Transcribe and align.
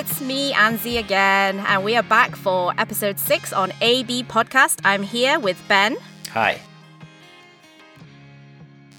it's 0.00 0.18
me, 0.22 0.50
Anzi, 0.54 0.98
again, 0.98 1.58
and 1.60 1.84
we 1.84 1.94
are 1.94 2.02
back 2.02 2.34
for 2.34 2.72
episode 2.78 3.18
six 3.18 3.52
on 3.52 3.70
AB 3.82 4.24
Podcast. 4.24 4.80
I'm 4.82 5.02
here 5.02 5.38
with 5.38 5.62
Ben. 5.68 5.94
Hi. 6.30 6.58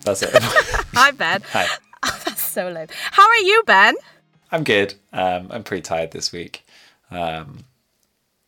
That's 0.03 0.21
it. 0.21 0.29
Hi, 0.93 1.09
Ben. 1.09 1.41
Hi. 1.53 1.65
Oh, 2.03 2.21
that's 2.25 2.41
so 2.41 2.67
lame. 2.67 2.87
How 3.11 3.27
are 3.27 3.37
you, 3.37 3.61
Ben? 3.67 3.93
I'm 4.51 4.63
good. 4.63 4.95
Um, 5.13 5.47
I'm 5.51 5.63
pretty 5.63 5.83
tired 5.83 6.09
this 6.09 6.31
week. 6.31 6.65
Um, 7.11 7.59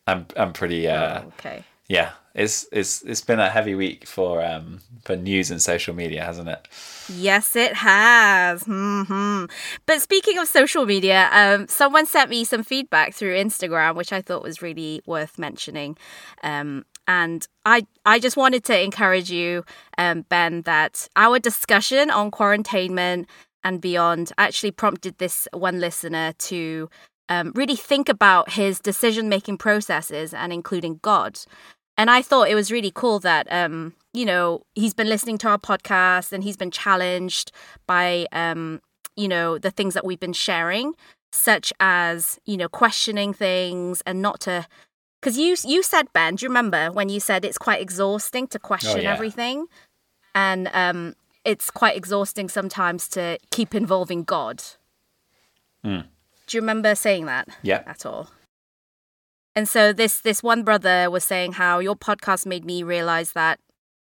I'm 0.08 0.26
I'm 0.36 0.52
pretty. 0.52 0.88
Uh, 0.88 1.22
Oh, 1.22 1.26
okay. 1.38 1.62
Yeah, 1.88 2.12
it's 2.34 2.66
it's 2.72 3.02
it's 3.02 3.20
been 3.20 3.40
a 3.40 3.50
heavy 3.50 3.74
week 3.74 4.06
for 4.06 4.44
um 4.44 4.80
for 5.04 5.16
news 5.16 5.50
and 5.50 5.60
social 5.60 5.94
media, 5.94 6.24
hasn't 6.24 6.48
it? 6.48 6.66
Yes, 7.08 7.54
it 7.54 7.74
has. 7.74 8.62
hmm 8.64 9.44
But 9.86 10.00
speaking 10.00 10.38
of 10.38 10.48
social 10.48 10.86
media, 10.86 11.28
um, 11.32 11.68
someone 11.68 12.06
sent 12.06 12.30
me 12.30 12.44
some 12.44 12.62
feedback 12.62 13.14
through 13.14 13.36
Instagram, 13.36 13.94
which 13.94 14.12
I 14.12 14.22
thought 14.22 14.42
was 14.42 14.62
really 14.62 15.02
worth 15.06 15.38
mentioning. 15.38 15.96
Um, 16.42 16.84
and 17.06 17.46
I, 17.66 17.86
I 18.06 18.18
just 18.18 18.36
wanted 18.36 18.64
to 18.64 18.82
encourage 18.82 19.30
you, 19.30 19.64
um, 19.98 20.22
Ben, 20.30 20.62
that 20.62 21.06
our 21.16 21.38
discussion 21.38 22.10
on 22.10 22.30
quarantainment 22.30 23.28
and 23.62 23.80
beyond 23.80 24.32
actually 24.38 24.70
prompted 24.70 25.18
this 25.18 25.46
one 25.52 25.80
listener 25.80 26.32
to 26.38 26.88
um, 27.28 27.52
really 27.54 27.76
think 27.76 28.08
about 28.08 28.52
his 28.52 28.80
decision 28.80 29.28
making 29.28 29.58
processes 29.58 30.34
and 30.34 30.52
including 30.52 30.98
God. 31.02 31.38
And 31.96 32.10
I 32.10 32.22
thought 32.22 32.48
it 32.48 32.54
was 32.54 32.72
really 32.72 32.90
cool 32.92 33.20
that, 33.20 33.46
um, 33.50 33.94
you 34.12 34.24
know, 34.24 34.62
he's 34.74 34.94
been 34.94 35.08
listening 35.08 35.38
to 35.38 35.48
our 35.48 35.58
podcast 35.58 36.32
and 36.32 36.42
he's 36.42 36.56
been 36.56 36.70
challenged 36.70 37.52
by, 37.86 38.26
um, 38.32 38.80
you 39.16 39.28
know, 39.28 39.58
the 39.58 39.70
things 39.70 39.94
that 39.94 40.04
we've 40.04 40.20
been 40.20 40.32
sharing, 40.32 40.94
such 41.32 41.72
as, 41.78 42.38
you 42.44 42.56
know, 42.56 42.68
questioning 42.68 43.32
things 43.32 44.02
and 44.06 44.20
not 44.20 44.40
to. 44.40 44.66
Because 45.20 45.38
you 45.38 45.56
you 45.64 45.82
said 45.82 46.12
Ben, 46.12 46.34
do 46.34 46.44
you 46.44 46.50
remember 46.50 46.90
when 46.92 47.08
you 47.08 47.20
said 47.20 47.44
it's 47.44 47.58
quite 47.58 47.80
exhausting 47.80 48.46
to 48.48 48.58
question 48.58 49.02
yeah. 49.02 49.12
everything, 49.12 49.66
and 50.34 50.68
um, 50.74 51.14
it's 51.44 51.70
quite 51.70 51.96
exhausting 51.96 52.48
sometimes 52.48 53.08
to 53.10 53.38
keep 53.50 53.74
involving 53.74 54.24
God. 54.24 54.62
Mm. 55.84 56.04
Do 56.46 56.56
you 56.56 56.60
remember 56.60 56.94
saying 56.94 57.26
that? 57.26 57.48
Yeah. 57.62 57.82
At 57.86 58.04
all? 58.06 58.30
And 59.56 59.68
so 59.68 59.92
this 59.92 60.20
this 60.20 60.42
one 60.42 60.62
brother 60.62 61.10
was 61.10 61.24
saying 61.24 61.52
how 61.52 61.78
your 61.78 61.94
podcast 61.94 62.44
made 62.44 62.64
me 62.64 62.82
realize 62.82 63.32
that 63.32 63.60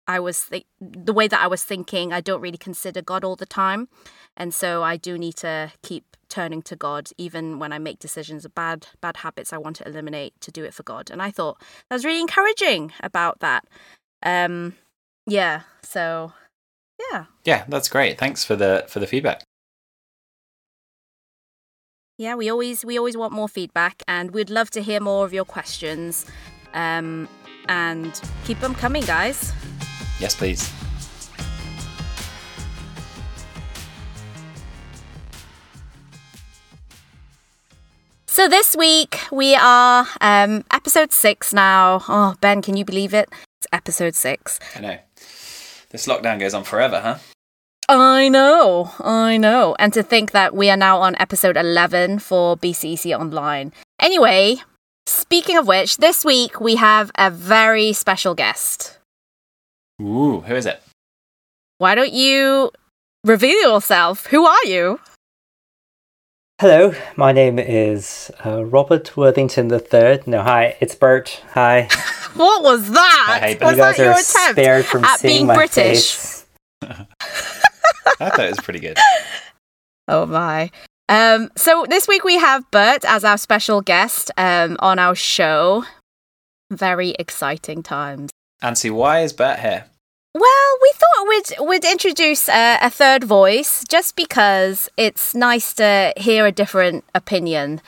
I 0.06 0.20
was 0.20 0.47
th- 0.47 0.67
the 0.81 1.12
way 1.12 1.28
that 1.28 1.41
I 1.41 1.47
was 1.47 1.64
thinking. 1.64 2.12
I 2.12 2.20
don't 2.20 2.41
really 2.41 2.58
consider 2.58 3.01
God 3.01 3.25
all 3.25 3.36
the 3.36 3.47
time, 3.47 3.89
and 4.36 4.53
so 4.53 4.83
I 4.83 4.97
do 4.97 5.17
need 5.17 5.36
to 5.36 5.73
keep 5.83 6.05
turning 6.28 6.62
to 6.62 6.77
God 6.77 7.11
even 7.19 7.58
when 7.58 7.73
I 7.73 7.78
make 7.78 7.98
decisions 7.98 8.45
of 8.45 8.55
bad 8.55 8.86
bad 9.01 9.19
habits 9.19 9.53
I 9.53 9.58
want 9.58 9.77
to 9.77 9.89
eliminate 9.89 10.39
to 10.42 10.51
do 10.51 10.64
it 10.64 10.75
for 10.75 10.83
God. 10.83 11.11
And 11.11 11.23
I 11.23 11.31
thought 11.31 11.61
that 11.89 11.97
was 11.97 12.05
really 12.05 12.20
encouraging 12.20 12.92
about 13.01 13.41
that. 13.41 13.64
Um, 14.23 14.75
yeah. 15.27 15.62
So 15.83 16.33
yeah. 17.12 17.25
Yeah, 17.45 17.64
that's 17.69 17.89
great. 17.89 18.19
Thanks 18.19 18.45
for 18.45 18.56
the 18.56 18.84
for 18.89 19.01
the 19.01 19.06
feedback. 19.06 19.42
Yeah, 22.21 22.35
we 22.35 22.51
always 22.51 22.85
we 22.85 22.99
always 22.99 23.17
want 23.17 23.33
more 23.33 23.49
feedback, 23.49 24.03
and 24.07 24.33
we'd 24.33 24.51
love 24.51 24.69
to 24.73 24.83
hear 24.83 25.01
more 25.01 25.25
of 25.25 25.33
your 25.33 25.47
questions. 25.47 26.27
Um, 26.75 27.27
and 27.67 28.21
keep 28.45 28.61
them 28.61 28.75
coming, 28.75 29.05
guys. 29.05 29.55
Yes, 30.21 30.35
please. 30.35 30.71
So 38.27 38.48
this 38.48 38.77
week 38.77 39.19
we 39.33 39.55
are 39.55 40.07
um, 40.20 40.64
episode 40.75 41.13
six 41.13 41.55
now. 41.55 42.03
Oh, 42.07 42.35
Ben, 42.42 42.61
can 42.61 42.77
you 42.77 42.85
believe 42.85 43.14
it? 43.14 43.30
It's 43.61 43.67
episode 43.73 44.14
six. 44.14 44.61
I 44.77 44.80
know. 44.80 44.98
This 45.89 46.07
lockdown 46.07 46.39
goes 46.39 46.53
on 46.53 46.64
forever, 46.64 47.01
huh? 47.01 47.17
I 47.92 48.28
know, 48.28 48.92
I 49.01 49.36
know. 49.36 49.74
And 49.80 49.92
to 49.95 50.05
think 50.05 50.30
that 50.30 50.55
we 50.55 50.70
are 50.70 50.77
now 50.77 50.98
on 50.98 51.17
episode 51.17 51.56
11 51.56 52.20
for 52.20 52.56
BCEC 52.56 53.18
Online. 53.18 53.73
Anyway, 53.98 54.58
speaking 55.06 55.56
of 55.56 55.67
which, 55.67 55.96
this 55.96 56.24
week 56.24 56.61
we 56.61 56.77
have 56.77 57.11
a 57.17 57.33
very 57.33 57.92
special 57.92 58.36
guest. 58.36 58.98
Ooh, 60.00 60.40
who 60.42 60.55
is 60.55 60.67
it? 60.67 60.80
Why 61.79 61.96
don't 61.96 62.12
you 62.12 62.70
reveal 63.24 63.61
yourself? 63.61 64.27
Who 64.27 64.46
are 64.46 64.64
you? 64.67 65.00
Hello, 66.61 66.95
my 67.17 67.33
name 67.33 67.58
is 67.58 68.30
uh, 68.46 68.64
Robert 68.64 69.17
Worthington 69.17 69.68
III. 69.68 70.20
No, 70.27 70.42
hi, 70.42 70.77
it's 70.79 70.95
Bert. 70.95 71.42
Hi. 71.55 71.89
What 72.34 72.62
was 72.62 72.89
that? 72.92 73.39
Hey, 73.42 73.58
was 73.61 73.73
you 73.73 73.77
guys 73.79 73.96
that 73.96 74.02
your 74.02 74.12
are 74.12 74.20
attempt 74.20 74.52
spared 74.52 74.84
from 74.84 75.05
at 75.05 75.18
seeing 75.18 75.39
being 75.39 75.46
my 75.46 75.56
British? 75.56 76.14
face. 76.14 76.46
I 78.20 78.30
thought 78.30 78.41
it 78.41 78.51
was 78.51 78.61
pretty 78.61 78.80
good. 78.80 78.98
Oh 80.08 80.27
my. 80.27 80.73
Um, 81.08 81.51
so 81.57 81.86
this 81.89 82.08
week 82.08 82.24
we 82.24 82.36
have 82.36 82.68
Bert 82.73 83.05
as 83.05 83.23
our 83.23 83.39
special 83.39 83.80
guest 83.80 84.33
um, 84.36 84.77
on 84.80 84.98
our 84.98 85.14
show. 85.14 85.85
Very 86.68 87.11
exciting 87.11 87.85
times. 87.85 88.30
Ansi, 88.61 88.91
why 88.91 89.20
is 89.20 89.33
Bert 89.33 89.61
here? 89.61 89.85
Well, 90.35 90.79
we 90.83 90.92
thought 90.95 91.29
we'd 91.29 91.68
we'd 91.68 91.85
introduce 91.85 92.48
a, 92.48 92.79
a 92.83 92.91
third 92.91 93.23
voice 93.23 93.85
just 93.89 94.17
because 94.17 94.89
it's 94.97 95.35
nice 95.35 95.73
to 95.74 96.12
hear 96.17 96.47
a 96.47 96.52
different 96.52 97.05
opinion. 97.14 97.80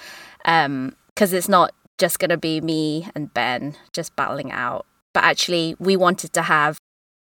Because 0.45 1.33
it's 1.33 1.49
not 1.49 1.73
just 1.99 2.19
going 2.19 2.31
to 2.31 2.37
be 2.37 2.61
me 2.61 3.09
and 3.15 3.33
Ben 3.35 3.77
just 3.93 4.15
battling 4.17 4.51
out, 4.53 4.87
but 5.13 5.25
actually 5.25 5.77
we 5.79 5.97
wanted 5.97 6.33
to 6.33 6.43
have 6.43 6.79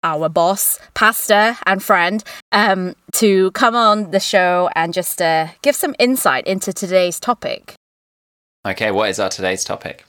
our 0.04 0.28
boss, 0.28 0.78
pastor, 0.94 1.56
and 1.66 1.82
friend 1.82 2.22
um, 2.52 2.94
to 3.12 3.50
come 3.52 3.74
on 3.76 4.10
the 4.10 4.20
show 4.20 4.68
and 4.74 4.92
just 4.92 5.20
uh, 5.22 5.48
give 5.62 5.76
some 5.76 5.94
insight 5.98 6.46
into 6.46 6.72
today's 6.72 7.20
topic. 7.20 7.74
Okay, 8.66 8.90
what 8.90 9.10
is 9.10 9.18
our 9.18 9.28
today's 9.28 9.64
topic? 9.64 10.04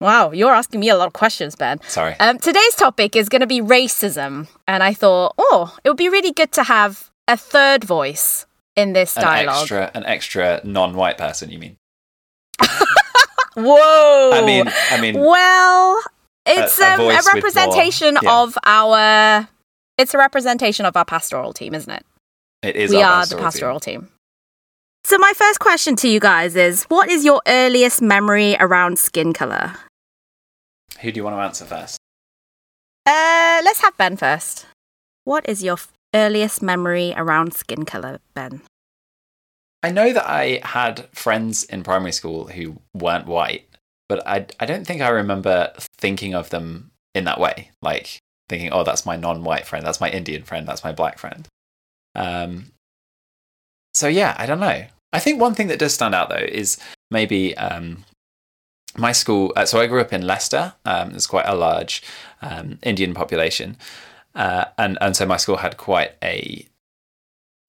Wow, 0.00 0.30
you're 0.32 0.52
asking 0.52 0.80
me 0.80 0.90
a 0.90 0.96
lot 0.96 1.06
of 1.06 1.14
questions, 1.14 1.56
Ben. 1.56 1.80
Sorry. 1.88 2.14
Um, 2.20 2.38
today's 2.38 2.74
topic 2.74 3.16
is 3.16 3.30
going 3.30 3.40
to 3.40 3.46
be 3.46 3.60
racism, 3.62 4.46
and 4.68 4.82
I 4.82 4.92
thought, 4.92 5.34
oh, 5.38 5.74
it 5.84 5.88
would 5.88 5.96
be 5.96 6.10
really 6.10 6.32
good 6.32 6.52
to 6.52 6.64
have 6.64 7.10
a 7.26 7.36
third 7.36 7.82
voice 7.82 8.44
in 8.76 8.92
this 8.92 9.16
an 9.16 9.22
dialogue. 9.22 9.62
extra 9.62 9.90
an 9.94 10.04
extra 10.04 10.60
non-white 10.64 11.16
person, 11.16 11.50
you 11.50 11.58
mean? 11.58 11.76
Whoa! 13.56 14.30
I 14.34 14.44
mean, 14.44 14.70
I 14.90 15.00
mean, 15.00 15.18
well, 15.18 16.02
it's 16.46 16.78
a 16.78 16.94
um, 16.94 17.00
a, 17.00 17.04
voice 17.04 17.16
with 17.16 17.24
more- 17.26 17.34
representation 17.34 18.18
yeah. 18.22 18.42
of 18.42 18.58
our. 18.64 19.48
It's 19.98 20.14
a 20.14 20.18
representation 20.18 20.84
of 20.84 20.96
our 20.96 21.04
pastoral 21.04 21.52
team, 21.52 21.74
isn't 21.74 21.90
it? 21.90 22.04
it 22.62 22.76
is 22.76 22.90
we 22.90 23.02
our 23.02 23.04
are 23.04 23.20
pastoral 23.20 23.28
the 23.28 23.36
team. 23.36 23.44
pastoral 23.44 23.80
team. 23.80 24.08
So 25.04 25.18
my 25.18 25.32
first 25.36 25.60
question 25.60 25.96
to 25.96 26.08
you 26.08 26.20
guys 26.20 26.56
is: 26.56 26.84
What 26.84 27.08
is 27.08 27.24
your 27.24 27.40
earliest 27.46 28.02
memory 28.02 28.56
around 28.58 28.98
skin 28.98 29.32
color? 29.32 29.74
Who 31.00 31.12
do 31.12 31.18
you 31.18 31.24
want 31.24 31.36
to 31.36 31.40
answer 31.40 31.64
first? 31.64 31.98
Uh, 33.06 33.60
let's 33.64 33.80
have 33.80 33.96
Ben 33.96 34.16
first. 34.16 34.66
What 35.24 35.48
is 35.48 35.62
your 35.62 35.74
f- 35.74 35.92
earliest 36.14 36.62
memory 36.62 37.14
around 37.16 37.54
skin 37.54 37.84
color, 37.84 38.18
Ben? 38.34 38.62
I 39.82 39.90
know 39.90 40.12
that 40.12 40.28
I 40.28 40.60
had 40.64 41.08
friends 41.12 41.62
in 41.64 41.84
primary 41.84 42.12
school 42.12 42.48
who 42.48 42.80
weren't 42.94 43.26
white, 43.26 43.68
but 44.08 44.26
I 44.26 44.46
I 44.58 44.66
don't 44.66 44.84
think 44.86 45.02
I 45.02 45.08
remember 45.10 45.72
thinking 45.98 46.34
of 46.34 46.50
them 46.50 46.90
in 47.14 47.24
that 47.24 47.40
way. 47.40 47.70
Like 47.82 48.18
thinking, 48.48 48.72
oh, 48.72 48.84
that's 48.84 49.06
my 49.06 49.16
non-white 49.16 49.66
friend, 49.66 49.84
that's 49.84 50.00
my 50.00 50.10
Indian 50.10 50.42
friend, 50.42 50.66
that's 50.66 50.84
my 50.84 50.92
black 50.92 51.18
friend. 51.18 51.46
Um. 52.14 52.72
So 53.94 54.08
yeah, 54.08 54.34
I 54.38 54.46
don't 54.46 54.60
know. 54.60 54.84
I 55.12 55.18
think 55.20 55.40
one 55.40 55.54
thing 55.54 55.68
that 55.68 55.78
does 55.78 55.94
stand 55.94 56.14
out 56.14 56.28
though 56.28 56.36
is 56.36 56.78
maybe 57.10 57.56
um, 57.56 58.04
my 58.96 59.12
school. 59.12 59.52
Uh, 59.56 59.64
so 59.64 59.80
I 59.80 59.86
grew 59.86 60.00
up 60.00 60.12
in 60.12 60.26
Leicester. 60.26 60.74
Um, 60.84 61.10
there's 61.10 61.26
quite 61.26 61.46
a 61.46 61.54
large 61.54 62.02
um, 62.42 62.78
Indian 62.82 63.14
population, 63.14 63.76
uh, 64.34 64.66
and 64.76 64.98
and 65.00 65.16
so 65.16 65.24
my 65.26 65.38
school 65.38 65.56
had 65.58 65.76
quite 65.78 66.12
a 66.22 66.66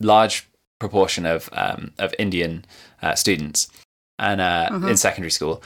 large 0.01 0.49
proportion 0.79 1.25
of 1.25 1.49
um, 1.53 1.93
of 1.97 2.13
Indian 2.19 2.65
uh, 3.01 3.15
students, 3.15 3.69
and 4.19 4.41
uh, 4.41 4.69
Mhm. 4.71 4.89
in 4.89 4.97
secondary 4.97 5.31
school. 5.31 5.63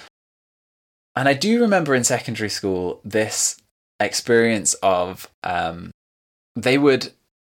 And 1.16 1.28
I 1.28 1.34
do 1.34 1.62
remember 1.62 1.94
in 1.94 2.04
secondary 2.04 2.50
school 2.50 3.02
this 3.04 3.58
experience 4.00 4.74
of 4.76 5.30
um, 5.44 5.92
they 6.56 6.78
would. 6.78 7.12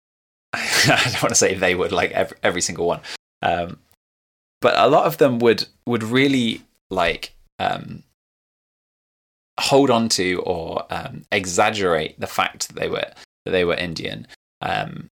I 0.54 1.00
don't 1.04 1.22
want 1.22 1.30
to 1.30 1.34
say 1.34 1.54
they 1.54 1.74
would 1.74 1.92
like 1.92 2.10
every, 2.12 2.36
every 2.42 2.60
single 2.60 2.86
one, 2.86 3.00
um, 3.40 3.78
but 4.60 4.74
a 4.76 4.88
lot 4.88 5.06
of 5.06 5.18
them 5.18 5.38
would 5.38 5.66
would 5.86 6.02
really 6.02 6.62
like 6.90 7.34
um, 7.58 8.02
hold 9.58 9.90
on 9.90 10.08
to 10.10 10.42
or 10.44 10.86
um, 10.90 11.24
exaggerate 11.32 12.18
the 12.20 12.26
fact 12.26 12.68
that 12.68 12.78
they 12.78 12.88
were 12.88 13.04
that 13.44 13.52
they 13.52 13.64
were 13.64 13.74
Indian, 13.74 14.26
um, 14.60 15.08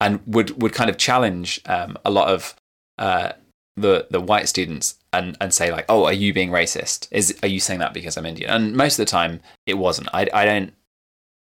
and 0.00 0.20
would 0.26 0.62
would 0.62 0.72
kind 0.72 0.90
of 0.90 0.96
challenge 0.96 1.60
um, 1.66 1.96
a 2.04 2.10
lot 2.10 2.28
of 2.28 2.54
uh, 2.98 3.32
the 3.76 4.06
the 4.10 4.20
white 4.20 4.48
students 4.48 4.96
and 5.12 5.36
and 5.40 5.52
say 5.52 5.70
like, 5.70 5.86
"Oh, 5.88 6.04
are 6.04 6.12
you 6.12 6.32
being 6.32 6.50
racist? 6.50 7.08
Is 7.10 7.36
are 7.42 7.48
you 7.48 7.60
saying 7.60 7.80
that 7.80 7.94
because 7.94 8.16
I'm 8.16 8.26
Indian?" 8.26 8.50
And 8.50 8.76
most 8.76 8.98
of 8.98 9.06
the 9.06 9.10
time, 9.10 9.40
it 9.66 9.74
wasn't. 9.74 10.08
I 10.12 10.28
I 10.32 10.44
don't 10.44 10.72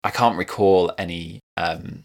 I 0.05 0.11
can't 0.11 0.37
recall 0.37 0.93
any 0.99 1.41
um, 1.57 2.05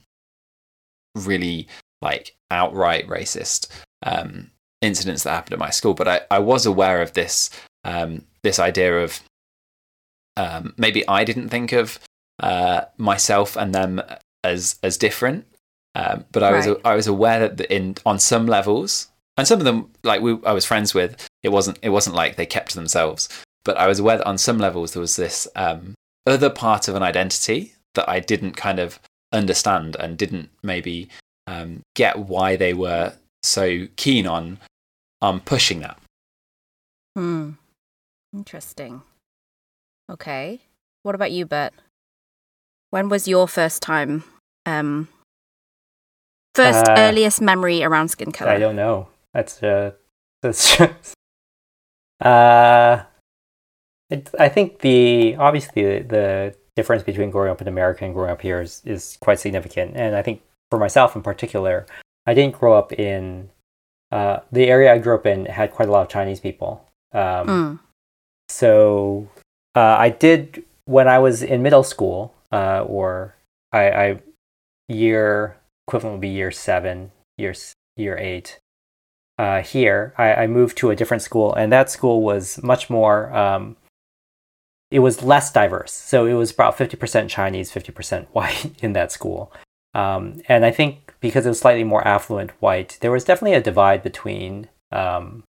really 1.16 1.68
like 2.02 2.36
outright 2.50 3.08
racist 3.08 3.68
um, 4.04 4.50
incidents 4.82 5.24
that 5.24 5.32
happened 5.32 5.54
at 5.54 5.60
my 5.60 5.70
school, 5.70 5.94
but 5.94 6.08
I, 6.08 6.22
I 6.32 6.40
was 6.40 6.66
aware 6.66 7.02
of 7.02 7.14
this 7.14 7.50
um, 7.84 8.24
this 8.42 8.58
idea 8.58 9.00
of 9.00 9.22
um, 10.38 10.74
maybe 10.78 11.06
I 11.08 11.26
didn't 11.26 11.50
think 11.50 11.74
of 11.74 12.00
uh, 12.42 12.82
myself 12.98 13.58
and 13.58 13.76
them 13.76 14.02
as 14.46 14.80
as 14.82 14.98
different, 14.98 15.46
um, 15.96 16.26
but 16.32 16.42
I 16.42 16.52
was 16.52 16.68
I 16.86 16.96
was 16.96 17.08
aware 17.08 17.50
that 17.50 17.74
in 17.74 17.96
on 18.06 18.18
some 18.18 18.48
levels, 18.48 19.09
and 19.40 19.48
some 19.48 19.60
of 19.60 19.66
them 19.66 19.90
like 20.04 20.22
we, 20.22 20.38
I 20.46 20.52
was 20.52 20.66
friends 20.66 20.94
with, 20.94 21.28
it 21.42 21.50
wasn't 21.50 21.80
it 21.82 21.90
wasn't 21.90 22.16
like 22.16 22.36
they 22.36 22.46
kept 22.46 22.70
to 22.72 22.76
themselves, 22.76 23.30
but 23.64 23.78
I 23.78 23.88
was 23.88 24.00
aware 24.00 24.18
that 24.18 24.28
on 24.28 24.38
some 24.38 24.60
levels 24.60 24.94
there 24.94 25.02
was 25.02 25.16
this 25.16 25.48
um, 25.56 25.96
other 26.28 26.50
part 26.50 26.88
of 26.88 26.96
an 26.96 27.04
identity 27.04 27.74
that 27.96 28.08
I 28.08 28.20
didn't 28.20 28.54
kind 28.54 28.80
of 28.80 29.00
understand 29.32 29.96
and 30.00 30.18
didn't 30.18 30.50
maybe 30.62 31.10
um, 31.48 31.82
get 31.96 32.20
why 32.20 32.56
they 32.56 32.74
were 32.74 33.14
so 33.42 33.88
keen 33.96 34.28
on 34.28 34.60
on 35.22 35.40
pushing 35.40 35.80
that. 35.80 35.98
Hmm. 37.16 37.52
Interesting. 38.34 39.02
Okay. 40.12 40.60
What 41.04 41.16
about 41.16 41.32
you, 41.32 41.46
Bert? 41.46 41.74
When 42.92 43.10
was 43.10 43.28
your 43.28 43.48
first 43.48 43.82
time? 43.82 44.24
Um, 44.66 45.08
first 46.56 46.86
Uh, 46.88 46.96
earliest 46.98 47.42
memory 47.42 47.84
around 47.84 48.10
skin 48.10 48.32
color. 48.32 48.52
I 48.52 48.60
don't 48.60 48.76
know. 48.76 49.08
That's 49.34 49.62
uh, 49.64 49.92
that's 50.42 50.78
just, 50.78 51.14
uh, 52.22 53.04
it, 54.10 54.30
I 54.40 54.50
think 54.50 54.80
the 54.80 55.36
obviously 55.38 55.84
the, 55.84 56.04
the 56.08 56.56
difference 56.76 57.04
between 57.04 57.30
growing 57.30 57.52
up 57.52 57.62
in 57.62 57.68
America 57.68 58.06
and 58.06 58.14
growing 58.14 58.32
up 58.32 58.42
here 58.42 58.62
is, 58.62 58.82
is 58.86 59.18
quite 59.22 59.40
significant. 59.40 59.96
And 59.96 60.16
I 60.16 60.22
think 60.22 60.42
for 60.72 60.80
myself 60.80 61.16
in 61.16 61.22
particular, 61.22 61.86
I 62.26 62.34
didn't 62.34 62.58
grow 62.60 62.74
up 62.78 62.94
in 62.94 63.50
uh, 64.12 64.40
the 64.52 64.68
area 64.68 64.94
I 64.94 64.98
grew 64.98 65.16
up 65.16 65.26
in 65.26 65.46
had 65.46 65.72
quite 65.72 65.90
a 65.90 65.92
lot 65.92 66.02
of 66.02 66.10
Chinese 66.10 66.40
people. 66.40 66.86
Um, 67.14 67.48
Mm. 67.48 67.80
so 68.50 69.28
uh, 69.76 69.98
I 70.00 70.10
did 70.10 70.64
when 70.86 71.08
I 71.08 71.20
was 71.20 71.42
in 71.44 71.62
middle 71.62 71.84
school, 71.84 72.34
uh, 72.52 72.84
or 72.84 73.36
I, 73.72 73.92
I 73.92 74.20
year 74.88 75.58
equivalent 75.88 76.16
would 76.16 76.22
be 76.22 76.30
year 76.30 76.52
seven, 76.52 77.12
year 77.38 77.54
year 77.98 78.18
eight. 78.18 78.60
Uh, 79.40 79.62
here, 79.62 80.14
I, 80.18 80.34
I 80.44 80.48
moved 80.48 80.78
to 80.80 80.90
a 80.90 80.96
different 80.98 81.24
school, 81.24 81.54
and 81.54 81.72
that 81.72 81.90
school 81.90 82.22
was 82.22 82.62
much 82.62 82.90
more. 82.90 83.34
Um, 83.34 83.78
it 84.92 85.00
was 85.00 85.24
less 85.24 85.52
diverse, 85.54 85.94
so 85.94 86.26
it 86.26 86.34
was 86.34 86.52
about 86.52 86.78
fifty 86.78 86.98
percent 86.98 87.30
Chinese, 87.32 87.72
fifty 87.72 87.94
percent 87.94 88.28
white 88.34 88.72
in 88.84 88.94
that 88.94 89.12
school. 89.14 89.52
Um, 89.94 90.42
and 90.50 90.66
I 90.66 90.72
think 90.72 91.14
because 91.22 91.46
it 91.46 91.50
was 91.50 91.60
slightly 91.60 91.86
more 91.86 92.06
affluent 92.06 92.52
white, 92.62 92.98
there 93.02 93.12
was 93.12 93.24
definitely 93.24 93.56
a 93.58 93.62
divide 93.62 94.04
between 94.04 94.68
um, 94.92 95.44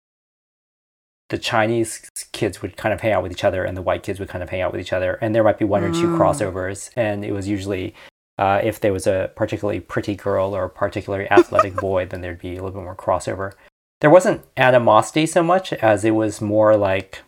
the 1.29 1.37
Chinese 1.37 2.09
kids 2.33 2.61
would 2.61 2.77
kind 2.77 2.93
of 2.93 3.01
hang 3.01 3.13
out 3.13 3.23
with 3.23 3.31
each 3.31 3.43
other 3.43 3.63
and 3.63 3.75
the 3.75 3.81
white 3.81 4.03
kids 4.03 4.19
would 4.19 4.29
kind 4.29 4.43
of 4.43 4.49
hang 4.49 4.61
out 4.61 4.71
with 4.71 4.79
each 4.81 4.93
other. 4.93 5.15
And 5.21 5.33
there 5.33 5.43
might 5.43 5.59
be 5.59 5.65
one 5.65 5.83
or 5.83 5.91
two 5.91 6.07
Mm. 6.07 6.17
crossovers. 6.17 6.89
And 6.95 7.25
it 7.25 7.31
was 7.33 7.47
usually, 7.47 7.93
uh, 8.37 8.61
if 8.63 8.79
there 8.79 8.93
was 8.93 9.07
a 9.07 9.31
particularly 9.35 9.79
pretty 9.81 10.15
girl 10.15 10.55
or 10.55 10.65
a 10.65 10.69
particularly 10.69 11.29
athletic 11.29 11.75
boy, 11.87 12.05
then 12.05 12.21
there'd 12.21 12.39
be 12.39 12.51
a 12.51 12.63
little 12.63 12.71
bit 12.71 12.83
more 12.83 12.95
crossover. 12.95 13.53
There 14.01 14.09
wasn't 14.09 14.45
animosity 14.55 15.25
so 15.25 15.43
much 15.43 15.73
as 15.73 16.05
it 16.05 16.11
was 16.11 16.41
more 16.41 16.77
like 16.77 17.23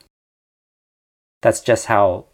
that's 1.41 1.61
just 1.61 1.87
how 1.87 2.25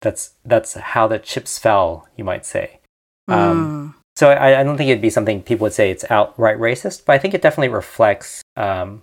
that's 0.00 0.34
that's 0.44 0.74
how 0.74 1.06
the 1.08 1.18
chips 1.18 1.58
fell, 1.58 2.08
you 2.16 2.24
might 2.24 2.46
say. 2.46 2.80
Um, 3.28 3.92
Mm. 3.92 4.02
So 4.16 4.30
I, 4.30 4.60
I 4.60 4.62
don't 4.62 4.76
think 4.76 4.90
it'd 4.90 5.00
be 5.00 5.10
something 5.10 5.42
people 5.42 5.64
would 5.64 5.72
say 5.72 5.90
it's 5.90 6.04
outright 6.10 6.58
racist, 6.58 7.06
but 7.06 7.14
I 7.14 7.18
think 7.18 7.32
it 7.32 7.40
definitely 7.40 7.70
reflects 7.70 8.42
um, 8.56 9.02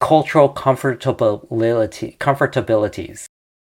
cultural 0.00 0.48
comfortability 0.48 2.16
comfortabilities 2.18 3.26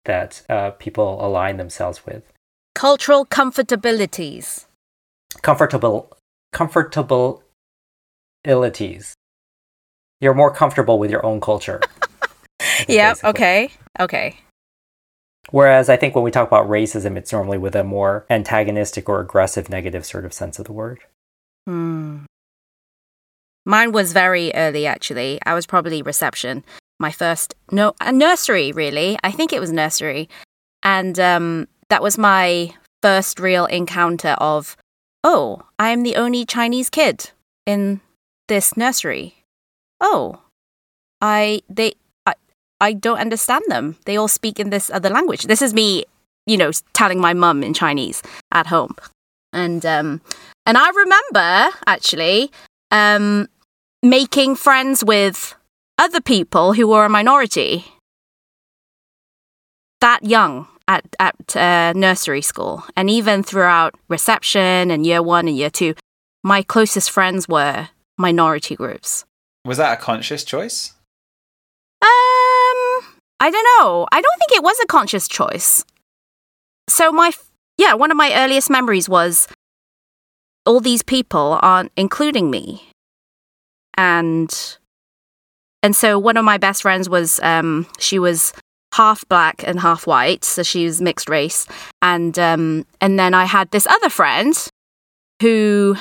that 0.06 0.42
uh, 0.50 0.72
people 0.72 1.26
align 1.26 1.58
themselves 1.58 2.06
with. 2.06 2.24
Cultural 2.76 3.26
comfortabilities. 3.26 4.66
Comfortable, 5.42 6.12
comfortable 6.52 7.44
comfortabilities. 8.46 9.14
You're 10.22 10.34
more 10.34 10.54
comfortable 10.54 11.00
with 11.00 11.12
your 11.12 11.26
own 11.26 11.42
culture. 11.42 11.82
Yeah. 12.88 13.12
basically. 13.12 13.30
Okay. 13.30 13.72
Okay. 14.00 14.40
Whereas 15.52 15.90
I 15.90 15.96
think 15.98 16.14
when 16.14 16.24
we 16.24 16.32
talk 16.32 16.48
about 16.48 16.68
racism, 16.68 17.18
it's 17.18 17.32
normally 17.32 17.58
with 17.58 17.76
a 17.76 17.84
more 17.84 18.26
antagonistic 18.30 19.08
or 19.08 19.22
aggressive, 19.22 19.70
negative 19.70 20.06
sort 20.06 20.26
of 20.26 20.34
sense 20.34 20.60
of 20.60 20.66
the 20.66 20.74
word. 20.74 21.00
Hmm. 21.66 22.20
Mine 23.66 23.92
was 23.92 24.14
very 24.14 24.54
early, 24.54 24.86
actually. 24.86 25.40
I 25.46 25.54
was 25.54 25.66
probably 25.66 26.02
reception. 26.02 26.64
My 27.00 27.12
first 27.12 27.56
no 27.72 27.94
a 28.02 28.12
nursery, 28.12 28.72
really. 28.72 29.18
I 29.24 29.32
think 29.32 29.54
it 29.54 29.62
was 29.62 29.72
nursery, 29.72 30.30
and 30.84 31.18
um, 31.20 31.68
that 31.90 32.04
was 32.04 32.18
my 32.18 32.74
first 33.02 33.40
real 33.40 33.66
encounter 33.66 34.36
of, 34.40 34.76
oh, 35.24 35.64
I 35.78 35.90
am 35.90 36.04
the 36.04 36.18
only 36.18 36.46
Chinese 36.46 36.90
kid 36.90 37.32
in 37.66 38.02
this 38.50 38.76
nursery. 38.76 39.36
Oh, 40.02 40.42
I 41.22 41.62
they 41.70 41.94
I 42.26 42.34
I 42.82 42.94
don't 42.94 43.20
understand 43.20 43.64
them. 43.70 43.96
They 44.06 44.18
all 44.18 44.28
speak 44.28 44.60
in 44.60 44.70
this 44.70 44.90
other 44.90 45.10
language. 45.10 45.44
This 45.44 45.62
is 45.62 45.74
me, 45.74 46.06
you 46.46 46.58
know, 46.58 46.72
telling 46.94 47.22
my 47.22 47.34
mum 47.34 47.64
in 47.64 47.74
Chinese 47.74 48.22
at 48.52 48.68
home, 48.68 48.96
and 49.54 49.86
um, 49.86 50.22
and 50.66 50.78
I 50.78 50.90
remember 50.90 51.78
actually 51.88 52.52
um, 52.92 53.48
making 54.04 54.56
friends 54.56 55.04
with 55.04 55.56
other 55.98 56.22
people 56.22 56.74
who 56.74 56.88
were 56.88 57.06
a 57.06 57.10
minority 57.10 57.86
that 60.02 60.24
young 60.24 60.68
at, 60.88 61.06
at 61.20 61.56
uh, 61.56 61.94
nursery 61.94 62.42
school. 62.42 62.84
And 62.96 63.10
even 63.10 63.44
throughout 63.44 63.96
reception 64.08 64.92
and 64.92 65.06
year 65.06 65.22
one 65.22 65.48
and 65.48 65.58
year 65.58 65.70
two, 65.70 65.94
my 66.44 66.64
closest 66.64 67.12
friends 67.12 67.48
were 67.48 67.90
minority 68.20 68.76
groups. 68.76 69.26
Was 69.66 69.78
that 69.78 69.98
a 69.98 70.02
conscious 70.02 70.44
choice? 70.44 70.94
Um, 72.02 72.08
I 73.40 73.50
don't 73.50 73.66
know. 73.80 74.08
I 74.12 74.22
don't 74.22 74.40
think 74.40 74.58
it 74.58 74.64
was 74.64 74.78
a 74.84 74.88
conscious 74.88 75.28
choice. 75.28 75.84
So 76.90 77.12
my 77.12 77.32
yeah, 77.78 77.94
one 77.94 78.12
of 78.12 78.18
my 78.18 78.34
earliest 78.34 78.70
memories 78.70 79.08
was 79.08 79.48
all 80.66 80.80
these 80.80 81.02
people 81.02 81.58
aren't 81.62 81.92
including 81.96 82.52
me, 82.52 82.90
and 83.98 84.78
and 85.82 85.96
so 85.96 86.20
one 86.20 86.38
of 86.38 86.46
my 86.46 86.58
best 86.58 86.82
friends 86.82 87.10
was 87.10 87.40
um 87.42 87.88
she 88.00 88.20
was 88.20 88.54
half 88.94 89.28
black 89.30 89.64
and 89.66 89.80
half 89.80 90.08
white, 90.08 90.44
so 90.44 90.64
she 90.64 90.86
was 90.86 91.02
mixed 91.02 91.30
race, 91.30 91.68
and 92.02 92.38
um 92.40 92.86
and 93.02 93.20
then 93.20 93.34
I 93.34 93.46
had 93.46 93.72
this 93.72 93.88
other 93.88 94.10
friend 94.10 94.56
who 95.42 95.96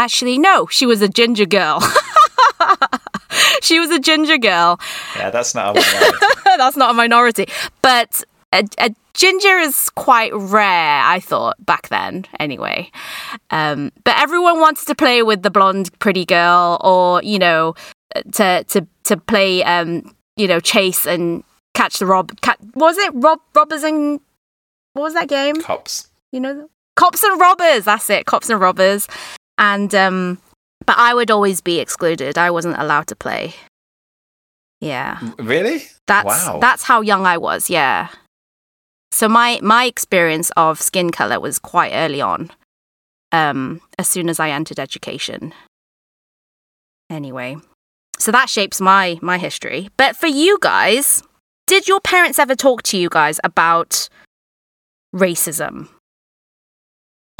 actually 0.00 0.38
no, 0.38 0.66
she 0.66 0.86
was 0.86 1.02
a 1.02 1.08
ginger 1.08 1.46
girl. 1.46 1.80
she 3.62 3.78
was 3.78 3.90
a 3.90 3.98
ginger 3.98 4.38
girl. 4.38 4.80
Yeah, 5.16 5.30
that's 5.30 5.54
not 5.54 5.76
a 5.76 5.80
minority. 5.80 6.26
That's 6.56 6.76
not 6.76 6.90
a 6.90 6.94
minority. 6.94 7.46
But 7.80 8.24
a, 8.52 8.64
a 8.78 8.94
ginger 9.14 9.56
is 9.58 9.88
quite 9.90 10.32
rare, 10.34 11.00
I 11.02 11.20
thought, 11.20 11.64
back 11.64 11.88
then, 11.88 12.26
anyway. 12.40 12.90
Um, 13.50 13.92
but 14.04 14.18
everyone 14.18 14.60
wanted 14.60 14.86
to 14.88 14.94
play 14.94 15.22
with 15.22 15.42
the 15.42 15.50
blonde 15.50 15.96
pretty 16.00 16.24
girl 16.24 16.78
or, 16.82 17.22
you 17.22 17.38
know, 17.38 17.74
to 18.32 18.64
to 18.64 18.86
to 19.04 19.16
play 19.16 19.62
um, 19.62 20.14
you 20.36 20.48
know, 20.48 20.58
chase 20.60 21.06
and 21.06 21.44
catch 21.74 21.98
the 21.98 22.06
rob 22.06 22.38
cat 22.40 22.58
was 22.74 22.98
it 22.98 23.12
rob 23.14 23.38
robbers 23.54 23.84
and 23.84 24.20
what 24.94 25.02
was 25.02 25.14
that 25.14 25.28
game? 25.28 25.56
Cops. 25.62 26.08
you 26.32 26.40
know 26.40 26.68
cops 26.96 27.22
and 27.22 27.40
robbers 27.40 27.84
that's 27.84 28.10
it 28.10 28.26
cops 28.26 28.50
and 28.50 28.60
robbers 28.60 29.06
and 29.60 29.94
um 29.94 30.38
but 30.86 30.96
i 30.98 31.14
would 31.14 31.30
always 31.30 31.60
be 31.60 31.78
excluded. 31.78 32.36
I 32.36 32.50
wasn't 32.50 32.78
allowed 32.78 33.06
to 33.08 33.14
play. 33.16 33.54
Yeah. 34.80 35.20
Really? 35.38 35.86
that's 36.08 36.26
Wow. 36.26 36.58
that's 36.60 36.82
how 36.82 37.02
young 37.02 37.26
i 37.26 37.36
was 37.38 37.70
yeah. 37.70 38.08
So 39.12 39.28
my 39.28 39.60
my 39.62 39.84
experience 39.84 40.50
of 40.56 40.80
skin 40.80 41.10
color 41.10 41.38
was 41.38 41.58
quite 41.60 41.92
early 41.92 42.20
on 42.20 42.50
um 43.30 43.80
as 43.98 44.08
soon 44.08 44.28
as 44.28 44.40
i 44.40 44.50
entered 44.50 44.80
education. 44.80 45.52
Anyway 47.08 47.56
so 48.18 48.30
that 48.32 48.48
shapes 48.50 48.80
my 48.80 49.18
my 49.22 49.38
history. 49.38 49.90
But 49.96 50.16
for 50.16 50.26
you 50.26 50.58
guys 50.60 51.22
did 51.66 51.86
your 51.86 52.00
parents 52.00 52.38
ever 52.38 52.56
talk 52.56 52.82
to 52.84 52.98
you 52.98 53.08
guys 53.08 53.38
about 53.44 54.08
racism 55.14 55.88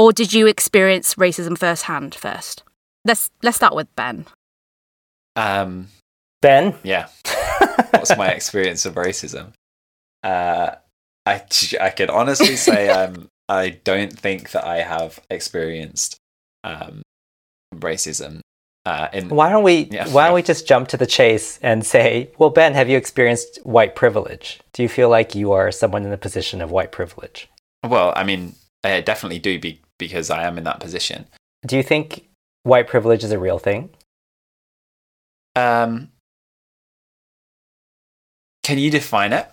or 0.00 0.12
did 0.12 0.32
you 0.32 0.46
experience 0.46 1.14
racism 1.26 1.56
firsthand 1.64 2.14
first 2.14 2.62
let's 3.04 3.30
let's 3.42 3.56
start 3.60 3.74
with 3.74 3.88
ben 3.96 4.24
Um, 5.36 5.88
Ben? 6.42 6.74
yeah. 6.82 7.06
What's 7.90 8.16
my 8.16 8.28
experience 8.38 8.86
of 8.88 8.94
racism? 8.94 9.52
Uh, 10.24 10.70
I 11.26 11.42
I 11.80 11.90
can 11.90 12.10
honestly 12.10 12.56
say 12.56 12.90
I'm 12.90 13.28
I 13.48 13.64
don't 13.90 14.12
think 14.24 14.50
that 14.52 14.64
I 14.64 14.78
have 14.82 15.20
experienced 15.30 16.16
um, 16.64 17.02
racism. 17.74 18.40
Uh, 18.86 19.08
in 19.12 19.28
Why 19.28 19.50
don't 19.50 19.62
we 19.62 19.88
Yeah. 19.90 20.08
why 20.08 20.26
don't 20.26 20.34
we 20.34 20.42
just 20.42 20.66
jump 20.66 20.88
to 20.88 20.96
the 20.96 21.06
chase 21.18 21.58
and 21.62 21.84
say, 21.84 22.30
well, 22.38 22.50
Ben, 22.50 22.72
have 22.74 22.88
you 22.88 22.96
experienced 22.96 23.58
white 23.64 23.94
privilege? 23.94 24.60
Do 24.72 24.82
you 24.82 24.88
feel 24.88 25.08
like 25.10 25.34
you 25.34 25.52
are 25.52 25.70
someone 25.70 26.04
in 26.06 26.12
a 26.12 26.16
position 26.26 26.60
of 26.62 26.70
white 26.70 26.92
privilege? 26.92 27.48
well, 27.86 28.12
I 28.16 28.24
mean, 28.24 28.54
I 28.84 29.00
definitely 29.00 29.38
do 29.38 29.58
be, 29.58 29.80
because 30.00 30.30
I 30.30 30.42
am 30.42 30.58
in 30.58 30.64
that 30.64 30.80
position. 30.80 31.26
Do 31.64 31.76
you 31.76 31.84
think 31.84 32.26
white 32.64 32.88
privilege 32.88 33.22
is 33.22 33.30
a 33.30 33.38
real 33.38 33.60
thing? 33.60 33.90
Um, 35.54 36.08
can 38.64 38.78
you 38.78 38.90
define 38.90 39.32
it? 39.32 39.48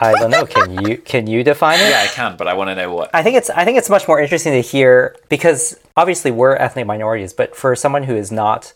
I 0.00 0.14
don't 0.14 0.30
know. 0.30 0.44
Can 0.44 0.84
you 0.84 0.98
can 0.98 1.28
you 1.28 1.44
define 1.44 1.78
it? 1.78 1.90
Yeah, 1.90 2.02
I 2.02 2.08
can, 2.08 2.36
but 2.36 2.48
I 2.48 2.54
want 2.54 2.68
to 2.68 2.74
know 2.74 2.92
what. 2.92 3.10
I 3.14 3.22
think 3.22 3.36
it's 3.36 3.48
I 3.50 3.64
think 3.64 3.78
it's 3.78 3.88
much 3.88 4.08
more 4.08 4.20
interesting 4.20 4.52
to 4.52 4.60
hear 4.60 5.16
because 5.28 5.78
obviously 5.96 6.30
we're 6.32 6.56
ethnic 6.56 6.86
minorities, 6.86 7.32
but 7.32 7.54
for 7.54 7.76
someone 7.76 8.02
who 8.02 8.16
is 8.16 8.32
not, 8.32 8.72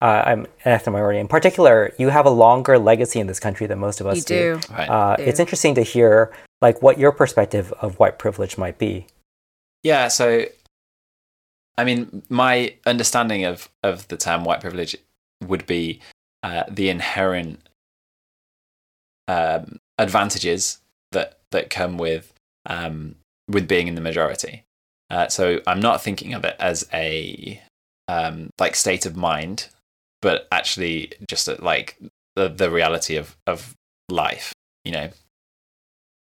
uh, 0.00 0.22
I'm 0.24 0.40
an 0.64 0.72
ethnic 0.72 0.92
minority 0.92 1.18
in 1.18 1.28
particular, 1.28 1.92
you 1.98 2.10
have 2.10 2.26
a 2.26 2.30
longer 2.30 2.78
legacy 2.78 3.18
in 3.18 3.26
this 3.26 3.40
country 3.40 3.66
than 3.66 3.80
most 3.80 4.00
of 4.00 4.06
us 4.06 4.18
You 4.18 4.22
do. 4.22 4.60
Right. 4.70 4.88
Uh, 4.88 5.16
do. 5.16 5.24
it's 5.24 5.40
interesting 5.40 5.74
to 5.74 5.82
hear 5.82 6.32
like 6.60 6.80
what 6.80 6.96
your 6.98 7.12
perspective 7.12 7.72
of 7.80 7.98
white 7.98 8.18
privilege 8.18 8.56
might 8.56 8.78
be. 8.78 9.06
Yeah, 9.82 10.08
so 10.08 10.46
I 11.76 11.84
mean, 11.84 12.22
my 12.28 12.74
understanding 12.86 13.44
of 13.44 13.68
of 13.82 14.06
the 14.08 14.16
term 14.16 14.44
white 14.44 14.60
privilege 14.60 14.96
would 15.42 15.66
be 15.66 16.00
uh, 16.42 16.64
the 16.68 16.88
inherent 16.88 17.68
um, 19.28 19.78
advantages 19.98 20.78
that 21.12 21.38
that 21.50 21.70
come 21.70 21.98
with 21.98 22.32
um, 22.66 23.16
with 23.48 23.66
being 23.66 23.88
in 23.88 23.94
the 23.94 24.00
majority. 24.00 24.64
Uh, 25.10 25.28
so 25.28 25.60
I'm 25.66 25.80
not 25.80 26.02
thinking 26.02 26.34
of 26.34 26.44
it 26.44 26.56
as 26.58 26.88
a 26.92 27.60
um, 28.08 28.50
like 28.58 28.76
state 28.76 29.06
of 29.06 29.16
mind, 29.16 29.68
but 30.20 30.48
actually 30.52 31.12
just 31.28 31.48
a, 31.48 31.62
like 31.62 31.96
the 32.36 32.48
the 32.48 32.70
reality 32.70 33.16
of 33.16 33.36
of 33.46 33.74
life. 34.08 34.52
You 34.84 34.92
know, 34.92 35.10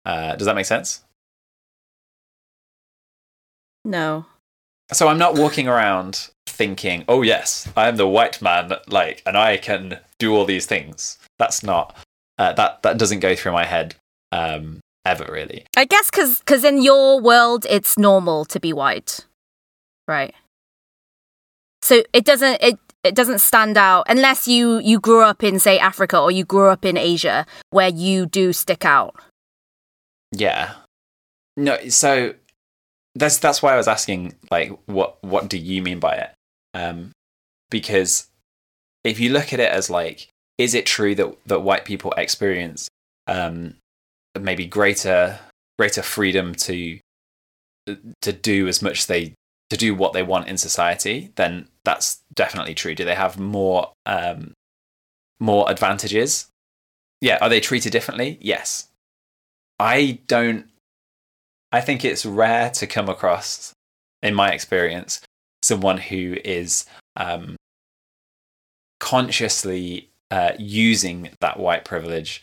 uh, 0.05 0.35
does 0.35 0.45
that 0.45 0.55
make 0.55 0.65
sense? 0.65 1.01
No. 3.89 4.27
So 4.93 5.07
I'm 5.07 5.17
not 5.17 5.35
walking 5.35 5.67
around 5.67 6.29
thinking, 6.47 7.05
"Oh 7.07 7.23
yes, 7.23 7.67
I 7.75 7.87
am 7.87 7.95
the 7.95 8.07
white 8.07 8.39
man," 8.39 8.71
like, 8.87 9.23
and 9.25 9.35
I 9.35 9.57
can 9.57 9.99
do 10.19 10.35
all 10.35 10.45
these 10.45 10.67
things. 10.67 11.17
That's 11.39 11.63
not 11.63 11.95
uh, 12.37 12.53
that 12.53 12.83
that 12.83 12.99
doesn't 12.99 13.19
go 13.19 13.35
through 13.35 13.53
my 13.53 13.65
head 13.65 13.95
um, 14.31 14.79
ever 15.05 15.25
really. 15.31 15.65
I 15.75 15.85
guess 15.85 16.11
because 16.11 16.43
cause 16.45 16.63
in 16.63 16.83
your 16.83 17.19
world, 17.19 17.65
it's 17.67 17.97
normal 17.97 18.45
to 18.45 18.59
be 18.59 18.73
white. 18.73 19.25
Right. 20.07 20.35
So 21.81 22.03
it 22.13 22.25
doesn't 22.25 22.61
it 22.61 22.77
it 23.03 23.15
doesn't 23.15 23.39
stand 23.39 23.75
out 23.75 24.05
unless 24.07 24.47
you 24.47 24.77
you 24.79 24.99
grew 24.99 25.23
up 25.23 25.43
in 25.43 25.57
say 25.57 25.79
Africa 25.79 26.19
or 26.19 26.29
you 26.29 26.45
grew 26.45 26.69
up 26.69 26.85
in 26.85 26.95
Asia 26.95 27.47
where 27.71 27.89
you 27.89 28.27
do 28.27 28.53
stick 28.53 28.85
out. 28.85 29.15
Yeah. 30.31 30.73
No, 31.57 31.89
so 31.89 32.35
that's 33.15 33.37
that's 33.37 33.61
why 33.61 33.73
I 33.73 33.77
was 33.77 33.87
asking, 33.87 34.35
like, 34.51 34.71
what 34.85 35.17
what 35.23 35.49
do 35.49 35.57
you 35.57 35.81
mean 35.81 35.99
by 35.99 36.15
it? 36.15 36.31
Um, 36.73 37.11
because 37.69 38.27
if 39.03 39.19
you 39.19 39.29
look 39.31 39.53
at 39.53 39.59
it 39.59 39.71
as 39.71 39.89
like, 39.89 40.29
is 40.57 40.73
it 40.73 40.85
true 40.85 41.15
that 41.15 41.37
that 41.47 41.61
white 41.61 41.85
people 41.85 42.13
experience 42.17 42.87
um, 43.27 43.75
maybe 44.39 44.65
greater 44.65 45.39
greater 45.77 46.01
freedom 46.01 46.53
to 46.53 46.99
to 48.21 48.33
do 48.33 48.67
as 48.67 48.81
much 48.81 49.07
they 49.07 49.33
to 49.69 49.77
do 49.77 49.95
what 49.95 50.13
they 50.13 50.23
want 50.23 50.47
in 50.47 50.57
society? 50.57 51.31
Then 51.35 51.67
that's 51.83 52.21
definitely 52.33 52.75
true. 52.75 52.95
Do 52.95 53.05
they 53.05 53.15
have 53.15 53.39
more 53.39 53.91
um, 54.05 54.53
more 55.39 55.69
advantages? 55.69 56.47
Yeah. 57.21 57.37
Are 57.41 57.49
they 57.49 57.59
treated 57.59 57.91
differently? 57.91 58.37
Yes. 58.41 58.87
I 59.79 60.19
don't. 60.27 60.68
I 61.71 61.81
think 61.81 62.03
it's 62.03 62.25
rare 62.25 62.69
to 62.71 62.87
come 62.87 63.09
across, 63.09 63.73
in 64.21 64.33
my 64.33 64.51
experience, 64.51 65.21
someone 65.63 65.97
who 65.97 66.37
is 66.43 66.85
um, 67.15 67.55
consciously 68.99 70.09
uh, 70.31 70.53
using 70.57 71.29
that 71.41 71.59
white 71.59 71.85
privilege 71.85 72.41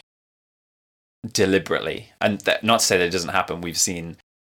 deliberately. 1.32 2.12
And 2.20 2.42
not 2.62 2.80
to 2.80 2.86
say 2.86 2.98
that 2.98 3.06
it 3.06 3.10
doesn't 3.10 3.30
happen. 3.30 3.60
We've 3.60 3.78
seen 3.78 4.16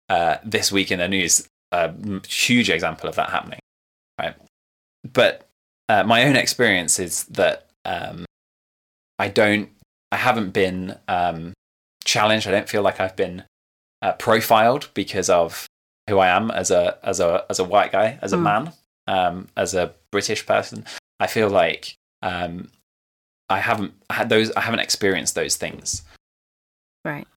uh, 0.09 0.37
this 0.43 0.71
week 0.71 0.91
in 0.91 0.99
the 0.99 1.07
news 1.07 1.47
a 1.71 1.93
huge 2.27 2.69
example 2.69 3.09
of 3.09 3.15
that 3.15 3.29
happening, 3.29 3.59
right? 4.19 4.35
But 5.13 5.47
uh, 5.87 6.03
my 6.03 6.23
own 6.23 6.35
experience 6.35 6.99
is 6.99 7.23
that 7.25 7.67
um, 7.85 8.25
I 9.17 9.27
don't, 9.27 9.69
I 10.11 10.17
haven't 10.17 10.51
been 10.51 10.97
um, 11.07 11.53
challenged. 12.03 12.47
I 12.47 12.51
don't 12.51 12.69
feel 12.69 12.81
like 12.81 12.99
I've 12.99 13.15
been 13.15 13.43
uh, 14.01 14.13
profiled 14.13 14.89
because 14.93 15.29
of 15.29 15.67
who 16.09 16.19
I 16.19 16.27
am 16.29 16.49
as 16.51 16.71
a 16.71 16.97
as 17.03 17.19
a 17.19 17.45
as 17.49 17.59
a 17.59 17.63
white 17.63 17.91
guy, 17.91 18.17
as 18.21 18.33
a 18.33 18.37
Mm. 18.37 18.41
man, 18.43 18.73
um, 19.07 19.47
as 19.57 19.73
a 19.73 19.93
British 20.11 20.45
person. 20.45 20.85
I 21.19 21.27
feel 21.27 21.49
like 21.49 21.95
um, 22.21 22.69
I 23.49 23.59
haven't 23.59 23.93
had 24.09 24.29
those. 24.29 24.51
I 24.53 24.61
haven't 24.61 24.79
experienced 24.79 25.35
those 25.35 25.55
things. 25.55 26.03
Right. 27.05 27.27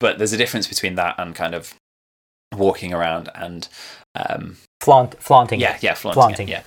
But 0.00 0.18
there's 0.18 0.32
a 0.32 0.36
difference 0.36 0.66
between 0.68 0.94
that 0.94 1.16
and 1.18 1.34
kind 1.34 1.54
of 1.54 1.74
walking 2.54 2.94
around 2.94 3.28
and 3.34 3.68
um, 4.14 4.56
Flaunt, 4.80 5.20
flaunting. 5.22 5.60
yeah, 5.60 5.74
it. 5.76 5.82
yeah, 5.82 5.94
flaunting, 5.94 6.20
Flaunting. 6.22 6.48
it, 6.48 6.52
yeah. 6.52 6.62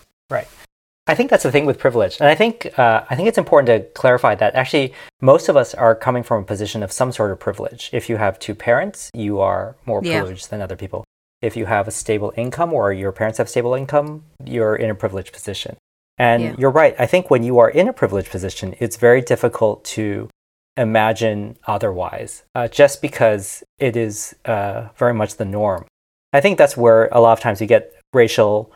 I 1.12 1.16
think 1.16 1.30
that's 1.30 1.44
the 1.44 1.52
thing 1.52 1.66
with 1.66 1.78
privilege, 1.78 2.16
and 2.22 2.30
I 2.30 2.36
think 2.42 2.54
uh, 2.80 3.04
I 3.12 3.14
think 3.16 3.28
it's 3.30 3.38
important 3.46 3.68
to 3.74 3.78
clarify 4.02 4.34
that 4.36 4.56
actually 4.62 4.88
most 5.34 5.46
of 5.50 5.56
us 5.58 5.70
are 5.86 5.94
coming 6.08 6.24
from 6.24 6.38
a 6.44 6.46
position 6.54 6.80
of 6.84 6.90
some 7.00 7.12
sort 7.12 7.32
of 7.34 7.38
privilege. 7.48 7.82
If 8.00 8.04
you 8.10 8.16
have 8.26 8.34
two 8.40 8.56
parents, 8.56 9.00
you 9.26 9.34
are 9.50 9.76
more 9.86 10.00
Yeah. 10.02 10.20
privileged 10.20 10.46
than 10.52 10.62
other 10.62 10.78
people. 10.84 11.04
If 11.42 11.54
you 11.60 11.66
have 11.76 11.86
a 11.88 11.92
stable 12.04 12.32
income 12.44 12.72
or 12.74 12.94
your 12.94 13.12
parents 13.12 13.38
have 13.40 13.50
stable 13.50 13.74
income, 13.82 14.10
you're 14.56 14.76
in 14.84 14.90
a 14.90 14.96
privileged 15.04 15.34
position. 15.34 15.76
And 16.18 16.40
Yeah. 16.44 16.56
you're 16.60 16.76
right. 16.84 16.96
I 17.06 17.08
think 17.08 17.24
when 17.34 17.44
you 17.44 17.56
are 17.60 17.70
in 17.70 17.88
a 17.90 17.94
privileged 18.02 18.32
position, 18.38 18.68
it's 18.84 18.96
very 19.08 19.22
difficult 19.34 19.84
to 19.98 20.30
imagine 20.78 21.58
otherwise, 21.76 22.44
uh, 22.56 22.68
just 22.82 23.02
because 23.02 23.64
it 23.80 23.98
is 23.98 24.16
uh, 24.46 24.80
very 24.96 25.14
much 25.22 25.32
the 25.36 25.46
norm. 25.60 25.84
I 26.32 26.40
think 26.40 26.58
that's 26.58 26.78
where 26.78 27.10
a 27.12 27.20
lot 27.20 27.34
of 27.34 27.42
times 27.42 27.60
you 27.60 27.68
get 27.68 27.84
racial 28.14 28.72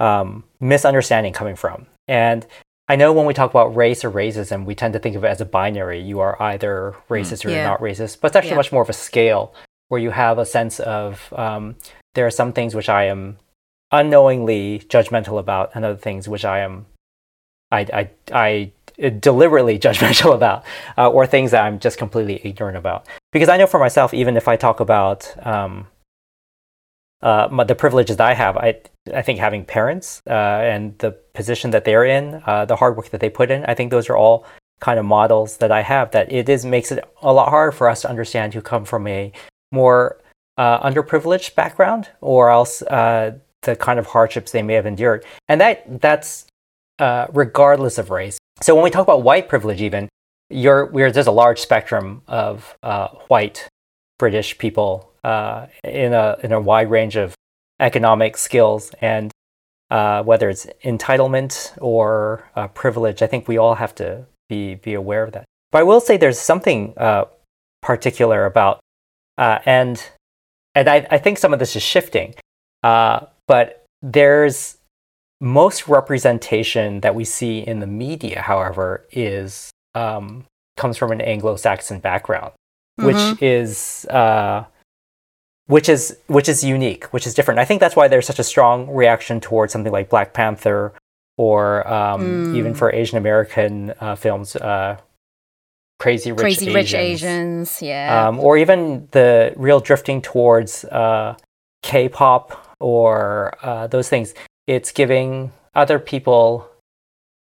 um, 0.00 0.42
misunderstanding 0.58 1.32
coming 1.32 1.54
from. 1.56 1.86
And 2.08 2.46
I 2.88 2.96
know 2.96 3.12
when 3.12 3.26
we 3.26 3.34
talk 3.34 3.50
about 3.50 3.76
race 3.76 4.04
or 4.04 4.10
racism, 4.10 4.64
we 4.64 4.74
tend 4.74 4.94
to 4.94 4.98
think 4.98 5.14
of 5.14 5.22
it 5.22 5.28
as 5.28 5.40
a 5.40 5.44
binary. 5.44 6.00
You 6.00 6.18
are 6.20 6.40
either 6.42 6.96
racist 7.08 7.44
or 7.44 7.50
Yeah. 7.50 7.56
you're 7.56 7.64
not 7.64 7.80
racist, 7.80 8.20
but 8.20 8.28
it's 8.28 8.36
actually 8.36 8.50
Yeah. 8.50 8.56
much 8.56 8.72
more 8.72 8.82
of 8.82 8.88
a 8.88 8.94
scale 8.94 9.54
where 9.88 10.00
you 10.00 10.10
have 10.10 10.38
a 10.38 10.44
sense 10.46 10.80
of 10.80 11.32
um, 11.36 11.76
there 12.14 12.26
are 12.26 12.30
some 12.32 12.52
things 12.52 12.74
which 12.74 12.88
I 12.88 13.04
am 13.04 13.36
unknowingly 13.92 14.80
judgmental 14.88 15.38
about, 15.38 15.70
and 15.74 15.84
other 15.84 15.96
things 15.96 16.28
which 16.28 16.44
I 16.44 16.60
am 16.60 16.86
I 17.72 17.80
I, 17.92 18.10
I 18.32 18.72
deliberately 19.20 19.78
judgmental 19.86 20.34
about, 20.34 20.64
uh, 20.98 21.08
or 21.08 21.26
things 21.26 21.52
that 21.52 21.64
I'm 21.64 21.78
just 21.78 21.98
completely 21.98 22.40
ignorant 22.44 22.76
about. 22.76 23.06
Because 23.32 23.48
I 23.48 23.56
know 23.56 23.66
for 23.66 23.78
myself, 23.80 24.12
even 24.12 24.36
if 24.36 24.48
I 24.48 24.56
talk 24.56 24.80
about 24.80 25.32
um, 25.46 25.86
uh, 27.22 27.48
my, 27.50 27.64
the 27.64 27.74
privileges 27.74 28.16
that 28.16 28.26
I 28.26 28.34
have, 28.34 28.56
I 28.56 28.80
I 29.14 29.22
think 29.22 29.38
having 29.38 29.64
parents 29.64 30.22
uh, 30.26 30.32
and 30.32 30.96
the 30.98 31.12
position 31.34 31.70
that 31.72 31.84
they're 31.84 32.04
in, 32.04 32.42
uh, 32.46 32.64
the 32.64 32.76
hard 32.76 32.96
work 32.96 33.10
that 33.10 33.20
they 33.20 33.30
put 33.30 33.50
in, 33.50 33.64
I 33.64 33.74
think 33.74 33.90
those 33.90 34.08
are 34.08 34.16
all 34.16 34.46
kind 34.80 34.98
of 34.98 35.04
models 35.04 35.58
that 35.58 35.70
I 35.70 35.82
have. 35.82 36.10
That 36.12 36.32
it 36.32 36.48
is 36.48 36.64
makes 36.64 36.90
it 36.92 37.04
a 37.22 37.32
lot 37.32 37.50
harder 37.50 37.72
for 37.72 37.88
us 37.88 38.02
to 38.02 38.08
understand 38.08 38.54
who 38.54 38.62
come 38.62 38.84
from 38.84 39.06
a 39.06 39.32
more 39.72 40.18
uh, 40.56 40.80
underprivileged 40.88 41.54
background, 41.54 42.08
or 42.20 42.50
else 42.50 42.82
uh, 42.82 43.38
the 43.62 43.76
kind 43.76 43.98
of 43.98 44.06
hardships 44.06 44.52
they 44.52 44.62
may 44.62 44.74
have 44.74 44.86
endured, 44.86 45.24
and 45.48 45.60
that 45.60 46.00
that's 46.00 46.46
uh, 46.98 47.26
regardless 47.32 47.98
of 47.98 48.10
race. 48.10 48.38
So 48.62 48.74
when 48.74 48.84
we 48.84 48.90
talk 48.90 49.02
about 49.02 49.22
white 49.22 49.48
privilege, 49.48 49.80
even 49.80 50.08
you're, 50.50 50.90
there's 51.10 51.26
a 51.26 51.32
large 51.32 51.60
spectrum 51.60 52.22
of 52.26 52.76
white 53.28 53.68
British 54.18 54.58
people 54.58 55.09
uh, 55.24 55.66
in 55.84 56.12
a 56.12 56.36
in 56.42 56.52
a 56.52 56.60
wide 56.60 56.90
range 56.90 57.16
of 57.16 57.34
economic 57.78 58.36
skills 58.36 58.92
and 59.00 59.32
uh, 59.90 60.22
whether 60.22 60.48
it's 60.48 60.66
entitlement 60.84 61.76
or 61.80 62.44
uh, 62.56 62.68
privilege. 62.68 63.22
I 63.22 63.26
think 63.26 63.48
we 63.48 63.58
all 63.58 63.74
have 63.74 63.94
to 63.96 64.26
be 64.48 64.76
be 64.76 64.94
aware 64.94 65.24
of 65.24 65.32
that. 65.32 65.44
But 65.72 65.78
I 65.78 65.82
will 65.84 66.00
say 66.00 66.16
there's 66.16 66.38
something 66.38 66.94
uh, 66.96 67.24
particular 67.82 68.46
about 68.46 68.80
uh, 69.38 69.58
and 69.64 70.02
and 70.74 70.88
I, 70.88 71.06
I 71.10 71.18
think 71.18 71.38
some 71.38 71.52
of 71.52 71.58
this 71.58 71.74
is 71.74 71.82
shifting, 71.82 72.34
uh, 72.82 73.26
but 73.48 73.84
there's 74.02 74.76
most 75.40 75.88
representation 75.88 77.00
that 77.00 77.14
we 77.14 77.24
see 77.24 77.58
in 77.58 77.80
the 77.80 77.86
media, 77.86 78.42
however, 78.42 79.04
is 79.10 79.70
um, 79.94 80.44
comes 80.76 80.96
from 80.96 81.10
an 81.12 81.20
Anglo-Saxon 81.20 81.98
background, 82.00 82.52
which 82.96 83.16
Mhm. 83.16 83.38
is 83.40 84.06
uh, 84.10 84.64
which 85.70 85.88
is 85.88 86.16
which 86.26 86.48
is 86.48 86.64
unique, 86.64 87.04
which 87.14 87.26
is 87.28 87.32
different. 87.34 87.60
I 87.60 87.64
think 87.64 87.78
that's 87.80 87.94
why 87.94 88.08
there's 88.08 88.26
such 88.26 88.40
a 88.40 88.44
strong 88.52 88.90
reaction 88.90 89.40
towards 89.40 89.72
something 89.72 89.92
like 89.92 90.08
Black 90.10 90.32
Panther, 90.34 90.92
or 91.36 91.86
um, 91.86 92.54
even 92.56 92.72
Mm. 92.74 92.76
for 92.76 92.92
Asian 92.92 93.18
American 93.18 93.94
uh, 94.00 94.16
films, 94.16 94.56
uh, 94.56 94.96
Crazy 96.00 96.32
Rich 96.32 96.40
Crazy 96.40 96.64
Asians, 96.70 96.74
rich 96.74 96.94
Asians, 96.94 97.82
yeah. 97.82 98.28
um, 98.28 98.40
or 98.40 98.56
even 98.58 99.06
the 99.12 99.52
real 99.56 99.80
drifting 99.80 100.20
towards 100.20 100.84
uh, 100.86 101.36
K-pop 101.82 102.76
or 102.80 103.54
uh, 103.62 103.86
those 103.86 104.08
things. 104.08 104.34
It's 104.66 104.90
giving 104.92 105.52
other 105.74 105.98
people 105.98 106.66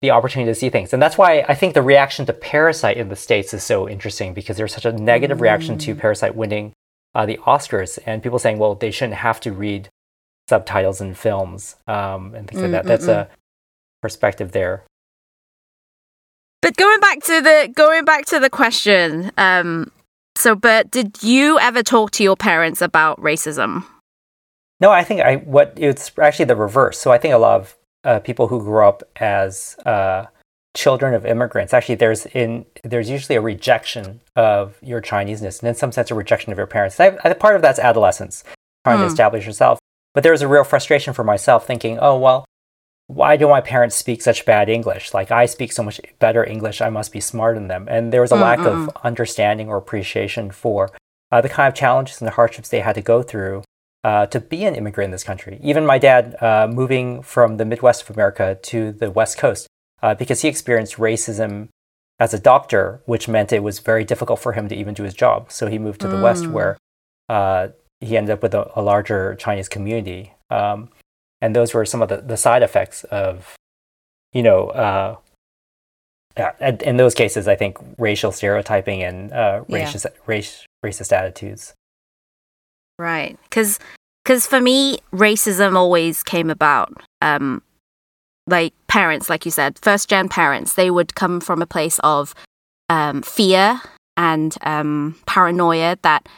the 0.02 0.10
opportunity 0.10 0.50
to 0.50 0.54
see 0.54 0.68
things, 0.68 0.92
and 0.92 1.00
that's 1.00 1.16
why 1.16 1.44
I 1.48 1.54
think 1.54 1.72
the 1.74 1.82
reaction 1.82 2.26
to 2.26 2.32
Parasite 2.32 2.96
in 2.98 3.08
the 3.08 3.16
states 3.16 3.54
is 3.54 3.62
so 3.62 3.88
interesting 3.88 4.34
because 4.34 4.56
there's 4.58 4.74
such 4.74 4.84
a 4.84 4.92
negative 4.92 5.40
reaction 5.40 5.78
to 5.78 5.94
Mm. 5.94 5.98
Parasite 6.00 6.34
winning 6.34 6.72
uh, 7.14 7.26
the 7.26 7.38
Oscars, 7.46 7.98
and 8.06 8.22
people 8.22 8.38
saying, 8.38 8.58
"Well, 8.58 8.74
they 8.74 8.90
shouldn't 8.90 9.18
have 9.18 9.40
to 9.40 9.52
read 9.52 9.88
subtitles 10.48 11.00
in 11.00 11.14
films 11.14 11.76
um, 11.86 12.34
and 12.34 12.48
things 12.48 12.60
like 12.62 12.70
Mm, 12.70 12.72
that." 12.72 12.84
mm, 12.84 12.88
That's 12.88 13.06
mm. 13.06 13.12
a 13.12 13.28
perspective 14.00 14.52
there. 14.52 14.84
But 16.60 16.76
going 16.76 17.00
back 17.00 17.20
to 17.24 17.40
the 17.40 17.72
going 17.74 18.04
back 18.04 18.26
to 18.26 18.38
the 18.38 18.48
question, 18.50 19.32
um, 19.36 19.90
so 20.36 20.54
but 20.54 20.90
did 20.90 21.22
you 21.22 21.58
ever 21.58 21.82
talk 21.82 22.12
to 22.12 22.22
your 22.22 22.36
parents 22.36 22.80
about 22.80 23.20
racism? 23.20 23.84
No, 24.80 24.90
I 24.90 25.04
think 25.04 25.20
I 25.20 25.36
what 25.36 25.74
it's 25.76 26.10
actually 26.20 26.46
the 26.46 26.56
reverse. 26.56 26.98
So 26.98 27.10
I 27.10 27.18
think 27.18 27.34
a 27.34 27.38
lot 27.38 27.60
of 27.60 27.76
uh, 28.04 28.18
people 28.20 28.48
who 28.48 28.60
grew 28.60 28.84
up 28.86 29.02
as 29.16 29.76
uh, 29.86 30.26
children 30.74 31.12
of 31.12 31.26
immigrants 31.26 31.74
actually 31.74 31.94
there's 31.96 32.24
in 32.26 32.64
there's 32.82 33.10
usually 33.10 33.36
a 33.36 33.40
rejection 33.40 34.20
of 34.36 34.76
your 34.82 35.00
Chineseness 35.02 35.60
and 35.60 35.68
in 35.68 35.74
some 35.74 35.92
sense 35.92 36.10
a 36.10 36.14
rejection 36.14 36.50
of 36.50 36.58
your 36.58 36.66
parents. 36.66 36.98
I, 36.98 37.18
I, 37.24 37.32
part 37.34 37.56
of 37.56 37.62
that's 37.62 37.78
adolescence 37.78 38.42
trying 38.84 38.98
to 38.98 39.04
Hmm. 39.04 39.08
establish 39.08 39.46
yourself, 39.46 39.78
but 40.14 40.22
there 40.22 40.32
was 40.32 40.42
a 40.42 40.48
real 40.48 40.64
frustration 40.64 41.12
for 41.12 41.24
myself 41.24 41.66
thinking, 41.66 41.98
oh 42.00 42.18
well, 42.18 42.44
why 43.06 43.36
do 43.36 43.48
my 43.48 43.60
parents 43.60 43.96
speak 43.96 44.22
such 44.22 44.46
bad 44.46 44.70
English? 44.70 45.12
Like 45.12 45.30
I 45.30 45.44
speak 45.46 45.72
so 45.72 45.82
much 45.82 46.00
better 46.18 46.44
English, 46.44 46.80
I 46.80 46.88
must 46.88 47.12
be 47.12 47.20
smarter 47.20 47.58
than 47.58 47.68
them. 47.68 47.86
And 47.90 48.10
there 48.12 48.22
was 48.22 48.32
a 48.32 48.36
lack 48.36 48.60
of 48.60 48.88
understanding 49.04 49.68
or 49.68 49.76
appreciation 49.76 50.50
for 50.50 50.90
uh, 51.30 51.42
the 51.42 51.48
kind 51.50 51.68
of 51.68 51.74
challenges 51.74 52.20
and 52.20 52.26
the 52.26 52.32
hardships 52.32 52.70
they 52.70 52.80
had 52.80 52.94
to 52.94 53.02
go 53.02 53.22
through 53.22 53.62
uh, 54.04 54.26
to 54.26 54.40
be 54.40 54.64
an 54.64 54.74
immigrant 54.74 55.08
in 55.08 55.12
this 55.12 55.24
country. 55.24 55.60
Even 55.62 55.84
my 55.84 55.98
dad 55.98 56.36
uh, 56.42 56.66
moving 56.66 57.22
from 57.22 57.58
the 57.58 57.64
Midwest 57.66 58.02
of 58.02 58.10
America 58.16 58.58
to 58.62 58.92
the 58.92 59.10
West 59.10 59.36
Coast 59.36 59.66
uh, 60.02 60.14
because 60.14 60.42
he 60.42 60.48
experienced 60.48 60.96
racism 60.96 61.68
as 62.20 62.34
a 62.34 62.38
doctor, 62.38 63.00
which 63.06 63.28
meant 63.28 63.52
it 63.52 63.62
was 63.62 63.78
very 63.80 64.04
difficult 64.04 64.38
for 64.40 64.52
him 64.52 64.68
to 64.68 64.74
even 64.76 64.94
do 64.94 65.02
his 65.02 65.14
job. 65.14 65.50
So 65.50 65.66
he 65.66 65.78
moved 65.78 66.00
to 66.02 66.08
the 66.08 66.20
West, 66.20 66.44
Mm. 66.44 66.52
where 66.52 66.78
uh, 67.28 67.68
he 68.00 68.16
ended 68.16 68.32
up 68.32 68.42
with 68.42 68.54
a, 68.54 68.70
a 68.78 68.82
larger 68.82 69.34
Chinese 69.36 69.68
community. 69.68 70.32
Um, 70.50 70.90
and 71.40 71.56
those 71.56 71.72
were 71.74 71.84
some 71.84 72.02
of 72.02 72.08
the, 72.08 72.18
the 72.18 72.36
side 72.36 72.62
effects 72.62 73.04
of, 73.04 73.54
you 74.32 74.42
know, 74.42 74.68
uh, 74.68 75.16
in 76.80 76.96
those 76.96 77.14
cases, 77.14 77.46
I 77.46 77.56
think 77.56 77.76
racial 77.98 78.32
stereotyping 78.32 79.02
and 79.02 79.32
uh, 79.32 79.64
Yeah. 79.68 79.84
racist, 79.84 80.06
race, 80.26 80.64
racist 80.84 81.12
attitudes. 81.12 81.74
Right. 82.98 83.38
Because 83.50 83.78
for 84.46 84.60
me, 84.60 84.98
racism 85.12 85.76
always 85.76 86.22
came 86.22 86.48
about. 86.50 86.92
Um, 87.20 87.62
like 88.46 88.74
parents, 88.88 89.30
like 89.30 89.44
you 89.44 89.50
said, 89.50 89.78
first 89.80 90.08
gen 90.08 90.28
parents, 90.28 90.74
they 90.74 90.90
would 90.90 91.14
come 91.14 91.40
from 91.40 91.62
a 91.62 91.66
place 91.66 91.98
of 92.02 92.34
um, 92.88 93.22
fear 93.22 93.80
and 94.16 94.56
um, 94.62 95.16
paranoia 95.26 95.96
that 96.02 96.28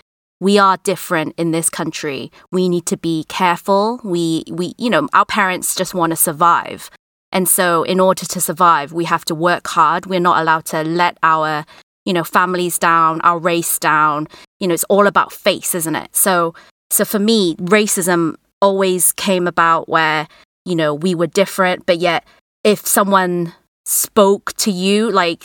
we 0.41 0.59
are 0.59 0.77
different 0.79 1.35
in 1.39 1.53
this 1.53 1.71
country. 1.71 2.31
We 2.51 2.69
need 2.69 2.87
to 2.87 2.97
be 2.97 3.25
careful. 3.29 4.01
We, 4.05 4.45
we, 4.51 4.75
you 4.79 4.91
know, 4.91 5.09
our 5.15 5.25
parents 5.25 5.75
just 5.75 5.95
want 5.95 6.11
to 6.11 6.17
survive. 6.17 6.91
And 7.33 7.49
so, 7.49 7.83
in 7.83 7.99
order 7.99 8.25
to 8.25 8.41
survive, 8.41 8.93
we 8.93 9.05
have 9.07 9.25
to 9.25 9.35
work 9.35 9.67
hard. 9.67 10.07
We're 10.07 10.21
not 10.21 10.41
allowed 10.41 10.67
to 10.67 10.85
let 10.85 11.19
our, 11.23 11.65
you 12.05 12.13
know, 12.13 12.23
families 12.23 12.79
down, 12.79 13.21
our 13.23 13.39
race 13.39 13.79
down. 13.79 14.29
You 14.61 14.69
know, 14.69 14.75
it's 14.75 14.85
all 14.85 15.07
about 15.07 15.33
face, 15.33 15.75
isn't 15.75 15.97
it? 15.97 16.15
So, 16.15 16.55
so 16.91 17.05
for 17.05 17.19
me, 17.19 17.57
racism 17.57 18.37
always 18.61 19.13
came 19.13 19.49
about 19.49 19.89
where, 19.89 20.29
you 20.65 20.75
know, 20.75 20.95
we 20.95 21.15
were 21.15 21.27
different, 21.27 21.87
but 21.87 21.99
yet 21.99 22.25
if 22.63 22.87
someone 22.87 23.53
spoke 23.85 24.53
to 24.55 24.71
you, 24.71 25.11
like 25.11 25.45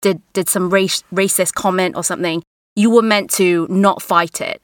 did 0.00 0.20
did 0.32 0.48
some 0.48 0.70
race, 0.70 1.02
racist 1.12 1.54
comment 1.54 1.96
or 1.96 2.04
something, 2.04 2.42
you 2.76 2.90
were 2.90 3.02
meant 3.02 3.30
to 3.30 3.66
not 3.68 4.02
fight 4.02 4.40
it, 4.40 4.62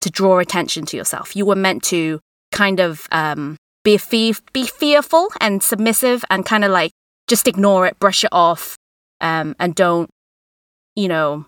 to 0.00 0.10
draw 0.10 0.38
attention 0.38 0.86
to 0.86 0.96
yourself. 0.96 1.36
You 1.36 1.46
were 1.46 1.56
meant 1.56 1.82
to 1.84 2.20
kind 2.52 2.80
of 2.80 3.08
um, 3.12 3.56
be 3.84 3.96
fe- 3.98 4.34
be 4.52 4.66
fearful 4.66 5.28
and 5.40 5.62
submissive 5.62 6.24
and 6.30 6.46
kind 6.46 6.64
of 6.64 6.70
like 6.70 6.92
just 7.28 7.46
ignore 7.46 7.86
it, 7.86 7.98
brush 7.98 8.24
it 8.24 8.30
off, 8.32 8.76
um, 9.20 9.54
and 9.58 9.74
don't, 9.74 10.10
you 10.96 11.08
know, 11.08 11.46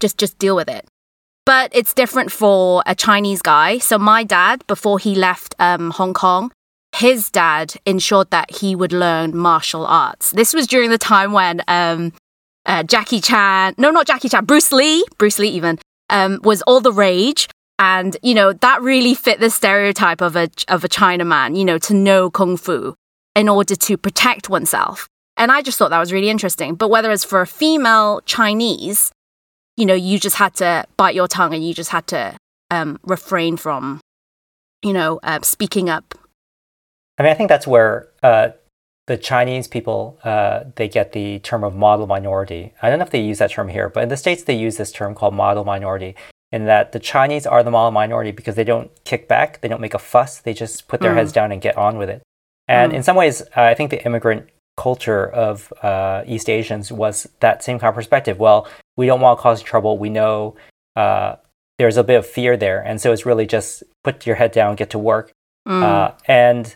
just 0.00 0.18
just 0.18 0.38
deal 0.38 0.56
with 0.56 0.68
it 0.68 0.86
but 1.46 1.70
it's 1.72 1.94
different 1.94 2.30
for 2.30 2.82
a 2.86 2.94
Chinese 2.94 3.40
guy. 3.40 3.78
So 3.78 3.98
my 3.98 4.24
dad, 4.24 4.66
before 4.66 4.98
he 4.98 5.14
left 5.14 5.54
um, 5.58 5.92
Hong 5.92 6.12
Kong, 6.12 6.50
his 6.96 7.30
dad 7.30 7.74
ensured 7.84 8.30
that 8.30 8.50
he 8.50 8.74
would 8.74 8.92
learn 8.92 9.36
martial 9.36 9.86
arts. 9.86 10.30
This 10.30 10.54
was 10.54 10.66
during 10.66 10.90
the 10.90 10.98
time 10.98 11.32
when 11.32 11.62
um, 11.68 12.12
uh, 12.64 12.82
Jackie 12.82 13.20
Chan, 13.20 13.74
no, 13.76 13.90
not 13.90 14.06
Jackie 14.06 14.28
Chan, 14.28 14.44
Bruce 14.44 14.72
Lee, 14.72 15.04
Bruce 15.18 15.38
Lee 15.38 15.48
even 15.48 15.78
um, 16.10 16.40
was 16.42 16.62
all 16.62 16.80
the 16.80 16.92
rage. 16.92 17.48
And 17.78 18.16
you 18.22 18.32
know 18.34 18.54
that 18.54 18.80
really 18.80 19.14
fit 19.14 19.38
the 19.38 19.50
stereotype 19.50 20.22
of 20.22 20.34
a 20.34 20.48
of 20.68 20.82
a 20.82 20.88
Chinaman, 20.88 21.58
you 21.58 21.64
know, 21.64 21.76
to 21.78 21.92
know 21.92 22.30
kung 22.30 22.56
fu 22.56 22.94
in 23.34 23.50
order 23.50 23.76
to 23.76 23.98
protect 23.98 24.48
oneself. 24.48 25.06
And 25.36 25.52
I 25.52 25.60
just 25.60 25.78
thought 25.78 25.90
that 25.90 26.00
was 26.00 26.12
really 26.12 26.30
interesting. 26.30 26.74
But 26.74 26.88
whether 26.88 27.12
it's 27.12 27.24
for 27.24 27.42
a 27.42 27.46
female 27.46 28.22
Chinese, 28.24 29.12
you 29.76 29.84
know, 29.84 29.94
you 29.94 30.18
just 30.18 30.36
had 30.36 30.54
to 30.54 30.86
bite 30.96 31.14
your 31.14 31.28
tongue 31.28 31.52
and 31.52 31.62
you 31.62 31.74
just 31.74 31.90
had 31.90 32.06
to 32.06 32.34
um, 32.70 32.98
refrain 33.02 33.58
from, 33.58 34.00
you 34.82 34.94
know, 34.94 35.20
uh, 35.22 35.40
speaking 35.42 35.90
up. 35.90 36.14
I 37.18 37.22
mean, 37.22 37.32
I 37.32 37.34
think 37.34 37.48
that's 37.48 37.66
where 37.66 38.08
uh, 38.22 38.50
the 39.06 39.16
Chinese 39.16 39.68
people 39.68 40.18
uh, 40.24 40.64
they 40.76 40.88
get 40.88 41.12
the 41.12 41.38
term 41.40 41.64
of 41.64 41.74
model 41.74 42.06
minority. 42.06 42.74
I 42.82 42.90
don't 42.90 42.98
know 42.98 43.04
if 43.04 43.10
they 43.10 43.20
use 43.20 43.38
that 43.38 43.50
term 43.50 43.68
here, 43.68 43.88
but 43.88 44.02
in 44.02 44.08
the 44.08 44.16
states 44.16 44.42
they 44.44 44.54
use 44.54 44.76
this 44.76 44.92
term 44.92 45.14
called 45.14 45.34
model 45.34 45.64
minority. 45.64 46.14
In 46.52 46.66
that 46.66 46.92
the 46.92 47.00
Chinese 47.00 47.44
are 47.46 47.62
the 47.64 47.70
model 47.72 47.90
minority 47.90 48.30
because 48.30 48.54
they 48.54 48.64
don't 48.64 48.90
kick 49.04 49.26
back, 49.28 49.60
they 49.60 49.68
don't 49.68 49.80
make 49.80 49.94
a 49.94 49.98
fuss, 49.98 50.38
they 50.40 50.54
just 50.54 50.86
put 50.88 51.00
their 51.00 51.12
Mm. 51.12 51.16
heads 51.16 51.32
down 51.32 51.50
and 51.52 51.60
get 51.60 51.76
on 51.76 51.98
with 51.98 52.08
it. 52.08 52.22
And 52.68 52.92
Mm. 52.92 52.96
in 52.96 53.02
some 53.02 53.16
ways, 53.16 53.42
I 53.56 53.74
think 53.74 53.90
the 53.90 54.04
immigrant 54.04 54.48
culture 54.76 55.26
of 55.26 55.72
uh, 55.82 56.22
East 56.26 56.48
Asians 56.48 56.92
was 56.92 57.26
that 57.40 57.64
same 57.64 57.78
kind 57.78 57.88
of 57.88 57.94
perspective. 57.96 58.38
Well, 58.38 58.68
we 58.96 59.06
don't 59.06 59.20
want 59.20 59.38
to 59.38 59.42
cause 59.42 59.60
trouble. 59.62 59.98
We 59.98 60.08
know 60.10 60.54
uh, 60.94 61.36
there's 61.78 61.96
a 61.96 62.04
bit 62.04 62.16
of 62.16 62.26
fear 62.26 62.56
there, 62.56 62.80
and 62.80 63.00
so 63.00 63.12
it's 63.12 63.26
really 63.26 63.46
just 63.46 63.82
put 64.04 64.26
your 64.26 64.36
head 64.36 64.52
down, 64.52 64.76
get 64.76 64.90
to 64.90 64.98
work. 64.98 65.32
Mm. 65.68 65.82
Uh, 65.82 66.12
and 66.26 66.74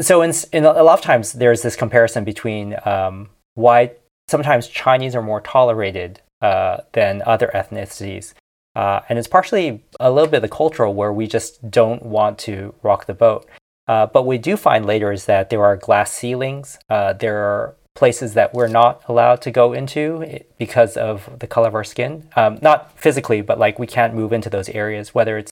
so 0.00 0.22
in, 0.22 0.32
in 0.52 0.64
a 0.64 0.82
lot 0.82 0.98
of 0.98 1.04
times 1.04 1.32
there's 1.32 1.62
this 1.62 1.76
comparison 1.76 2.24
between 2.24 2.76
um, 2.84 3.30
why 3.54 3.92
sometimes 4.28 4.68
Chinese 4.68 5.14
are 5.14 5.22
more 5.22 5.40
tolerated 5.40 6.20
uh, 6.40 6.78
than 6.92 7.22
other 7.26 7.50
ethnicities. 7.54 8.34
Uh, 8.76 9.00
and 9.08 9.18
it's 9.18 9.26
partially 9.26 9.82
a 9.98 10.10
little 10.10 10.30
bit 10.30 10.36
of 10.36 10.42
the 10.42 10.48
cultural 10.48 10.94
where 10.94 11.12
we 11.12 11.26
just 11.26 11.70
don't 11.70 12.02
want 12.04 12.38
to 12.38 12.74
rock 12.82 13.06
the 13.06 13.14
boat. 13.14 13.48
Uh, 13.88 14.06
but 14.06 14.26
we 14.26 14.38
do 14.38 14.56
find 14.56 14.84
later 14.84 15.10
is 15.10 15.24
that 15.24 15.50
there 15.50 15.64
are 15.64 15.76
glass 15.76 16.12
ceilings. 16.12 16.78
Uh, 16.88 17.12
there 17.14 17.38
are 17.38 17.74
places 17.96 18.34
that 18.34 18.54
we're 18.54 18.68
not 18.68 19.02
allowed 19.08 19.42
to 19.42 19.50
go 19.50 19.72
into 19.72 20.44
because 20.58 20.96
of 20.96 21.28
the 21.40 21.46
color 21.46 21.68
of 21.68 21.74
our 21.74 21.82
skin. 21.82 22.28
Um, 22.36 22.58
not 22.62 22.96
physically, 22.96 23.40
but 23.40 23.58
like 23.58 23.78
we 23.78 23.86
can't 23.86 24.14
move 24.14 24.32
into 24.32 24.50
those 24.50 24.68
areas, 24.68 25.14
whether 25.14 25.38
it's 25.38 25.50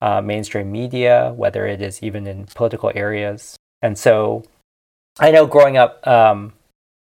uh, 0.00 0.22
mainstream 0.22 0.72
media, 0.72 1.34
whether 1.36 1.66
it 1.66 1.82
is 1.82 2.02
even 2.02 2.26
in 2.26 2.46
political 2.46 2.90
areas. 2.94 3.56
And 3.84 3.98
so 3.98 4.44
I 5.20 5.30
know 5.30 5.46
growing 5.46 5.76
up, 5.76 6.04
um, 6.06 6.54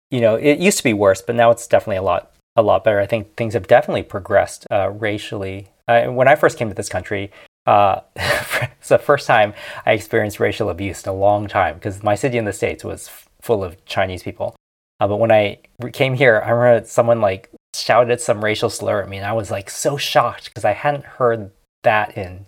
you 0.10 0.22
know, 0.22 0.36
it 0.36 0.60
used 0.60 0.78
to 0.78 0.84
be 0.84 0.94
worse, 0.94 1.22
but 1.22 1.36
now 1.36 1.52
it's 1.52 1.68
definitely 1.68 1.98
a 1.98 2.02
lot, 2.02 2.32
a 2.56 2.62
lot 2.62 2.86
better. 2.86 3.02
I 3.02 3.06
think 3.06 3.36
things 3.36 3.54
have 3.54 3.68
definitely 3.68 4.04
progressed 4.04 4.66
uh, 4.72 4.90
racially. 4.90 5.68
When 5.88 6.28
I 6.28 6.36
first 6.36 6.58
came 6.58 6.70
to 6.70 6.76
this 6.76 6.88
country, 6.88 7.32
uh, 7.68 8.00
it's 8.16 8.88
the 8.88 8.98
first 8.98 9.28
time 9.28 9.54
I 9.86 9.92
experienced 9.92 10.40
racial 10.40 10.70
abuse 10.70 11.04
in 11.04 11.10
a 11.10 11.14
long 11.14 11.48
time 11.48 11.76
because 11.76 12.02
my 12.02 12.16
city 12.16 12.38
in 12.38 12.46
the 12.46 12.54
States 12.54 12.84
was 12.84 13.10
f- 13.10 13.28
full 13.42 13.62
of 13.62 13.84
Chinese 13.86 14.24
people. 14.24 14.56
Uh, 15.02 15.08
but 15.08 15.18
when 15.18 15.32
I 15.32 15.60
came 15.92 16.14
here, 16.14 16.42
I 16.46 16.52
remember 16.52 16.88
someone 16.88 17.20
like 17.20 17.50
shouted 17.76 18.22
some 18.22 18.44
racial 18.44 18.70
slur 18.70 19.02
at 19.02 19.10
me, 19.10 19.18
and 19.18 19.26
I 19.26 19.34
was 19.34 19.52
like 19.52 19.70
so 19.70 19.98
shocked 19.98 20.46
because 20.46 20.64
I 20.64 20.72
hadn't 20.72 21.06
heard 21.06 21.52
that 21.84 22.18
in 22.18 22.46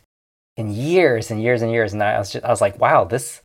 in 0.55 0.71
years 0.71 1.31
and 1.31 1.41
years 1.41 1.61
and 1.61 1.71
years. 1.71 1.91
And 1.91 2.01
I 2.01 2.17
was 2.17 2.31
just, 2.31 2.45
I 2.45 2.49
was 2.49 2.61
like, 2.61 2.79
wow, 2.79 3.03
this 3.03 3.41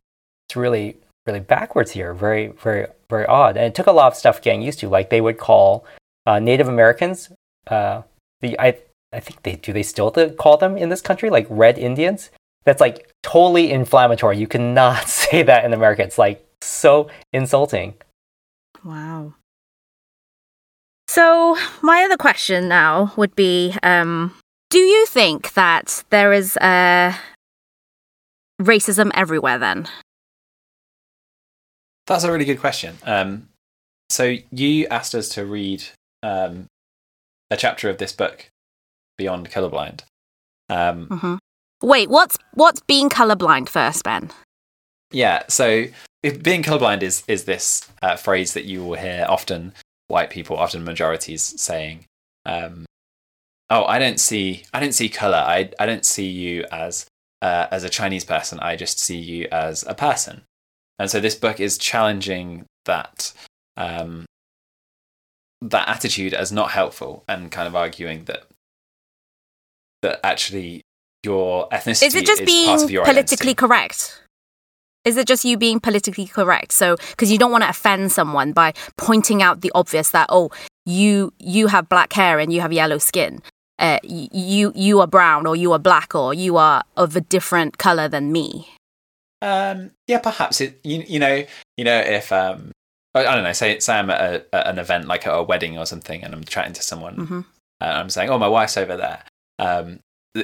it's 0.47 0.55
really 0.55 0.97
really 1.27 1.41
backwards 1.41 1.91
here, 1.91 2.13
very, 2.13 2.47
very, 2.47 2.87
very 3.09 3.25
odd. 3.25 3.57
And 3.57 3.65
it 3.65 3.75
took 3.75 3.87
a 3.87 3.91
lot 3.91 4.07
of 4.07 4.15
stuff 4.15 4.41
getting 4.41 4.61
used 4.61 4.79
to. 4.79 4.89
Like 4.89 5.09
they 5.09 5.21
would 5.21 5.37
call 5.37 5.85
uh, 6.25 6.39
Native 6.39 6.67
Americans, 6.67 7.29
uh, 7.67 8.01
the 8.41 8.59
I 8.59 8.77
I 9.13 9.19
think 9.19 9.43
they 9.43 9.55
do 9.55 9.73
they 9.73 9.83
still 9.83 10.11
call 10.37 10.57
them 10.57 10.77
in 10.77 10.89
this 10.89 11.01
country 11.01 11.29
like 11.29 11.45
Red 11.49 11.77
Indians. 11.77 12.31
That's 12.65 12.81
like 12.81 13.09
totally 13.23 13.71
inflammatory. 13.71 14.37
You 14.37 14.47
cannot 14.47 15.07
say 15.07 15.43
that 15.43 15.65
in 15.65 15.73
America. 15.73 16.03
It's 16.03 16.17
like 16.17 16.45
so 16.61 17.09
insulting. 17.33 17.93
Wow. 18.83 19.33
So 21.07 21.57
my 21.81 22.03
other 22.03 22.17
question 22.17 22.67
now 22.67 23.13
would 23.15 23.35
be: 23.35 23.75
um, 23.83 24.33
Do 24.69 24.79
you 24.79 25.05
think 25.05 25.53
that 25.53 26.03
there 26.09 26.33
is 26.33 26.57
uh, 26.57 27.13
racism 28.61 29.11
everywhere? 29.13 29.57
Then 29.57 29.87
that's 32.07 32.23
a 32.23 32.31
really 32.31 32.45
good 32.45 32.59
question. 32.59 32.97
Um, 33.03 33.49
so 34.09 34.37
you 34.51 34.87
asked 34.87 35.13
us 35.13 35.29
to 35.29 35.45
read 35.45 35.83
um, 36.23 36.65
a 37.51 37.57
chapter 37.57 37.89
of 37.89 37.97
this 37.97 38.13
book, 38.13 38.49
Beyond 39.17 39.51
Colorblind. 39.51 40.01
Um, 40.69 41.07
mm-hmm. 41.07 41.35
Wait, 41.83 42.09
what's 42.09 42.37
what's 42.53 42.81
being 42.81 43.09
colorblind 43.09 43.69
first, 43.69 44.03
Ben? 44.03 44.31
Yeah, 45.11 45.43
so 45.47 45.85
being 46.21 46.63
colorblind 46.63 47.03
is 47.03 47.23
is 47.27 47.43
this 47.43 47.87
uh, 48.01 48.15
phrase 48.15 48.53
that 48.53 48.65
you 48.65 48.83
will 48.83 48.97
hear 48.97 49.25
often 49.29 49.73
white 50.07 50.29
people, 50.29 50.57
often 50.57 50.83
majorities, 50.83 51.41
saying, 51.61 52.05
um, 52.45 52.85
"Oh, 53.69 53.85
I 53.85 53.99
don't 53.99 54.19
see, 54.19 54.63
I 54.73 54.79
don't 54.79 54.93
see 54.93 55.09
color. 55.09 55.37
I 55.37 55.69
I 55.79 55.85
don't 55.85 56.05
see 56.05 56.27
you 56.27 56.65
as 56.71 57.05
uh, 57.41 57.67
as 57.69 57.83
a 57.83 57.89
Chinese 57.89 58.25
person. 58.25 58.59
I 58.59 58.75
just 58.75 58.99
see 58.99 59.17
you 59.17 59.47
as 59.51 59.83
a 59.87 59.93
person." 59.93 60.43
And 60.99 61.09
so 61.09 61.19
this 61.19 61.35
book 61.35 61.59
is 61.59 61.77
challenging 61.77 62.65
that 62.85 63.33
um, 63.75 64.25
that 65.61 65.87
attitude 65.87 66.33
as 66.33 66.51
not 66.51 66.71
helpful 66.71 67.23
and 67.27 67.51
kind 67.51 67.67
of 67.67 67.75
arguing 67.75 68.25
that 68.25 68.43
that 70.01 70.19
actually 70.23 70.81
your 71.23 71.67
ethnicity 71.69 72.07
is 72.07 72.15
Is 72.15 72.15
it 72.15 72.25
just 72.25 72.41
is 72.41 72.45
being 72.45 72.67
politically 72.67 73.13
identity. 73.13 73.53
correct? 73.53 74.23
Is 75.05 75.17
it 75.17 75.27
just 75.27 75.45
you 75.45 75.57
being 75.57 75.79
politically 75.79 76.25
correct? 76.25 76.71
So 76.71 76.95
because 77.11 77.31
you 77.31 77.37
don't 77.37 77.51
want 77.51 77.63
to 77.63 77.69
offend 77.69 78.11
someone 78.11 78.51
by 78.51 78.73
pointing 78.97 79.41
out 79.41 79.61
the 79.61 79.71
obvious 79.73 80.11
that 80.11 80.27
oh 80.29 80.49
you 80.85 81.33
you 81.39 81.67
have 81.67 81.89
black 81.89 82.13
hair 82.13 82.39
and 82.39 82.51
you 82.51 82.61
have 82.61 82.73
yellow 82.73 82.97
skin. 82.97 83.41
Uh, 83.79 83.99
you 84.03 84.71
you 84.75 84.99
are 84.99 85.07
brown 85.07 85.45
or 85.45 85.55
you 85.55 85.71
are 85.71 85.79
black 85.79 86.15
or 86.15 86.33
you 86.33 86.57
are 86.57 86.83
of 86.95 87.15
a 87.15 87.21
different 87.21 87.77
color 87.77 88.07
than 88.07 88.31
me 88.31 88.67
um 89.41 89.91
yeah 90.07 90.17
perhaps 90.17 90.61
it 90.61 90.79
you, 90.83 91.03
you 91.07 91.19
know 91.19 91.43
you 91.77 91.83
know 91.83 91.99
if 91.99 92.31
um 92.31 92.71
I 93.25 93.35
don't 93.35 93.43
know. 93.43 93.53
Say, 93.53 93.79
say 93.79 93.97
I'm 93.97 94.09
at, 94.09 94.21
a, 94.21 94.55
at 94.55 94.67
an 94.67 94.79
event 94.79 95.07
like 95.07 95.25
a 95.25 95.43
wedding 95.43 95.77
or 95.77 95.85
something, 95.85 96.23
and 96.23 96.33
I'm 96.33 96.43
chatting 96.43 96.73
to 96.73 96.83
someone, 96.83 97.15
mm-hmm. 97.15 97.41
and 97.81 97.91
I'm 97.91 98.09
saying, 98.09 98.29
"Oh, 98.29 98.37
my 98.37 98.47
wife's 98.47 98.77
over 98.77 98.97
there." 98.97 99.23
Um, 99.59 99.99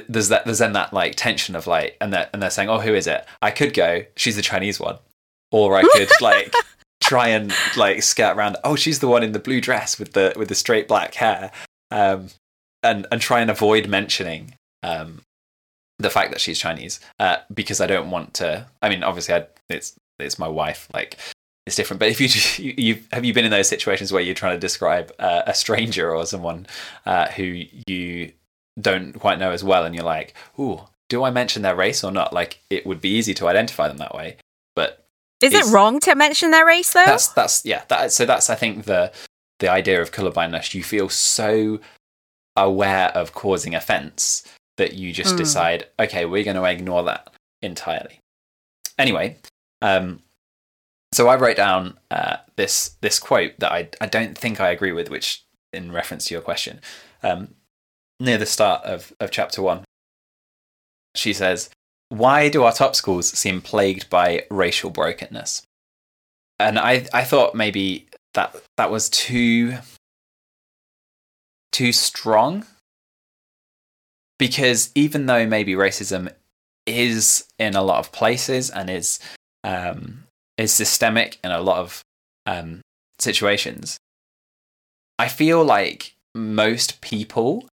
there's 0.08 0.28
that. 0.28 0.44
There's 0.44 0.58
then 0.58 0.72
that 0.72 0.92
like 0.92 1.14
tension 1.14 1.56
of 1.56 1.66
like, 1.66 1.96
and 2.00 2.12
they're, 2.12 2.28
and 2.32 2.42
they're 2.42 2.50
saying, 2.50 2.68
"Oh, 2.68 2.80
who 2.80 2.94
is 2.94 3.06
it?" 3.06 3.26
I 3.42 3.50
could 3.50 3.74
go, 3.74 4.04
"She's 4.16 4.36
the 4.36 4.42
Chinese 4.42 4.80
one," 4.80 4.98
or 5.52 5.76
I 5.76 5.82
could 5.82 6.08
like 6.20 6.52
try 7.02 7.28
and 7.28 7.52
like 7.76 8.02
skirt 8.02 8.36
around. 8.36 8.56
Oh, 8.64 8.76
she's 8.76 8.98
the 8.98 9.08
one 9.08 9.22
in 9.22 9.32
the 9.32 9.38
blue 9.38 9.60
dress 9.60 9.98
with 9.98 10.12
the 10.12 10.32
with 10.36 10.48
the 10.48 10.54
straight 10.54 10.88
black 10.88 11.14
hair, 11.14 11.52
um, 11.90 12.28
and 12.82 13.06
and 13.12 13.20
try 13.20 13.40
and 13.40 13.50
avoid 13.50 13.88
mentioning 13.88 14.54
um, 14.82 15.20
the 16.04 16.10
fact 16.10 16.30
that 16.30 16.40
she's 16.40 16.58
Chinese 16.58 17.00
uh, 17.18 17.38
because 17.52 17.80
I 17.80 17.86
don't 17.86 18.10
want 18.10 18.34
to. 18.34 18.66
I 18.80 18.88
mean, 18.88 19.02
obviously, 19.02 19.34
I, 19.34 19.46
it's 19.68 19.94
it's 20.20 20.38
my 20.38 20.46
wife. 20.46 20.88
Like 20.94 21.18
it's 21.66 21.74
different. 21.74 21.98
But 21.98 22.10
if 22.10 22.20
you 22.60 22.74
you 22.76 23.02
have 23.12 23.24
you 23.24 23.34
been 23.34 23.44
in 23.44 23.50
those 23.50 23.68
situations 23.68 24.12
where 24.12 24.22
you're 24.22 24.34
trying 24.34 24.54
to 24.54 24.60
describe 24.60 25.12
uh, 25.18 25.42
a 25.46 25.54
stranger 25.54 26.14
or 26.14 26.26
someone 26.26 26.66
uh, 27.06 27.26
who 27.28 27.64
you 27.88 28.32
don't 28.80 29.18
quite 29.18 29.38
know 29.38 29.50
as 29.50 29.64
well, 29.64 29.84
and 29.84 29.94
you're 29.94 30.04
like, 30.04 30.34
"Ooh, 30.58 30.82
do 31.08 31.24
I 31.24 31.30
mention 31.30 31.62
their 31.62 31.74
race 31.74 32.04
or 32.04 32.12
not?" 32.12 32.32
Like 32.32 32.60
it 32.70 32.86
would 32.86 33.00
be 33.00 33.10
easy 33.10 33.34
to 33.34 33.48
identify 33.48 33.88
them 33.88 33.98
that 33.98 34.14
way, 34.14 34.36
but 34.76 35.06
is 35.40 35.52
it 35.52 35.72
wrong 35.72 36.00
to 36.00 36.14
mention 36.14 36.50
their 36.50 36.66
race 36.66 36.92
though? 36.92 37.06
That's 37.06 37.28
that's 37.28 37.64
yeah. 37.64 37.82
That, 37.88 38.12
so 38.12 38.24
that's 38.26 38.50
I 38.50 38.54
think 38.54 38.84
the 38.84 39.12
the 39.58 39.68
idea 39.68 40.00
of 40.00 40.12
colorblindness. 40.12 40.74
You 40.74 40.82
feel 40.82 41.08
so 41.08 41.80
aware 42.56 43.08
of 43.08 43.32
causing 43.32 43.74
offense 43.74 44.46
that 44.76 44.94
you 44.94 45.12
just 45.12 45.34
mm. 45.34 45.38
decide, 45.38 45.86
okay, 45.98 46.24
we're 46.24 46.44
going 46.44 46.56
to 46.56 46.64
ignore 46.64 47.04
that 47.04 47.32
entirely. 47.62 48.20
Anyway, 48.98 49.36
um, 49.82 50.20
so 51.12 51.28
I 51.28 51.36
wrote 51.36 51.56
down 51.56 51.98
uh, 52.10 52.38
this 52.56 52.96
this 53.00 53.18
quote 53.18 53.58
that 53.58 53.72
I 53.72 53.88
I 54.00 54.06
don't 54.06 54.36
think 54.36 54.60
I 54.60 54.70
agree 54.70 54.92
with, 54.92 55.10
which 55.10 55.44
in 55.72 55.92
reference 55.92 56.26
to 56.26 56.34
your 56.34 56.42
question, 56.42 56.80
um, 57.22 57.54
near 58.18 58.38
the 58.38 58.46
start 58.46 58.84
of 58.84 59.12
of 59.20 59.30
chapter 59.30 59.62
one, 59.62 59.84
she 61.14 61.32
says, 61.32 61.70
"Why 62.08 62.48
do 62.48 62.64
our 62.64 62.72
top 62.72 62.96
schools 62.96 63.30
seem 63.30 63.60
plagued 63.60 64.10
by 64.10 64.46
racial 64.50 64.90
brokenness?" 64.90 65.62
And 66.58 66.78
I 66.78 67.06
I 67.12 67.24
thought 67.24 67.54
maybe 67.54 68.08
that 68.34 68.56
that 68.76 68.90
was 68.90 69.08
too 69.08 69.78
too 71.70 71.92
strong 71.92 72.66
because 74.38 74.90
even 74.94 75.26
though 75.26 75.46
maybe 75.46 75.74
racism 75.74 76.32
is 76.86 77.46
in 77.58 77.74
a 77.74 77.82
lot 77.82 77.98
of 77.98 78.12
places 78.12 78.70
and 78.70 78.90
is 78.90 79.18
um, 79.62 80.24
is 80.58 80.72
systemic 80.72 81.38
in 81.42 81.50
a 81.50 81.60
lot 81.60 81.78
of 81.78 82.02
um, 82.46 82.80
situations. 83.18 83.98
I 85.18 85.28
feel 85.28 85.64
like 85.64 86.14
most 86.34 87.00
people 87.00 87.66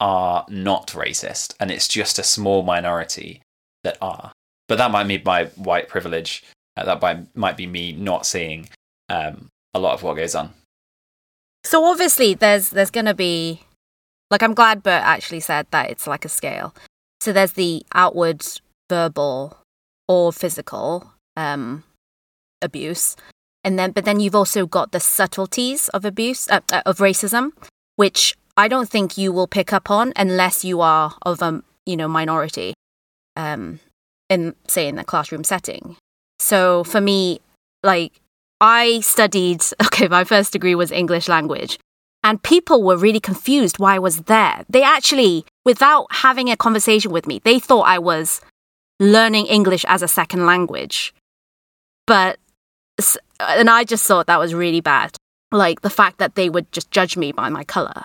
are 0.00 0.44
not 0.48 0.88
racist, 0.88 1.54
and 1.58 1.70
it's 1.70 1.88
just 1.88 2.18
a 2.18 2.22
small 2.24 2.62
minority 2.62 3.40
that 3.84 3.96
are. 4.00 4.32
But 4.68 4.78
that 4.78 4.90
might 4.90 5.08
be 5.08 5.20
my 5.24 5.46
white 5.56 5.88
privilege. 5.88 6.44
Uh, 6.76 6.84
that 6.84 7.00
might, 7.00 7.36
might 7.36 7.56
be 7.56 7.66
me 7.66 7.92
not 7.92 8.26
seeing 8.26 8.68
um, 9.08 9.48
a 9.74 9.78
lot 9.78 9.94
of 9.94 10.02
what 10.02 10.16
goes 10.16 10.34
on. 10.34 10.52
So 11.64 11.84
obviously, 11.84 12.34
there's 12.34 12.70
there's 12.70 12.90
going 12.90 13.06
to 13.06 13.14
be, 13.14 13.62
like, 14.30 14.42
I'm 14.42 14.54
glad 14.54 14.82
Bert 14.82 15.02
actually 15.02 15.40
said 15.40 15.66
that 15.70 15.90
it's 15.90 16.06
like 16.06 16.24
a 16.24 16.28
scale. 16.28 16.74
So 17.20 17.32
there's 17.32 17.52
the 17.52 17.84
outward 17.94 18.46
verbal 18.88 19.56
or 20.06 20.32
physical 20.32 21.12
um, 21.36 21.84
abuse. 22.62 23.16
And 23.64 23.78
then 23.78 23.90
but 23.90 24.04
then 24.04 24.20
you've 24.20 24.36
also 24.36 24.66
got 24.66 24.92
the 24.92 25.00
subtleties 25.00 25.88
of 25.90 26.04
abuse 26.04 26.48
uh, 26.48 26.60
uh, 26.72 26.82
of 26.86 26.98
racism 26.98 27.50
which 27.96 28.36
i 28.56 28.68
don't 28.68 28.88
think 28.88 29.18
you 29.18 29.32
will 29.32 29.48
pick 29.48 29.72
up 29.72 29.90
on 29.90 30.12
unless 30.16 30.64
you 30.64 30.80
are 30.80 31.16
of 31.22 31.42
a 31.42 31.62
you 31.84 31.96
know 31.96 32.06
minority 32.06 32.72
um 33.36 33.80
in 34.30 34.54
say 34.68 34.88
in 34.88 34.98
a 34.98 35.04
classroom 35.04 35.44
setting. 35.44 35.96
So 36.38 36.84
for 36.84 37.00
me 37.00 37.40
like 37.82 38.12
i 38.60 39.00
studied 39.00 39.62
okay 39.84 40.08
my 40.08 40.24
first 40.24 40.52
degree 40.52 40.74
was 40.74 40.90
english 40.90 41.28
language 41.28 41.78
and 42.28 42.42
people 42.42 42.82
were 42.82 42.96
really 42.96 43.20
confused 43.20 43.78
why 43.78 43.94
i 43.94 43.98
was 43.98 44.22
there 44.22 44.64
they 44.68 44.82
actually 44.82 45.44
without 45.64 46.06
having 46.10 46.50
a 46.50 46.56
conversation 46.56 47.10
with 47.10 47.26
me 47.26 47.40
they 47.44 47.58
thought 47.58 47.82
i 47.82 47.98
was 47.98 48.40
learning 49.00 49.46
english 49.46 49.84
as 49.88 50.02
a 50.02 50.08
second 50.08 50.44
language 50.46 51.14
but 52.06 52.38
and 53.40 53.70
I 53.70 53.84
just 53.84 54.06
thought 54.06 54.26
that 54.26 54.38
was 54.38 54.54
really 54.54 54.80
bad. 54.80 55.16
Like 55.52 55.82
the 55.82 55.90
fact 55.90 56.18
that 56.18 56.34
they 56.34 56.50
would 56.50 56.70
just 56.72 56.90
judge 56.90 57.16
me 57.16 57.32
by 57.32 57.48
my 57.48 57.64
color. 57.64 58.04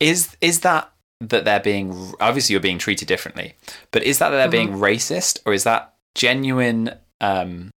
Is 0.00 0.36
is 0.40 0.60
that 0.60 0.92
that 1.20 1.44
they're 1.44 1.60
being 1.60 2.12
obviously 2.20 2.52
you're 2.52 2.60
being 2.60 2.78
treated 2.78 3.08
differently, 3.08 3.54
but 3.90 4.02
is 4.02 4.18
that, 4.18 4.30
that 4.30 4.50
they're 4.50 4.62
mm-hmm. 4.62 4.80
being 4.80 4.80
racist 4.80 5.40
or 5.46 5.52
is 5.52 5.64
that 5.64 5.94
genuine 6.14 6.90
um, 7.20 7.70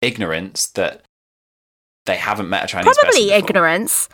ignorance 0.00 0.68
that 0.68 1.02
they 2.06 2.16
haven't 2.16 2.48
met 2.48 2.64
a 2.64 2.66
Chinese? 2.66 2.88
Person? 2.88 3.02
Probably 3.02 3.30
ignorance. 3.30 4.08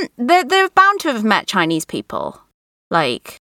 Um, 0.00 0.08
they're 0.16 0.44
they're 0.44 0.68
bound 0.70 1.00
to 1.00 1.12
have 1.12 1.24
met 1.24 1.46
Chinese 1.46 1.84
people, 1.84 2.40
like 2.90 3.38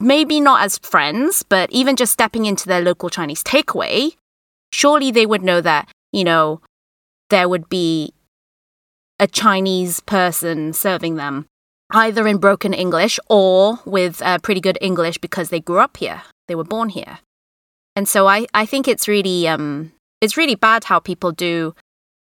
maybe 0.00 0.40
not 0.40 0.62
as 0.62 0.78
friends, 0.78 1.42
but 1.42 1.70
even 1.70 1.96
just 1.96 2.12
stepping 2.12 2.46
into 2.46 2.66
their 2.66 2.80
local 2.80 3.10
Chinese 3.10 3.44
takeaway, 3.44 4.16
surely 4.72 5.10
they 5.10 5.26
would 5.26 5.42
know 5.42 5.60
that 5.60 5.88
you 6.12 6.24
know, 6.24 6.60
there 7.30 7.48
would 7.48 7.68
be 7.68 8.12
a 9.18 9.26
Chinese 9.26 10.00
person 10.00 10.72
serving 10.72 11.16
them, 11.16 11.46
either 11.90 12.26
in 12.28 12.38
broken 12.38 12.74
English 12.74 13.18
or 13.28 13.80
with 13.84 14.20
uh, 14.22 14.38
pretty 14.38 14.60
good 14.60 14.78
English 14.80 15.18
because 15.18 15.48
they 15.48 15.60
grew 15.60 15.78
up 15.78 15.96
here, 15.96 16.22
they 16.48 16.54
were 16.54 16.64
born 16.64 16.90
here. 16.90 17.18
And 17.96 18.08
so 18.08 18.26
I, 18.26 18.46
I 18.54 18.66
think 18.66 18.86
it's 18.88 19.08
really 19.08 19.48
um 19.48 19.92
it's 20.20 20.36
really 20.36 20.54
bad 20.54 20.84
how 20.84 20.98
people 20.98 21.32
do, 21.32 21.74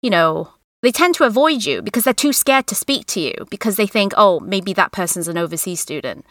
you 0.02 0.10
know, 0.10 0.52
they 0.82 0.92
tend 0.92 1.14
to 1.14 1.24
avoid 1.24 1.64
you 1.64 1.80
because 1.80 2.04
they're 2.04 2.12
too 2.12 2.32
scared 2.32 2.66
to 2.66 2.74
speak 2.74 3.06
to 3.06 3.20
you 3.20 3.34
because 3.50 3.76
they 3.76 3.86
think, 3.86 4.12
oh, 4.16 4.40
maybe 4.40 4.72
that 4.72 4.92
person's 4.92 5.28
an 5.28 5.38
overseas 5.38 5.80
student. 5.80 6.26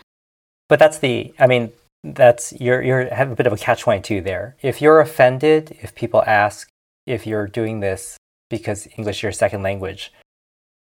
But 0.68 0.80
that's 0.80 1.00
the 1.00 1.34
I 1.40 1.48
mean, 1.48 1.72
that's 2.04 2.54
you're 2.60 2.82
you're 2.82 3.14
have 3.14 3.32
a 3.32 3.36
bit 3.36 3.48
of 3.48 3.54
a 3.54 3.58
catch 3.58 3.82
twenty 3.82 4.02
two 4.02 4.22
there. 4.22 4.56
If 4.62 4.82
you're 4.82 5.00
offended, 5.00 5.78
if 5.82 5.96
people 5.96 6.24
ask 6.26 6.70
if 7.06 7.26
you're 7.26 7.48
doing 7.48 7.80
this 7.80 8.18
because 8.50 8.88
English 8.98 9.18
is 9.18 9.24
your 9.24 9.32
second 9.32 9.64
language, 9.64 10.14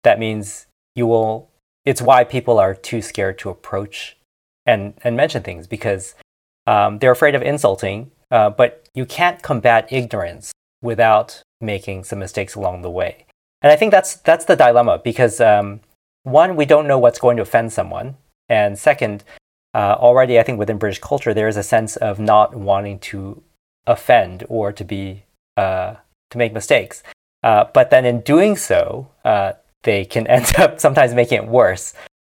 that 0.04 0.20
means 0.20 0.68
you 0.96 1.08
will. 1.08 1.50
It's 1.84 2.02
why 2.02 2.24
people 2.24 2.60
are 2.60 2.76
too 2.76 3.02
scared 3.02 3.40
to 3.40 3.50
approach 3.50 4.18
and 4.66 4.94
and 5.04 5.16
mention 5.16 5.44
things 5.44 5.68
because 5.68 6.16
um, 6.68 7.00
they're 7.00 7.12
afraid 7.12 7.36
of 7.36 7.42
insulting. 7.42 8.12
Uh, 8.30 8.50
but 8.50 8.88
you 8.94 9.06
can't 9.06 9.42
combat 9.42 9.92
ignorance 9.92 10.54
without 10.82 11.44
making 11.60 12.04
some 12.04 12.20
mistakes 12.20 12.56
along 12.56 12.82
the 12.82 12.90
way. 12.90 13.26
And 13.62 13.72
I 13.72 13.76
think 13.76 13.92
that's 13.92 14.16
that's 14.16 14.46
the 14.46 14.56
dilemma 14.56 15.00
because 15.04 15.40
um, 15.40 15.82
one, 16.24 16.56
we 16.56 16.66
don't 16.66 16.88
know 16.88 17.00
what's 17.00 17.20
going 17.20 17.38
to 17.38 17.44
offend 17.44 17.74
someone, 17.74 18.16
and 18.50 18.78
second, 18.78 19.24
uh, 19.74 19.96
already 20.00 20.40
I 20.40 20.44
think 20.44 20.60
within 20.60 20.78
British 20.78 21.00
culture 21.00 21.34
there 21.34 21.48
is 21.48 21.58
a 21.58 21.64
sense 21.64 21.96
of 21.96 22.20
not 22.20 22.56
wanting 22.56 23.00
to 23.00 23.42
offend 23.88 24.46
or 24.50 24.72
to 24.72 24.84
be 24.84 25.24
uh, 25.58 25.96
to 26.30 26.38
make 26.38 26.54
mistakes. 26.54 27.04
Uh, 27.44 27.66
but 27.74 27.90
then 27.90 28.06
in 28.06 28.22
doing 28.22 28.56
so, 28.56 29.10
uh, 29.26 29.54
they 29.84 30.06
can 30.06 30.28
end 30.36 30.54
up 30.58 30.80
sometimes 30.80 31.14
making 31.14 31.40
it 31.40 31.48
worse, 31.48 31.94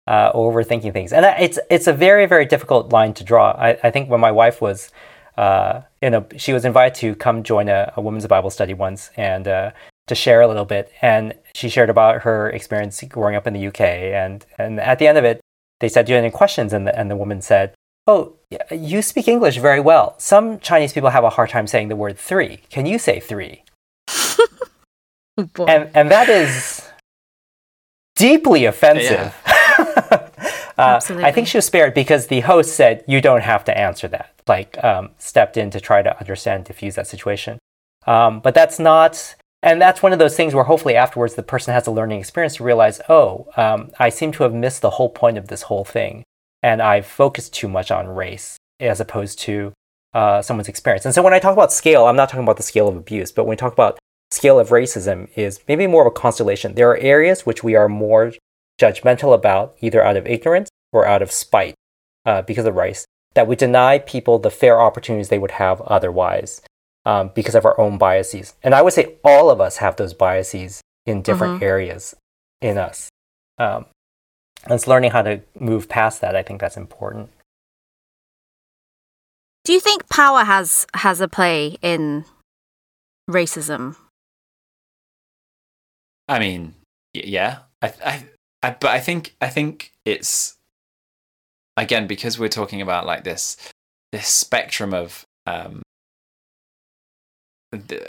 uh, 0.07 0.31
overthinking 0.33 0.93
things, 0.93 1.13
and 1.13 1.25
it's 1.39 1.59
it's 1.69 1.88
a 1.88 1.93
very 1.93 2.25
very 2.25 2.45
difficult 2.45 2.91
line 2.91 3.13
to 3.13 3.23
draw. 3.23 3.51
I, 3.51 3.77
I 3.83 3.91
think 3.91 4.09
when 4.09 4.19
my 4.19 4.31
wife 4.31 4.62
was 4.62 4.91
uh, 5.38 5.81
in 6.01 6.13
a, 6.13 6.25
she 6.38 6.53
was 6.53 6.63
invited 6.63 6.95
to 6.99 7.15
come 7.15 7.43
join 7.43 7.67
a, 7.69 7.93
a 7.97 8.01
women's 8.01 8.27
Bible 8.27 8.49
study 8.49 8.73
once, 8.73 9.09
and 9.17 9.73
to 10.07 10.15
share 10.15 10.41
a 10.41 10.47
little 10.47 10.65
bit. 10.65 10.91
And 11.01 11.33
she 11.53 11.69
shared 11.69 11.89
about 11.89 12.21
her 12.23 12.49
experience 12.49 13.01
growing 13.03 13.35
up 13.35 13.47
in 13.47 13.53
the 13.53 13.67
UK. 13.67 13.81
And, 13.81 14.45
and 14.57 14.79
at 14.79 14.99
the 14.99 15.07
end 15.07 15.17
of 15.17 15.23
it, 15.23 15.41
they 15.79 15.89
said, 15.89 16.05
Do 16.05 16.11
you 16.11 16.15
have 16.15 16.23
any 16.23 16.31
questions? 16.31 16.73
And 16.73 16.87
the, 16.87 16.97
and 16.97 17.09
the 17.09 17.15
woman 17.15 17.41
said, 17.41 17.73
Oh, 18.05 18.35
you 18.69 19.01
speak 19.01 19.27
English 19.27 19.57
very 19.57 19.79
well. 19.79 20.15
Some 20.17 20.59
Chinese 20.59 20.93
people 20.93 21.09
have 21.09 21.23
a 21.23 21.29
hard 21.29 21.49
time 21.49 21.67
saying 21.67 21.87
the 21.87 21.95
word 21.95 22.17
three. 22.17 22.57
Can 22.69 22.85
you 22.85 22.99
say 22.99 23.19
three? 23.19 23.63
Oh, 25.35 25.45
boy. 25.45 25.65
And, 25.65 25.89
and 25.95 26.11
that 26.11 26.29
is 26.29 26.87
deeply 28.15 28.65
offensive. 28.65 29.35
uh, 30.77 30.99
I 31.09 31.31
think 31.31 31.47
she 31.47 31.57
was 31.57 31.65
spared 31.65 31.95
because 31.95 32.27
the 32.27 32.41
host 32.41 32.75
said, 32.75 33.03
You 33.07 33.19
don't 33.19 33.41
have 33.41 33.63
to 33.63 33.75
answer 33.75 34.07
that. 34.09 34.31
Like, 34.47 34.81
um, 34.83 35.09
stepped 35.17 35.57
in 35.57 35.71
to 35.71 35.79
try 35.79 36.03
to 36.03 36.19
understand, 36.19 36.65
diffuse 36.65 36.93
that 36.95 37.07
situation. 37.07 37.57
Um, 38.05 38.41
but 38.41 38.53
that's 38.53 38.77
not 38.77 39.35
and 39.63 39.82
that's 39.82 40.04
one 40.04 40.12
of 40.12 40.19
those 40.19 40.36
things 40.36 40.54
where 40.54 40.65
hopefully 40.65 40.95
afterwards 40.95 41.36
the 41.36 41.41
person 41.41 41.73
has 41.73 41.88
a 41.88 41.91
learning 41.91 42.19
experience 42.19 42.58
to 42.58 42.63
realize, 42.63 42.99
oh, 43.08 43.47
um, 43.56 43.91
I 43.97 44.10
seem 44.10 44.34
to 44.34 44.43
have 44.43 44.54
missed 44.54 44.82
the 44.82 44.91
whole 44.91 45.10
point 45.10 45.38
of 45.38 45.47
this 45.47 45.63
whole 45.63 45.86
thing. 45.86 46.23
And 46.62 46.82
I've 46.82 47.06
focused 47.06 47.54
too 47.54 47.69
much 47.69 47.89
on 47.89 48.08
race 48.08 48.58
as 48.82 48.99
opposed 48.99 49.39
to 49.39 49.71
uh, 50.13 50.41
someone's 50.41 50.67
experience. 50.67 51.06
And 51.06 51.15
so 51.15 51.23
when 51.23 51.34
I 51.34 51.39
talk 51.39 51.54
about 51.54 51.71
scale, 51.71 52.06
I'm 52.06 52.17
not 52.17 52.28
talking 52.30 52.43
about 52.43 52.58
the 52.58 52.63
scale 52.63 52.89
of 52.89 52.97
abuse, 52.97 53.32
but 53.32 53.45
when 53.45 53.52
we 53.52 53.56
talk 53.56 53.73
about 53.73 53.97
scale 54.32 54.60
of 54.60 54.69
racism 54.69 55.30
is 55.36 55.62
maybe 55.67 55.88
more 55.88 56.06
of 56.06 56.08
a 56.08 56.12
constellation. 56.12 56.76
There 56.76 56.89
are 56.89 56.97
areas 56.97 57.45
which 57.45 57.63
we 57.63 57.76
are 57.76 57.88
more 57.88 58.34
judgmental 58.82 59.34
about, 59.34 59.76
either 59.80 60.04
out 60.04 60.17
of 60.17 60.28
ignorance 60.28 60.69
or 60.91 61.08
out 61.08 61.21
of 61.21 61.32
spite 61.32 61.76
uh, 62.26 62.41
because 62.41 62.65
of 62.65 62.76
race, 62.76 63.06
that 63.34 63.47
we 63.47 63.56
deny 63.56 63.99
people 63.99 64.39
the 64.39 64.49
fair 64.49 64.82
opportunities 64.82 65.30
they 65.30 65.39
would 65.39 65.52
have 65.52 65.80
otherwise 65.82 66.62
um, 67.05 67.31
because 67.33 67.55
of 67.55 67.65
our 67.65 67.79
own 67.79 67.97
biases. 67.97 68.53
And 68.63 68.73
I 68.73 68.81
would 68.81 68.93
say 68.93 69.15
all 69.23 69.49
of 69.49 69.59
us 69.61 69.77
have 69.77 69.95
those 69.95 70.13
biases 70.13 70.81
in 71.05 71.21
different 71.21 71.61
areas 71.61 72.15
in 72.61 72.77
us. 72.77 73.09
Um, 73.57 73.85
and 74.63 74.73
it's 74.73 74.87
learning 74.87 75.11
how 75.11 75.21
to 75.21 75.41
move 75.59 75.89
past 75.89 76.21
that. 76.21 76.35
I 76.35 76.43
think 76.43 76.61
that's 76.61 76.77
important. 76.77 77.29
Do 79.65 79.73
you 79.73 79.79
think 79.79 80.09
power 80.09 80.43
has 80.43 80.87
has 80.93 81.21
a 81.21 81.27
play 81.27 81.77
in 81.81 82.25
racism? 83.29 83.95
I 86.27 86.39
mean, 86.39 86.75
yeah, 87.13 87.59
I, 87.81 87.93
I, 88.05 88.25
I, 88.63 88.69
but 88.79 88.91
I 88.91 88.99
think, 88.99 89.35
I 89.41 89.49
think 89.49 89.91
it's 90.05 90.55
again 91.77 92.07
because 92.07 92.39
we're 92.39 92.49
talking 92.49 92.81
about 92.81 93.05
like 93.05 93.23
this, 93.23 93.57
this 94.11 94.27
spectrum 94.27 94.93
of, 94.93 95.25
um, 95.45 95.81
th- 95.81 95.82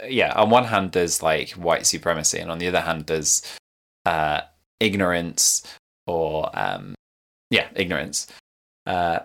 yeah. 0.07 0.33
On 0.33 0.49
one 0.49 0.65
hand, 0.65 0.91
there's 0.91 1.21
like 1.21 1.51
white 1.51 1.85
supremacy, 1.85 2.39
and 2.39 2.51
on 2.51 2.59
the 2.59 2.67
other 2.67 2.81
hand, 2.81 3.07
there's 3.07 3.41
uh, 4.05 4.41
ignorance 4.79 5.63
or, 6.07 6.49
um, 6.53 6.95
yeah, 7.49 7.67
ignorance. 7.75 8.27
Uh, 8.85 9.19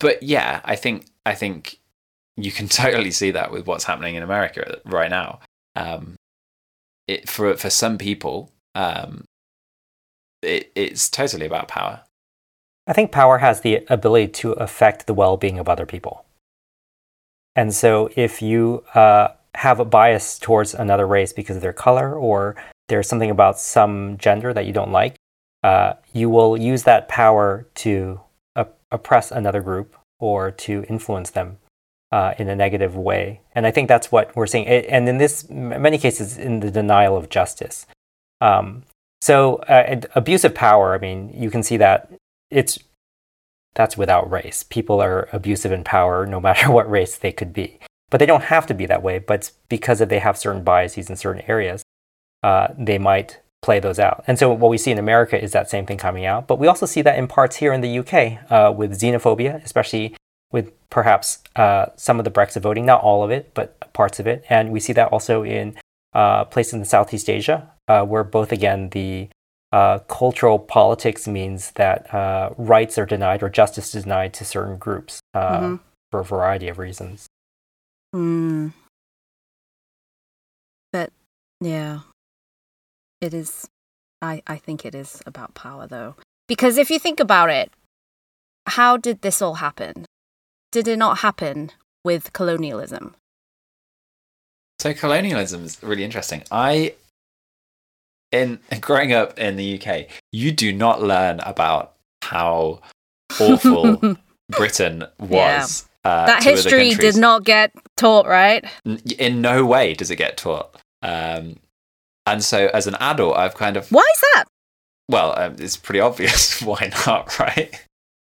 but 0.00 0.22
yeah, 0.22 0.60
I 0.64 0.76
think, 0.76 1.06
I 1.24 1.34
think 1.34 1.78
you 2.36 2.50
can 2.50 2.68
totally 2.82 3.10
see 3.10 3.30
that 3.32 3.50
with 3.50 3.66
what's 3.66 3.84
happening 3.84 4.14
in 4.14 4.22
America 4.22 4.80
right 4.84 5.10
now. 5.10 5.40
Um, 5.74 6.16
it 7.06 7.28
for 7.28 7.56
for 7.56 7.70
some 7.70 7.98
people, 7.98 8.50
um, 8.74 9.24
it, 10.42 10.72
it's 10.74 11.08
totally 11.08 11.46
about 11.46 11.68
power. 11.68 12.02
I 12.86 12.92
think 12.92 13.12
power 13.12 13.38
has 13.38 13.60
the 13.60 13.84
ability 13.88 14.28
to 14.28 14.52
affect 14.52 15.06
the 15.06 15.14
well 15.14 15.36
being 15.36 15.58
of 15.58 15.68
other 15.68 15.86
people. 15.86 16.25
And 17.56 17.74
so 17.74 18.10
if 18.14 18.42
you 18.42 18.84
uh, 18.94 19.28
have 19.54 19.80
a 19.80 19.84
bias 19.84 20.38
towards 20.38 20.74
another 20.74 21.06
race 21.06 21.32
because 21.32 21.56
of 21.56 21.62
their 21.62 21.72
color 21.72 22.14
or 22.14 22.54
there's 22.88 23.08
something 23.08 23.30
about 23.30 23.58
some 23.58 24.18
gender 24.18 24.52
that 24.52 24.66
you 24.66 24.72
don't 24.72 24.92
like, 24.92 25.16
uh, 25.64 25.94
you 26.12 26.28
will 26.28 26.56
use 26.56 26.84
that 26.84 27.08
power 27.08 27.66
to 27.76 28.20
op- 28.54 28.78
oppress 28.92 29.32
another 29.32 29.62
group 29.62 29.96
or 30.20 30.50
to 30.50 30.84
influence 30.88 31.30
them 31.30 31.56
uh, 32.12 32.34
in 32.38 32.48
a 32.48 32.54
negative 32.54 32.94
way. 32.94 33.40
And 33.54 33.66
I 33.66 33.70
think 33.70 33.88
that's 33.88 34.12
what 34.12 34.36
we're 34.36 34.46
seeing. 34.46 34.66
A- 34.66 34.86
And 34.86 35.08
in 35.08 35.18
this, 35.18 35.48
many 35.50 35.98
cases, 35.98 36.38
in 36.38 36.60
the 36.60 36.70
denial 36.70 37.16
of 37.16 37.30
justice. 37.30 37.86
Um, 38.40 38.84
so 39.22 39.56
uh, 39.56 40.00
of 40.44 40.54
power, 40.54 40.94
I 40.94 40.98
mean, 40.98 41.32
you 41.34 41.50
can 41.50 41.62
see 41.62 41.78
that 41.78 42.12
it's 42.50 42.78
that's 43.76 43.96
without 43.96 44.28
race. 44.30 44.64
People 44.64 45.00
are 45.00 45.28
abusive 45.32 45.70
in 45.70 45.84
power 45.84 46.26
no 46.26 46.40
matter 46.40 46.70
what 46.76 46.90
race 46.90 47.16
they 47.16 47.32
could 47.32 47.52
be. 47.52 47.78
But 48.10 48.18
they 48.18 48.26
don't 48.26 48.44
have 48.44 48.66
to 48.66 48.74
be 48.74 48.86
that 48.86 49.02
way. 49.02 49.18
But 49.18 49.52
because 49.68 50.00
if 50.00 50.08
they 50.08 50.18
have 50.18 50.38
certain 50.38 50.64
biases 50.64 51.08
in 51.10 51.16
certain 51.16 51.42
areas, 51.46 51.82
uh, 52.42 52.68
they 52.78 52.98
might 52.98 53.40
play 53.62 53.80
those 53.80 53.98
out. 53.98 54.24
And 54.26 54.38
so 54.38 54.52
what 54.52 54.70
we 54.70 54.78
see 54.78 54.92
in 54.92 54.98
America 54.98 55.40
is 55.42 55.52
that 55.52 55.70
same 55.70 55.86
thing 55.86 55.98
coming 55.98 56.24
out. 56.24 56.46
But 56.46 56.58
we 56.58 56.68
also 56.68 56.86
see 56.86 57.02
that 57.02 57.18
in 57.18 57.26
parts 57.26 57.56
here 57.56 57.72
in 57.72 57.80
the 57.80 57.98
UK 57.98 58.50
uh, 58.50 58.72
with 58.72 58.98
xenophobia, 58.98 59.62
especially 59.64 60.16
with 60.52 60.72
perhaps 60.88 61.40
uh, 61.56 61.86
some 61.96 62.18
of 62.18 62.24
the 62.24 62.30
Brexit 62.30 62.62
voting, 62.62 62.86
not 62.86 63.02
all 63.02 63.24
of 63.24 63.30
it, 63.30 63.52
but 63.54 63.92
parts 63.92 64.20
of 64.20 64.26
it. 64.26 64.44
And 64.48 64.70
we 64.70 64.80
see 64.80 64.92
that 64.92 65.08
also 65.08 65.42
in 65.42 65.74
uh, 66.14 66.44
places 66.44 66.74
in 66.74 66.84
Southeast 66.84 67.28
Asia, 67.28 67.70
uh, 67.88 68.04
where 68.04 68.24
both 68.24 68.52
again 68.52 68.90
the 68.90 69.28
uh, 69.76 69.98
cultural 70.20 70.58
politics 70.58 71.22
means 71.28 71.72
that 71.72 71.98
uh, 72.14 72.50
rights 72.56 72.96
are 73.00 73.04
denied 73.14 73.42
or 73.42 73.48
justice 73.60 73.94
is 73.94 74.04
denied 74.04 74.32
to 74.38 74.42
certain 74.44 74.76
groups 74.86 75.20
uh, 75.34 75.60
Mhm. 75.60 75.80
for 76.10 76.20
a 76.20 76.24
variety 76.24 76.68
of 76.72 76.78
reasons. 76.78 77.26
Mm. 78.14 78.72
But 80.92 81.08
yeah, 81.60 82.00
it 83.20 83.32
is. 83.34 83.68
I 84.22 84.34
I 84.46 84.56
think 84.64 84.84
it 84.88 84.94
is 84.94 85.22
about 85.26 85.52
power 85.54 85.86
though, 85.86 86.14
because 86.48 86.78
if 86.78 86.88
you 86.90 86.98
think 86.98 87.20
about 87.20 87.50
it, 87.50 87.68
how 88.78 88.96
did 88.96 89.20
this 89.20 89.42
all 89.42 89.56
happen? 89.66 90.06
Did 90.72 90.88
it 90.88 90.96
not 90.96 91.18
happen 91.26 91.70
with 92.04 92.32
colonialism? 92.32 93.14
So 94.80 94.94
colonialism 94.94 95.64
is 95.64 95.82
really 95.82 96.04
interesting. 96.04 96.44
I, 96.50 96.94
in 98.32 98.60
growing 98.80 99.12
up 99.12 99.38
in 99.38 99.56
the 99.56 99.80
UK, 99.80 100.06
you 100.32 100.52
do 100.52 100.72
not 100.72 101.02
learn 101.02 101.40
about 101.40 101.94
how 102.22 102.80
awful 103.40 104.16
Britain 104.50 105.04
was. 105.18 105.88
Uh, 106.04 106.26
that 106.26 106.42
history 106.42 106.94
did 106.94 107.16
not 107.16 107.44
get 107.44 107.72
taught, 107.96 108.26
right? 108.26 108.64
In 109.18 109.40
no 109.40 109.64
way 109.66 109.94
does 109.94 110.10
it 110.10 110.16
get 110.16 110.36
taught. 110.36 110.76
Um, 111.02 111.56
and 112.26 112.42
so, 112.42 112.68
as 112.72 112.86
an 112.86 112.96
adult, 112.96 113.36
I've 113.36 113.54
kind 113.54 113.76
of 113.76 113.88
Why 113.90 114.06
is 114.14 114.20
that? 114.34 114.44
well, 115.08 115.38
um, 115.38 115.56
it's 115.58 115.76
pretty 115.76 116.00
obvious 116.00 116.60
why 116.62 116.92
not, 117.06 117.38
right? 117.40 117.74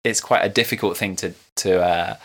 It's 0.04 0.22
quite 0.22 0.46
a 0.46 0.50
difficult 0.50 0.98
thing 0.98 1.16
to 1.18 1.34
to 1.58 1.82
uh, 1.84 2.16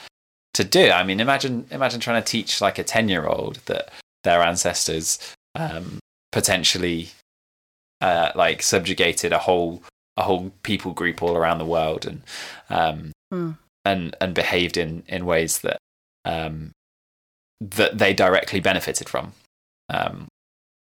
to 0.55 0.65
do. 0.65 0.91
I 0.91 1.03
mean, 1.03 1.21
imagine 1.21 1.67
imagine 1.71 2.01
trying 2.01 2.23
to 2.23 2.29
teach 2.29 2.61
like 2.61 2.79
a 2.79 2.85
ten 2.85 3.09
year 3.09 3.27
old 3.27 3.57
that 3.67 3.91
their 4.25 4.41
ancestors 4.43 5.19
um, 5.55 5.99
potentially 6.31 7.11
uh, 8.03 8.33
like 8.35 8.63
subjugated 8.63 9.33
a 9.33 9.39
whole 9.39 9.83
a 10.19 10.23
whole 10.23 10.53
people 10.63 10.93
group 10.93 11.23
all 11.23 11.37
around 11.37 11.59
the 11.59 11.65
world 11.65 12.05
and 12.05 12.23
um, 12.69 13.13
Hmm. 13.33 13.53
and 13.87 14.15
and 14.21 14.35
behaved 14.35 14.77
in 14.77 15.05
in 15.09 15.25
ways 15.25 15.61
that 15.61 15.79
um, 16.27 16.73
that 17.61 17.97
they 17.97 18.13
directly 18.13 18.61
benefited 18.61 19.09
from. 19.09 19.33
Um, 19.89 20.29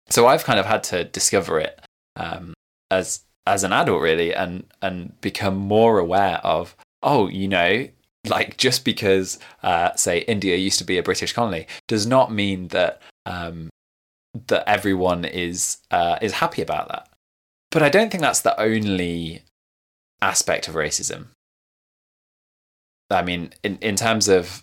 so 0.08 0.26
I've 0.26 0.44
kind 0.44 0.58
of 0.58 0.64
had 0.64 0.82
to 0.84 1.04
discover 1.04 1.60
it 1.60 1.78
um, 2.16 2.54
as 2.90 3.20
as 3.46 3.62
an 3.62 3.74
adult, 3.74 4.00
really, 4.00 4.34
and 4.34 4.64
and 4.80 5.20
become 5.20 5.56
more 5.56 5.98
aware 5.98 6.38
of 6.38 6.74
oh, 7.02 7.28
you 7.28 7.48
know, 7.48 7.88
like 8.26 8.56
just 8.56 8.84
because 8.86 9.38
uh, 9.62 9.94
say 9.96 10.20
India 10.20 10.56
used 10.56 10.78
to 10.78 10.84
be 10.84 10.96
a 10.96 11.02
British 11.02 11.34
colony 11.34 11.66
does 11.88 12.06
not 12.06 12.32
mean 12.32 12.68
that 12.68 13.02
um, 13.26 13.68
that 14.48 14.68
everyone 14.68 15.24
is 15.24 15.78
uh, 15.90 16.18
is 16.20 16.34
happy 16.34 16.62
about 16.62 16.88
that. 16.88 17.08
But 17.70 17.82
I 17.82 17.88
don't 17.88 18.10
think 18.10 18.22
that's 18.22 18.42
the 18.42 18.58
only 18.60 19.42
aspect 20.20 20.68
of 20.68 20.74
racism. 20.74 21.28
I 23.10 23.22
mean, 23.22 23.52
in, 23.62 23.78
in 23.80 23.96
terms 23.96 24.28
of 24.28 24.62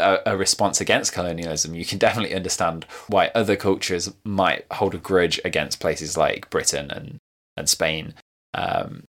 a, 0.00 0.18
a, 0.26 0.36
response 0.36 0.80
against 0.80 1.12
colonialism, 1.12 1.74
you 1.74 1.84
can 1.84 1.98
definitely 2.06 2.34
understand 2.34 2.84
why 3.08 3.30
other 3.34 3.56
cultures 3.56 4.12
might 4.24 4.64
hold 4.72 4.94
a 4.94 4.98
grudge 4.98 5.40
against 5.44 5.80
places 5.80 6.16
like 6.16 6.50
Britain 6.50 6.90
and, 6.90 7.18
and 7.56 7.68
Spain 7.68 8.14
um, 8.54 9.04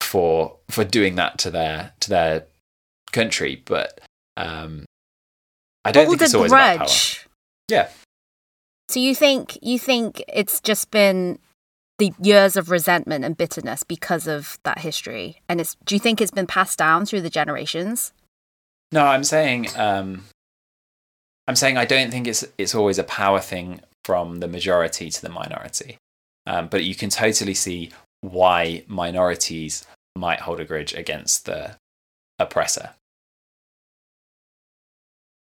for 0.00 0.58
for 0.68 0.84
doing 0.84 1.14
that 1.16 1.38
to 1.38 1.50
their 1.50 1.92
to 2.00 2.10
their 2.10 2.44
country. 3.12 3.62
But 3.64 4.00
um, 4.36 4.84
I 5.84 5.92
don't 5.92 6.08
think 6.08 6.22
it's 6.22 6.34
always 6.34 6.52
grudge. 6.52 6.76
about 6.76 6.88
power. 6.88 7.28
Yeah. 7.68 7.88
So 8.92 9.00
you 9.00 9.14
think 9.14 9.58
you 9.62 9.78
think 9.78 10.22
it's 10.28 10.60
just 10.60 10.90
been 10.90 11.38
the 11.96 12.12
years 12.20 12.58
of 12.58 12.70
resentment 12.70 13.24
and 13.24 13.34
bitterness 13.34 13.84
because 13.84 14.26
of 14.26 14.58
that 14.64 14.80
history, 14.80 15.40
and 15.48 15.62
it's 15.62 15.76
do 15.86 15.94
you 15.94 15.98
think 15.98 16.20
it's 16.20 16.30
been 16.30 16.46
passed 16.46 16.78
down 16.78 17.06
through 17.06 17.22
the 17.22 17.30
generations? 17.30 18.12
No, 18.92 19.06
I'm 19.06 19.24
saying 19.24 19.68
um, 19.76 20.24
I'm 21.48 21.56
saying 21.56 21.78
I 21.78 21.86
don't 21.86 22.10
think 22.10 22.28
it's 22.28 22.44
it's 22.58 22.74
always 22.74 22.98
a 22.98 23.04
power 23.04 23.40
thing 23.40 23.80
from 24.04 24.40
the 24.40 24.48
majority 24.48 25.08
to 25.08 25.22
the 25.22 25.30
minority, 25.30 25.96
um, 26.46 26.68
but 26.68 26.84
you 26.84 26.94
can 26.94 27.08
totally 27.08 27.54
see 27.54 27.92
why 28.20 28.84
minorities 28.88 29.86
might 30.14 30.40
hold 30.40 30.60
a 30.60 30.66
grudge 30.66 30.92
against 30.92 31.46
the 31.46 31.76
oppressor. 32.38 32.90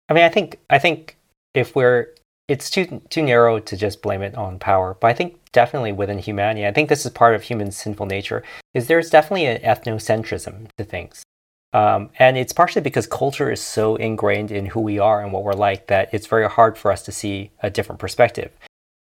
I 0.07 0.13
mean, 0.13 0.23
I 0.23 0.29
think 0.29 0.59
I 0.69 0.79
think 0.79 1.17
if 1.53 1.75
we're 1.75 2.13
it's 2.47 2.69
too 2.69 3.01
too 3.09 3.21
narrow 3.21 3.59
to 3.59 3.77
just 3.77 4.01
blame 4.01 4.21
it 4.21 4.35
on 4.35 4.59
power, 4.59 4.97
but 4.99 5.07
I 5.07 5.13
think 5.13 5.39
definitely 5.51 5.91
within 5.91 6.19
humanity, 6.19 6.65
I 6.67 6.71
think 6.71 6.89
this 6.89 7.05
is 7.05 7.11
part 7.11 7.35
of 7.35 7.43
human 7.43 7.71
sinful 7.71 8.05
nature. 8.05 8.43
Is 8.73 8.87
there's 8.87 9.09
definitely 9.09 9.45
an 9.45 9.61
ethnocentrism 9.61 10.67
to 10.77 10.83
things, 10.83 11.23
um, 11.73 12.09
and 12.19 12.37
it's 12.37 12.53
partially 12.53 12.81
because 12.81 13.07
culture 13.07 13.51
is 13.51 13.61
so 13.61 13.95
ingrained 13.95 14.51
in 14.51 14.67
who 14.67 14.81
we 14.81 14.99
are 14.99 15.21
and 15.21 15.31
what 15.31 15.43
we're 15.43 15.53
like 15.53 15.87
that 15.87 16.13
it's 16.13 16.27
very 16.27 16.49
hard 16.49 16.77
for 16.77 16.91
us 16.91 17.03
to 17.03 17.11
see 17.11 17.51
a 17.61 17.69
different 17.69 17.99
perspective. 17.99 18.51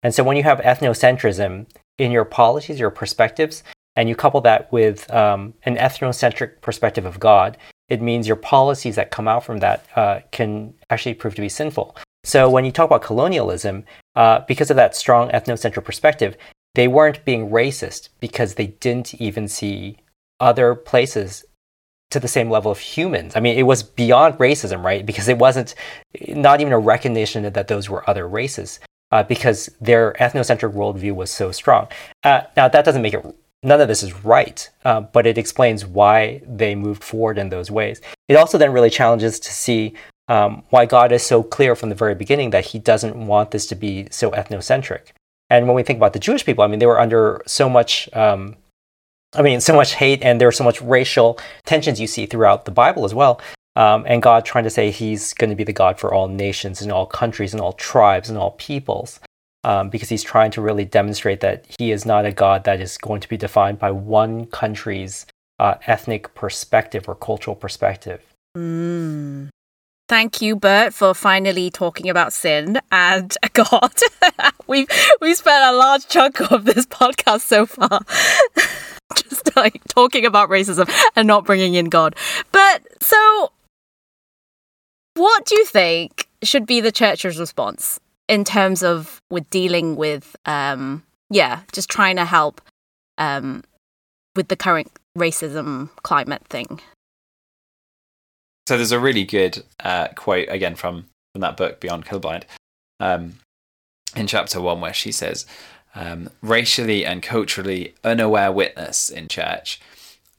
And 0.03 0.13
so 0.13 0.23
when 0.23 0.37
you 0.37 0.43
have 0.43 0.59
ethnocentrism 0.59 1.67
in 1.97 2.11
your 2.11 2.25
policies, 2.25 2.79
your 2.79 2.89
perspectives, 2.89 3.63
and 3.95 4.09
you 4.09 4.15
couple 4.15 4.41
that 4.41 4.71
with 4.71 5.11
um, 5.13 5.53
an 5.63 5.77
ethnocentric 5.77 6.61
perspective 6.61 7.05
of 7.05 7.19
God, 7.19 7.57
it 7.89 8.01
means 8.01 8.27
your 8.27 8.35
policies 8.35 8.95
that 8.95 9.11
come 9.11 9.27
out 9.27 9.43
from 9.43 9.59
that 9.59 9.85
uh, 9.95 10.19
can 10.31 10.73
actually 10.89 11.13
prove 11.13 11.35
to 11.35 11.41
be 11.41 11.49
sinful. 11.49 11.95
So 12.23 12.49
when 12.49 12.65
you 12.65 12.71
talk 12.71 12.85
about 12.85 13.01
colonialism, 13.01 13.83
uh, 14.15 14.41
because 14.47 14.69
of 14.69 14.77
that 14.77 14.95
strong 14.95 15.29
ethnocentric 15.29 15.83
perspective, 15.83 16.37
they 16.75 16.87
weren't 16.87 17.25
being 17.25 17.49
racist 17.49 18.09
because 18.19 18.55
they 18.55 18.67
didn't 18.67 19.13
even 19.15 19.47
see 19.47 19.97
other 20.39 20.75
places 20.75 21.45
to 22.11 22.19
the 22.19 22.27
same 22.27 22.49
level 22.49 22.71
of 22.71 22.79
humans. 22.79 23.35
I 23.35 23.39
mean, 23.39 23.57
it 23.57 23.63
was 23.63 23.83
beyond 23.83 24.37
racism, 24.37 24.83
right? 24.83 25.05
Because 25.05 25.27
it 25.27 25.37
wasn't 25.37 25.75
not 26.27 26.61
even 26.61 26.73
a 26.73 26.79
recognition 26.79 27.51
that 27.51 27.67
those 27.67 27.89
were 27.89 28.07
other 28.09 28.27
races, 28.27 28.79
uh, 29.11 29.23
because 29.23 29.69
their 29.81 30.13
ethnocentric 30.13 30.73
worldview 30.73 31.13
was 31.13 31.31
so 31.31 31.51
strong. 31.51 31.87
Uh, 32.23 32.41
now, 32.55 32.67
that 32.67 32.85
doesn't 32.85 33.01
make 33.01 33.13
it 33.13 33.35
none 33.63 33.81
of 33.81 33.87
this 33.87 34.03
is 34.03 34.13
right, 34.23 34.69
uh, 34.85 35.01
but 35.01 35.25
it 35.25 35.37
explains 35.37 35.85
why 35.85 36.41
they 36.45 36.75
moved 36.75 37.03
forward 37.03 37.37
in 37.37 37.49
those 37.49 37.71
ways. 37.71 38.01
It 38.27 38.35
also 38.35 38.57
then 38.57 38.73
really 38.73 38.89
challenges 38.89 39.39
to 39.39 39.51
see 39.51 39.93
um, 40.27 40.63
why 40.69 40.85
God 40.85 41.11
is 41.11 41.23
so 41.23 41.43
clear 41.43 41.75
from 41.75 41.89
the 41.89 41.95
very 41.95 42.15
beginning 42.15 42.51
that 42.51 42.67
He 42.67 42.79
doesn't 42.79 43.15
want 43.15 43.51
this 43.51 43.65
to 43.67 43.75
be 43.75 44.07
so 44.11 44.31
ethnocentric. 44.31 45.07
And 45.49 45.67
when 45.67 45.75
we 45.75 45.83
think 45.83 45.97
about 45.97 46.13
the 46.13 46.19
Jewish 46.19 46.45
people, 46.45 46.63
I 46.63 46.67
mean, 46.67 46.79
they 46.79 46.85
were 46.85 46.99
under 46.99 47.41
so 47.45 47.69
much, 47.69 48.09
um, 48.13 48.55
I 49.33 49.41
mean, 49.41 49.61
so 49.61 49.75
much 49.75 49.95
hate, 49.95 50.21
and 50.23 50.39
there 50.39 50.47
are 50.47 50.53
so 50.53 50.63
much 50.63 50.81
racial 50.81 51.39
tensions 51.65 51.99
you 51.99 52.07
see 52.07 52.25
throughout 52.25 52.65
the 52.65 52.71
Bible 52.71 53.05
as 53.05 53.13
well. 53.13 53.41
Um, 53.75 54.05
and 54.07 54.21
God 54.21 54.45
trying 54.45 54.63
to 54.65 54.69
say 54.69 54.91
He's 54.91 55.33
going 55.33 55.49
to 55.49 55.55
be 55.55 55.63
the 55.63 55.73
God 55.73 55.99
for 55.99 56.13
all 56.13 56.27
nations 56.27 56.81
and 56.81 56.91
all 56.91 57.05
countries 57.05 57.53
and 57.53 57.61
all 57.61 57.73
tribes 57.73 58.29
and 58.29 58.37
all 58.37 58.51
peoples 58.51 59.19
um, 59.63 59.89
because 59.89 60.09
he's 60.09 60.23
trying 60.23 60.51
to 60.51 60.61
really 60.61 60.85
demonstrate 60.85 61.39
that 61.41 61.65
he 61.79 61.91
is 61.91 62.05
not 62.05 62.25
a 62.25 62.31
god 62.31 62.63
that 62.65 62.81
is 62.81 62.97
going 62.97 63.21
to 63.21 63.29
be 63.29 63.37
defined 63.37 63.79
by 63.79 63.91
one 63.91 64.45
country's 64.47 65.25
uh, 65.59 65.75
ethnic 65.87 66.33
perspective 66.35 67.07
or 67.07 67.15
cultural 67.15 67.55
perspective. 67.55 68.21
Mm. 68.57 69.49
Thank 70.09 70.41
you, 70.41 70.55
Bert, 70.55 70.93
for 70.93 71.13
finally 71.13 71.69
talking 71.71 72.09
about 72.09 72.33
sin 72.33 72.79
and 72.91 73.35
God. 73.53 73.93
we've 74.67 74.87
we 75.21 75.33
spent 75.33 75.63
a 75.63 75.77
large 75.77 76.07
chunk 76.07 76.41
of 76.51 76.65
this 76.65 76.85
podcast 76.85 77.41
so 77.41 77.65
far 77.65 78.01
just 79.15 79.55
like 79.55 79.83
talking 79.85 80.25
about 80.25 80.49
racism 80.49 80.89
and 81.15 81.27
not 81.27 81.45
bringing 81.45 81.75
in 81.75 81.85
God. 81.85 82.15
But 82.51 82.83
so, 83.01 83.51
what 85.15 85.45
do 85.45 85.55
you 85.55 85.65
think 85.65 86.27
should 86.43 86.65
be 86.65 86.81
the 86.81 86.91
church's 86.91 87.39
response 87.39 87.99
in 88.27 88.43
terms 88.43 88.83
of 88.83 89.21
with 89.29 89.49
dealing 89.49 89.95
with 89.95 90.35
um 90.45 91.03
yeah 91.29 91.61
just 91.71 91.89
trying 91.89 92.15
to 92.17 92.25
help 92.25 92.61
um 93.17 93.63
with 94.35 94.47
the 94.49 94.55
current 94.55 94.91
racism 95.17 95.89
climate 96.03 96.43
thing 96.49 96.81
so 98.67 98.77
there's 98.77 98.91
a 98.91 98.99
really 98.99 99.25
good 99.25 99.63
uh, 99.79 100.07
quote 100.09 100.47
again 100.49 100.75
from 100.75 101.05
from 101.33 101.41
that 101.41 101.57
book 101.57 101.79
beyond 101.79 102.05
colorblind 102.05 102.43
um, 102.99 103.35
in 104.15 104.27
chapter 104.27 104.61
one 104.61 104.81
where 104.81 104.93
she 104.93 105.11
says 105.11 105.45
um, 105.95 106.29
racially 106.41 107.05
and 107.05 107.21
culturally 107.21 107.93
unaware 108.03 108.51
witness 108.51 109.09
in 109.09 109.27
church 109.27 109.79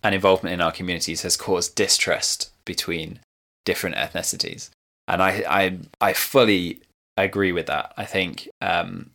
and 0.03 0.15
involvement 0.15 0.53
in 0.53 0.61
our 0.61 0.73
communities 0.73 1.23
has 1.23 1.37
caused 1.37 1.75
distrust 1.75 2.51
between 2.65 3.21
different 3.65 3.97
ethnicities 3.97 4.71
and 5.09 5.23
I, 5.23 5.45
I 5.49 5.79
I 6.01 6.13
fully 6.13 6.81
agree 7.17 7.53
with 7.53 7.67
that. 7.67 7.93
I 7.97 8.05
think 8.05 8.49
um, 8.61 9.11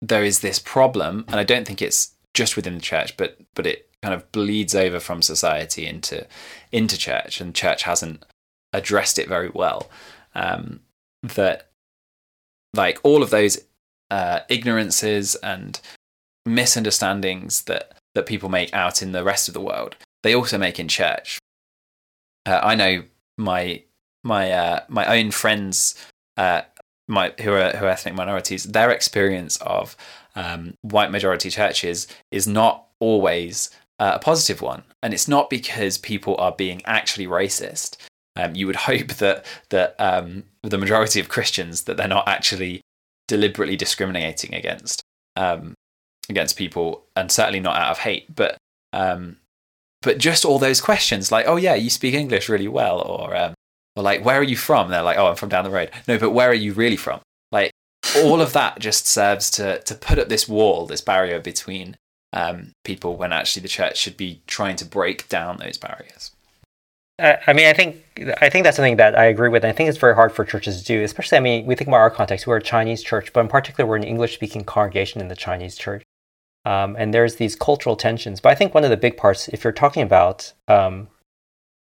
there 0.00 0.24
is 0.24 0.40
this 0.40 0.58
problem, 0.58 1.24
and 1.28 1.38
I 1.38 1.44
don't 1.44 1.66
think 1.66 1.82
it's 1.82 2.14
just 2.34 2.56
within 2.56 2.74
the 2.74 2.80
church, 2.80 3.16
but 3.16 3.38
but 3.54 3.66
it 3.66 3.87
kind 4.02 4.14
of 4.14 4.30
bleeds 4.32 4.74
over 4.74 5.00
from 5.00 5.22
society 5.22 5.86
into 5.86 6.26
into 6.72 6.96
church, 6.96 7.40
and 7.40 7.54
church 7.54 7.82
hasn't 7.82 8.24
addressed 8.72 9.18
it 9.18 9.28
very 9.28 9.50
well. 9.50 9.90
Um, 10.34 10.80
that 11.22 11.70
like 12.74 12.98
all 13.02 13.22
of 13.22 13.30
those 13.30 13.58
uh, 14.10 14.40
ignorances 14.48 15.34
and 15.36 15.80
misunderstandings 16.46 17.62
that 17.62 17.96
that 18.14 18.26
people 18.26 18.48
make 18.48 18.72
out 18.72 19.02
in 19.02 19.12
the 19.12 19.24
rest 19.24 19.48
of 19.48 19.54
the 19.54 19.60
world, 19.60 19.96
they 20.22 20.34
also 20.34 20.58
make 20.58 20.78
in 20.78 20.88
church. 20.88 21.38
Uh, 22.46 22.60
I 22.62 22.74
know 22.74 23.02
my 23.36 23.82
my 24.24 24.52
uh, 24.52 24.80
my 24.88 25.18
own 25.18 25.30
friends 25.30 25.94
uh, 26.36 26.62
my, 27.08 27.32
who 27.40 27.52
are 27.52 27.70
who 27.70 27.86
are 27.86 27.90
ethnic 27.90 28.14
minorities, 28.14 28.64
their 28.64 28.90
experience 28.90 29.56
of 29.58 29.96
um, 30.36 30.74
white 30.82 31.10
majority 31.10 31.50
churches 31.50 32.06
is 32.30 32.46
not 32.46 32.86
always 33.00 33.70
uh, 33.98 34.12
a 34.14 34.18
positive 34.18 34.62
one, 34.62 34.84
and 35.02 35.12
it's 35.12 35.28
not 35.28 35.50
because 35.50 35.98
people 35.98 36.36
are 36.38 36.52
being 36.52 36.82
actually 36.84 37.26
racist. 37.26 37.96
Um, 38.36 38.54
you 38.54 38.66
would 38.66 38.76
hope 38.90 39.14
that 39.14 39.44
that 39.70 39.96
um, 39.98 40.44
the 40.62 40.78
majority 40.78 41.20
of 41.20 41.28
Christians 41.28 41.84
that 41.84 41.96
they're 41.96 42.08
not 42.08 42.28
actually 42.28 42.80
deliberately 43.26 43.76
discriminating 43.76 44.54
against 44.54 45.02
um, 45.36 45.74
against 46.28 46.56
people, 46.56 47.04
and 47.16 47.30
certainly 47.30 47.60
not 47.60 47.76
out 47.76 47.90
of 47.90 47.98
hate, 47.98 48.34
but 48.34 48.56
um, 48.92 49.38
but 50.02 50.18
just 50.18 50.44
all 50.44 50.58
those 50.58 50.80
questions 50.80 51.32
like, 51.32 51.46
oh 51.46 51.56
yeah, 51.56 51.74
you 51.74 51.90
speak 51.90 52.14
English 52.14 52.48
really 52.48 52.68
well, 52.68 53.00
or 53.00 53.36
um, 53.36 53.54
or 53.96 54.02
like, 54.02 54.24
where 54.24 54.38
are 54.38 54.44
you 54.44 54.56
from? 54.56 54.86
And 54.86 54.94
they're 54.94 55.02
like, 55.02 55.18
oh, 55.18 55.26
I'm 55.26 55.36
from 55.36 55.48
down 55.48 55.64
the 55.64 55.70
road. 55.70 55.90
No, 56.06 56.18
but 56.18 56.30
where 56.30 56.48
are 56.48 56.54
you 56.54 56.72
really 56.72 56.96
from? 56.96 57.20
Like, 57.50 57.72
all 58.18 58.40
of 58.40 58.52
that 58.52 58.78
just 58.78 59.06
serves 59.06 59.50
to 59.52 59.80
to 59.80 59.94
put 59.94 60.18
up 60.18 60.28
this 60.28 60.48
wall, 60.48 60.86
this 60.86 61.00
barrier 61.00 61.40
between 61.40 61.96
um, 62.32 62.72
people, 62.84 63.16
when 63.16 63.32
actually 63.32 63.62
the 63.62 63.68
church 63.68 63.96
should 63.96 64.16
be 64.16 64.40
trying 64.46 64.76
to 64.76 64.84
break 64.84 65.28
down 65.28 65.58
those 65.58 65.78
barriers. 65.78 66.32
I 67.20 67.52
mean, 67.52 67.66
I 67.66 67.72
think 67.72 67.96
I 68.40 68.48
think 68.48 68.62
that's 68.62 68.76
something 68.76 68.96
that 68.98 69.18
I 69.18 69.24
agree 69.24 69.48
with. 69.48 69.64
I 69.64 69.72
think 69.72 69.88
it's 69.88 69.98
very 69.98 70.14
hard 70.14 70.30
for 70.30 70.44
churches 70.44 70.78
to 70.78 70.84
do, 70.84 71.02
especially. 71.02 71.38
I 71.38 71.40
mean, 71.40 71.66
we 71.66 71.74
think 71.74 71.88
about 71.88 71.96
our 71.96 72.10
context. 72.10 72.46
We're 72.46 72.58
a 72.58 72.62
Chinese 72.62 73.02
church, 73.02 73.32
but 73.32 73.40
in 73.40 73.48
particular, 73.48 73.88
we're 73.88 73.96
an 73.96 74.04
English-speaking 74.04 74.64
congregation 74.64 75.20
in 75.20 75.26
the 75.26 75.34
Chinese 75.34 75.76
church, 75.76 76.04
um, 76.64 76.94
and 76.96 77.12
there's 77.12 77.34
these 77.34 77.56
cultural 77.56 77.96
tensions. 77.96 78.40
But 78.40 78.50
I 78.50 78.54
think 78.54 78.72
one 78.72 78.84
of 78.84 78.90
the 78.90 78.96
big 78.96 79.16
parts, 79.16 79.48
if 79.48 79.64
you're 79.64 79.72
talking 79.72 80.04
about 80.04 80.52
um, 80.68 81.08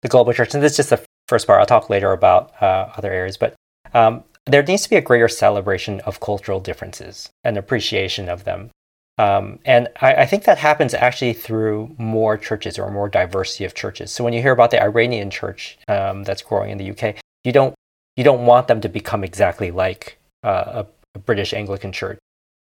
the 0.03 0.09
global 0.09 0.33
church, 0.33 0.55
and 0.55 0.63
this 0.63 0.73
is 0.73 0.77
just 0.77 0.91
the 0.91 1.05
first 1.27 1.47
part. 1.47 1.59
I'll 1.59 1.67
talk 1.67 1.91
later 1.91 2.13
about 2.13 2.53
uh, 2.63 2.91
other 2.97 3.11
areas, 3.11 3.37
but 3.37 3.55
um, 3.93 4.23
there 4.47 4.63
needs 4.63 4.83
to 4.83 4.91
be 4.91 4.97
a 4.97 5.01
greater 5.01 5.29
celebration 5.29 6.01
of 6.01 6.21
cultural 6.21 6.61
differences 6.61 7.31
and 7.43 7.57
appreciation 7.57 8.29
of 8.29 8.45
them. 8.45 8.71
Um, 9.17 9.61
and 9.65 9.89
I, 10.01 10.15
I, 10.15 10.27
think 10.27 10.43
that 10.45 10.59
happens 10.59 10.93
actually 10.93 11.35
through 11.35 11.95
more 11.99 12.37
churches 12.37 12.81
or 12.81 12.91
more 12.91 13.09
diversity 13.09 13.65
of 13.65 13.73
churches. 13.73 14.11
So 14.11 14.25
when 14.25 14.33
you 14.33 14.43
hear 14.43 14.51
about 14.51 14.73
the 14.73 14.83
Iranian 14.83 15.31
church 15.31 15.79
um, 15.87 16.25
that's 16.25 16.43
growing 16.43 16.71
in 16.71 16.79
the 16.79 16.91
UK, 16.91 17.17
you 17.45 17.53
don't 17.53 17.77
you 18.17 18.25
don't 18.25 18.45
want 18.45 18.67
them 18.67 18.81
to 18.81 18.89
become 18.89 19.23
exactly 19.23 19.71
like 19.71 20.19
uh, 20.43 20.85
a, 20.85 20.87
a 21.15 21.19
British 21.21 21.55
Anglican 21.55 21.93
church. 21.93 22.19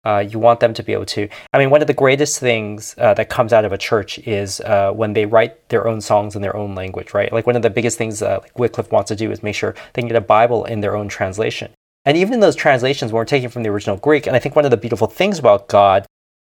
Uh, 0.05 0.19
you 0.19 0.37
want 0.37 0.59
them 0.59 0.71
to 0.75 0.83
be 0.83 0.93
able 0.93 1.05
to. 1.05 1.27
I 1.51 1.57
mean, 1.57 1.71
one 1.71 1.81
of 1.81 1.87
the 1.87 1.93
greatest 1.93 2.39
things 2.39 2.93
uh, 2.99 3.15
that 3.15 3.29
comes 3.29 3.51
out 3.51 3.65
of 3.65 3.71
a 3.71 3.77
church 3.77 4.19
is 4.19 4.61
uh, 4.61 4.91
when 4.91 5.13
they 5.13 5.25
write 5.25 5.69
their 5.69 5.87
own 5.87 5.99
songs 5.99 6.35
in 6.35 6.43
their 6.43 6.55
own 6.55 6.75
language, 6.75 7.15
right? 7.15 7.33
Like 7.33 7.47
one 7.47 7.55
of 7.55 7.63
the 7.63 7.71
biggest 7.71 7.97
things 7.97 8.21
uh, 8.21 8.39
like 8.43 8.59
Wycliffe 8.59 8.91
wants 8.91 9.07
to 9.07 9.15
do 9.15 9.31
is 9.31 9.41
make 9.41 9.55
sure 9.55 9.73
they 9.93 10.03
can 10.03 10.07
get 10.07 10.15
a 10.15 10.21
Bible 10.21 10.63
in 10.65 10.81
their 10.81 10.95
own 10.95 11.07
translation. 11.07 11.71
And 12.05 12.15
even 12.17 12.35
in 12.35 12.39
those 12.39 12.55
translations, 12.55 13.11
weren't 13.11 13.29
taken 13.29 13.49
from 13.49 13.63
the 13.63 13.69
original 13.69 13.97
Greek. 13.97 14.27
And 14.27 14.35
I 14.35 14.39
think 14.39 14.55
one 14.55 14.65
of 14.65 14.69
the 14.69 14.77
beautiful 14.77 15.07
things 15.07 15.39
about 15.39 15.67
God 15.69 16.05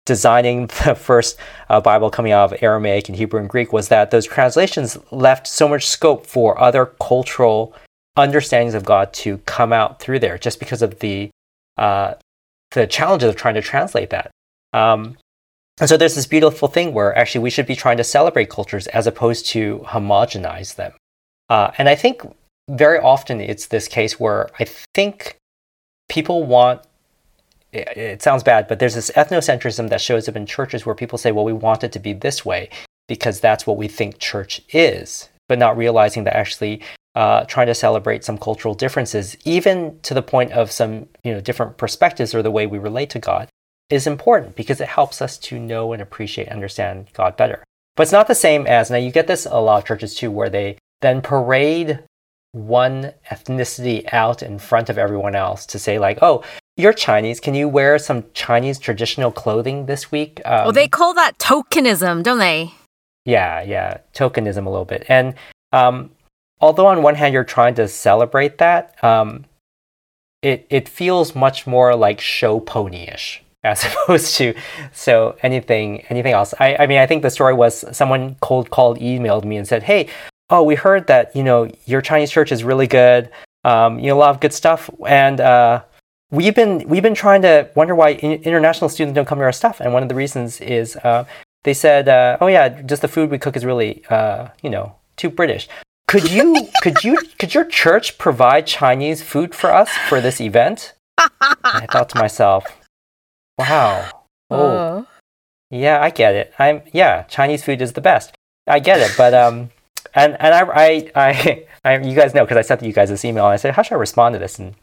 designing 0.07 0.67
the 0.85 0.95
first 0.95 1.37
uh, 1.69 1.79
Bible 1.79 2.09
coming 2.09 2.31
out 2.31 2.51
of 2.51 2.63
Aramaic 2.63 3.07
and 3.09 3.15
Hebrew 3.15 3.39
and 3.39 3.49
Greek 3.49 3.71
was 3.71 3.89
that 3.89 4.09
those 4.09 4.25
translations 4.25 4.97
left 5.11 5.45
so 5.45 5.67
much 5.67 5.85
scope 5.85 6.25
for 6.25 6.59
other 6.59 6.87
cultural 6.99 7.75
understandings 8.15 8.73
of 8.73 8.83
God 8.83 9.13
to 9.13 9.37
come 9.39 9.71
out 9.71 9.99
through 9.99 10.19
there, 10.19 10.39
just 10.39 10.59
because 10.59 10.81
of 10.81 10.97
the 10.99 11.29
uh, 11.77 12.15
the 12.71 12.87
challenges 12.87 13.29
of 13.29 13.35
trying 13.35 13.53
to 13.53 13.61
translate 13.61 14.09
that. 14.09 14.31
Um, 14.73 15.17
and 15.79 15.87
so 15.87 15.95
there's 15.95 16.15
this 16.15 16.25
beautiful 16.25 16.67
thing 16.67 16.93
where 16.93 17.15
actually 17.15 17.43
we 17.43 17.51
should 17.51 17.67
be 17.67 17.75
trying 17.75 17.97
to 17.97 18.03
celebrate 18.03 18.49
cultures 18.49 18.87
as 18.87 19.05
opposed 19.05 19.45
to 19.47 19.79
homogenize 19.85 20.75
them. 20.75 20.93
Uh, 21.49 21.71
and 21.77 21.87
I 21.87 21.95
think 21.95 22.23
very 22.69 22.99
often 22.99 23.39
it's 23.39 23.67
this 23.67 23.87
case 23.87 24.19
where 24.19 24.49
I 24.59 24.65
think 24.95 25.37
people 26.09 26.43
want 26.43 26.81
it 27.73 28.21
sounds 28.21 28.43
bad, 28.43 28.67
but 28.67 28.79
there's 28.79 28.95
this 28.95 29.11
ethnocentrism 29.11 29.89
that 29.89 30.01
shows 30.01 30.29
up 30.29 30.35
in 30.35 30.45
churches 30.45 30.85
where 30.85 30.95
people 30.95 31.17
say, 31.17 31.31
well, 31.31 31.45
we 31.45 31.53
want 31.53 31.83
it 31.83 31.91
to 31.93 31.99
be 31.99 32.13
this 32.13 32.45
way 32.45 32.69
because 33.07 33.39
that's 33.39 33.67
what 33.67 33.77
we 33.77 33.87
think 33.87 34.19
church 34.19 34.61
is, 34.69 35.29
but 35.47 35.59
not 35.59 35.77
realizing 35.77 36.23
that 36.23 36.35
actually 36.35 36.81
uh, 37.15 37.43
trying 37.45 37.67
to 37.67 37.73
celebrate 37.75 38.23
some 38.23 38.37
cultural 38.37 38.73
differences, 38.73 39.35
even 39.43 39.99
to 40.03 40.13
the 40.13 40.21
point 40.21 40.51
of 40.51 40.71
some 40.71 41.07
you 41.23 41.33
know 41.33 41.41
different 41.41 41.77
perspectives 41.77 42.35
or 42.35 42.43
the 42.43 42.51
way 42.51 42.67
we 42.67 42.77
relate 42.77 43.09
to 43.09 43.19
God, 43.19 43.49
is 43.89 44.05
important 44.05 44.55
because 44.55 44.79
it 44.79 44.87
helps 44.87 45.21
us 45.21 45.37
to 45.37 45.59
know 45.59 45.93
and 45.93 46.01
appreciate, 46.01 46.49
understand 46.49 47.07
God 47.13 47.35
better. 47.35 47.63
But 47.95 48.03
it's 48.03 48.11
not 48.11 48.27
the 48.27 48.35
same 48.35 48.67
as 48.67 48.91
now 48.91 48.97
you 48.97 49.11
get 49.11 49.27
this 49.27 49.47
a 49.47 49.59
lot 49.59 49.79
of 49.79 49.85
churches 49.85 50.13
too, 50.13 50.29
where 50.29 50.49
they 50.49 50.77
then 51.01 51.21
parade 51.21 51.99
one 52.51 53.13
ethnicity 53.31 54.11
out 54.13 54.43
in 54.43 54.59
front 54.59 54.89
of 54.89 54.97
everyone 54.97 55.35
else 55.35 55.65
to 55.67 55.79
say 55.79 55.97
like, 55.99 56.19
oh, 56.21 56.43
you're 56.77 56.93
Chinese. 56.93 57.39
Can 57.39 57.55
you 57.55 57.67
wear 57.67 57.97
some 57.99 58.23
Chinese 58.33 58.79
traditional 58.79 59.31
clothing 59.31 59.87
this 59.87 60.11
week? 60.11 60.41
Um, 60.45 60.65
well, 60.65 60.71
they 60.71 60.87
call 60.87 61.13
that 61.15 61.37
tokenism, 61.39 62.23
don't 62.23 62.37
they? 62.37 62.73
Yeah, 63.25 63.61
yeah, 63.61 63.97
tokenism 64.13 64.65
a 64.65 64.69
little 64.69 64.85
bit. 64.85 65.05
And 65.09 65.33
um, 65.73 66.11
although 66.61 66.87
on 66.87 67.03
one 67.03 67.15
hand 67.15 67.33
you're 67.33 67.43
trying 67.43 67.75
to 67.75 67.87
celebrate 67.87 68.59
that, 68.59 69.03
um, 69.03 69.45
it 70.41 70.65
it 70.69 70.87
feels 70.87 71.35
much 71.35 71.67
more 71.67 71.95
like 71.95 72.21
show 72.21 72.59
ponyish 72.59 73.39
as 73.63 73.83
opposed 73.83 74.35
to 74.37 74.53
so 74.93 75.35
anything 75.41 76.01
anything 76.09 76.33
else. 76.33 76.53
I, 76.59 76.77
I 76.77 76.87
mean 76.87 76.99
I 76.99 77.07
think 77.07 77.23
the 77.23 77.31
story 77.31 77.53
was 77.53 77.83
someone 77.91 78.35
cold 78.39 78.69
called 78.69 78.99
emailed 78.99 79.43
me 79.43 79.57
and 79.57 79.67
said, 79.67 79.83
Hey, 79.83 80.07
oh 80.49 80.63
we 80.63 80.75
heard 80.75 81.07
that, 81.07 81.35
you 81.35 81.43
know, 81.43 81.69
your 81.85 82.01
Chinese 82.01 82.31
church 82.31 82.51
is 82.51 82.63
really 82.63 82.87
good. 82.87 83.29
Um, 83.63 83.99
you 83.99 84.07
know, 84.07 84.15
a 84.15 84.19
lot 84.19 84.29
of 84.29 84.39
good 84.39 84.53
stuff. 84.53 84.89
And 85.05 85.41
uh, 85.41 85.81
we've 86.31 86.55
been 86.55 86.87
we've 86.87 87.03
been 87.03 87.15
trying 87.15 87.41
to 87.43 87.69
wonder 87.75 87.95
why 87.95 88.13
international 88.13 88.89
students 88.89 89.15
don't 89.15 89.25
come 89.25 89.39
to 89.39 89.43
our 89.43 89.51
stuff. 89.51 89.79
And 89.79 89.93
one 89.93 90.03
of 90.03 90.09
the 90.09 90.15
reasons 90.15 90.61
is 90.61 90.95
uh, 90.97 91.25
they 91.63 91.73
said, 91.73 92.07
uh, 92.07 92.37
oh 92.41 92.47
yeah, 92.47 92.69
just 92.69 93.01
the 93.01 93.07
food 93.07 93.29
we 93.29 93.37
cook 93.37 93.55
is 93.55 93.65
really 93.65 94.03
uh, 94.09 94.49
you 94.61 94.69
know, 94.69 94.95
too 95.15 95.29
British. 95.29 95.67
Could 96.07 96.31
you 96.31 96.67
could 96.81 97.03
you 97.03 97.17
could 97.39 97.53
your 97.53 97.65
church 97.65 98.17
provide 98.17 98.67
Chinese 98.67 99.21
food 99.21 99.55
for 99.55 99.71
us 99.71 99.89
for 100.09 100.21
this 100.21 100.39
event? 100.41 100.93
I 101.17 101.87
thought 101.91 102.09
to 102.09 102.19
myself, 102.19 102.65
wow. 103.57 104.11
Oh. 104.49 104.67
Uh. 104.69 105.03
Yeah, 105.69 106.01
I 106.01 106.09
get 106.09 106.33
it. 106.33 106.53
I'm 106.57 106.81
yeah, 106.93 107.23
Chinese 107.23 107.61
food 107.61 107.81
is 107.81 107.91
the 107.91 107.99
best. 107.99 108.33
I 108.65 108.79
get 108.79 109.01
it, 109.01 109.13
but 109.17 109.33
um 109.33 109.71
and 110.13 110.37
and 110.39 110.55
I 110.55 110.61
I 110.73 111.11
I, 111.15 111.65
I 111.83 111.97
you 111.97 112.15
guys 112.15 112.33
know 112.33 112.45
because 112.45 112.55
I 112.55 112.61
sent 112.61 112.81
you 112.81 112.93
guys 112.93 113.09
this 113.09 113.25
email 113.25 113.43
and 113.43 113.51
I 113.51 113.57
said, 113.57 113.73
how 113.73 113.81
should 113.81 113.95
I 113.95 113.99
respond 113.99 114.33
to 114.35 114.39
this? 114.39 114.57
And 114.57 114.75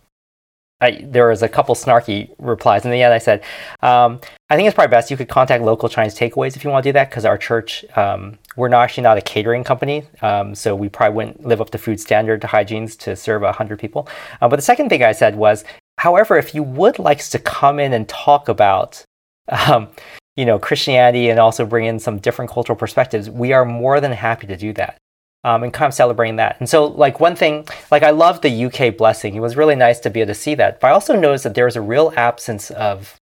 I, 0.81 1.01
there 1.03 1.29
was 1.29 1.43
a 1.43 1.49
couple 1.49 1.75
snarky 1.75 2.35
replies. 2.39 2.85
In 2.85 2.91
the 2.91 3.03
end, 3.03 3.15
I 3.15 3.19
said, 3.19 3.43
um, 3.81 4.21
I 4.51 4.57
think 4.57 4.67
it's 4.67 4.75
probably 4.75 4.91
best 4.91 5.11
you 5.11 5.17
could 5.17 5.29
contact 5.29 5.63
local 5.63 5.89
Chinese 5.89 6.15
takeaways 6.15 6.57
if 6.57 6.65
you 6.65 6.71
want 6.71 6.83
to 6.83 6.89
do 6.89 6.93
that, 6.95 7.11
because 7.11 7.25
our 7.25 7.39
church, 7.39 7.85
um, 7.97 8.39
we're 8.57 8.69
not 8.69 8.83
actually 8.83 9.05
not 9.05 9.17
a 9.17 9.23
catering 9.23 9.65
company, 9.65 10.05
um, 10.21 10.55
so 10.55 10.75
we 10.75 10.89
probably 10.89 11.17
wouldn't 11.17 11.47
live 11.47 11.61
up 11.61 11.71
to 11.71 11.79
food 11.79 12.01
standard 12.01 12.41
to 12.43 12.47
hygienes 12.47 12.97
to 12.99 13.17
serve 13.17 13.43
100 13.43 13.79
people. 13.79 14.09
Uh, 14.41 14.49
but 14.49 14.57
the 14.57 14.63
second 14.63 14.89
thing 14.89 15.03
I 15.03 15.13
said 15.13 15.37
was, 15.37 15.65
however, 15.99 16.37
if 16.37 16.55
you 16.55 16.63
would 16.63 16.99
like 16.99 17.25
to 17.25 17.39
come 17.39 17.79
in 17.79 17.93
and 17.93 18.09
talk 18.09 18.49
about, 18.49 19.03
um, 19.49 19.89
you 20.37 20.45
know, 20.45 20.59
Christianity 20.59 21.31
and 21.31 21.39
also 21.39 21.65
bring 21.65 21.87
in 21.87 21.99
some 22.01 22.19
different 22.19 22.51
cultural 22.51 22.77
perspectives, 22.77 23.31
we 23.31 23.53
are 23.53 23.65
more 23.65 24.01
than 24.01 24.13
happy 24.13 24.49
to 24.49 24.57
do 24.57 24.73
that 24.75 24.99
um, 25.45 25.63
and 25.63 25.73
kind 25.73 25.89
of 25.89 25.95
celebrating 25.95 26.37
that. 26.37 26.57
And 26.59 26.69
so, 26.69 26.87
like 26.87 27.21
one 27.21 27.37
thing, 27.37 27.69
like 27.91 28.03
I 28.03 28.11
love 28.11 28.41
the 28.41 28.65
UK 28.65 28.97
blessing. 28.97 29.35
It 29.35 29.41
was 29.41 29.57
really 29.57 29.77
nice 29.77 30.01
to 30.01 30.11
be 30.11 30.21
able 30.21 30.33
to 30.33 30.35
see 30.35 30.55
that. 30.57 30.81
But 30.81 30.89
I 30.89 30.91
also 30.91 31.15
noticed 31.15 31.45
that 31.45 31.55
there 31.55 31.67
was 31.67 31.77
a 31.77 31.83
real 31.83 32.13
absence 32.17 32.71
of 32.71 33.17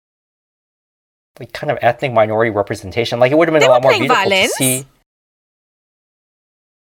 like 1.39 1.53
kind 1.53 1.71
of 1.71 1.79
ethnic 1.81 2.11
minority 2.11 2.51
representation. 2.51 3.19
Like 3.19 3.31
it 3.31 3.37
would 3.37 3.47
have 3.47 3.53
been 3.53 3.61
they 3.61 3.67
a 3.67 3.71
lot 3.71 3.81
more 3.81 3.93
beautiful 3.93 4.15
violins. 4.15 4.51
to 4.51 4.55
see. 4.57 4.85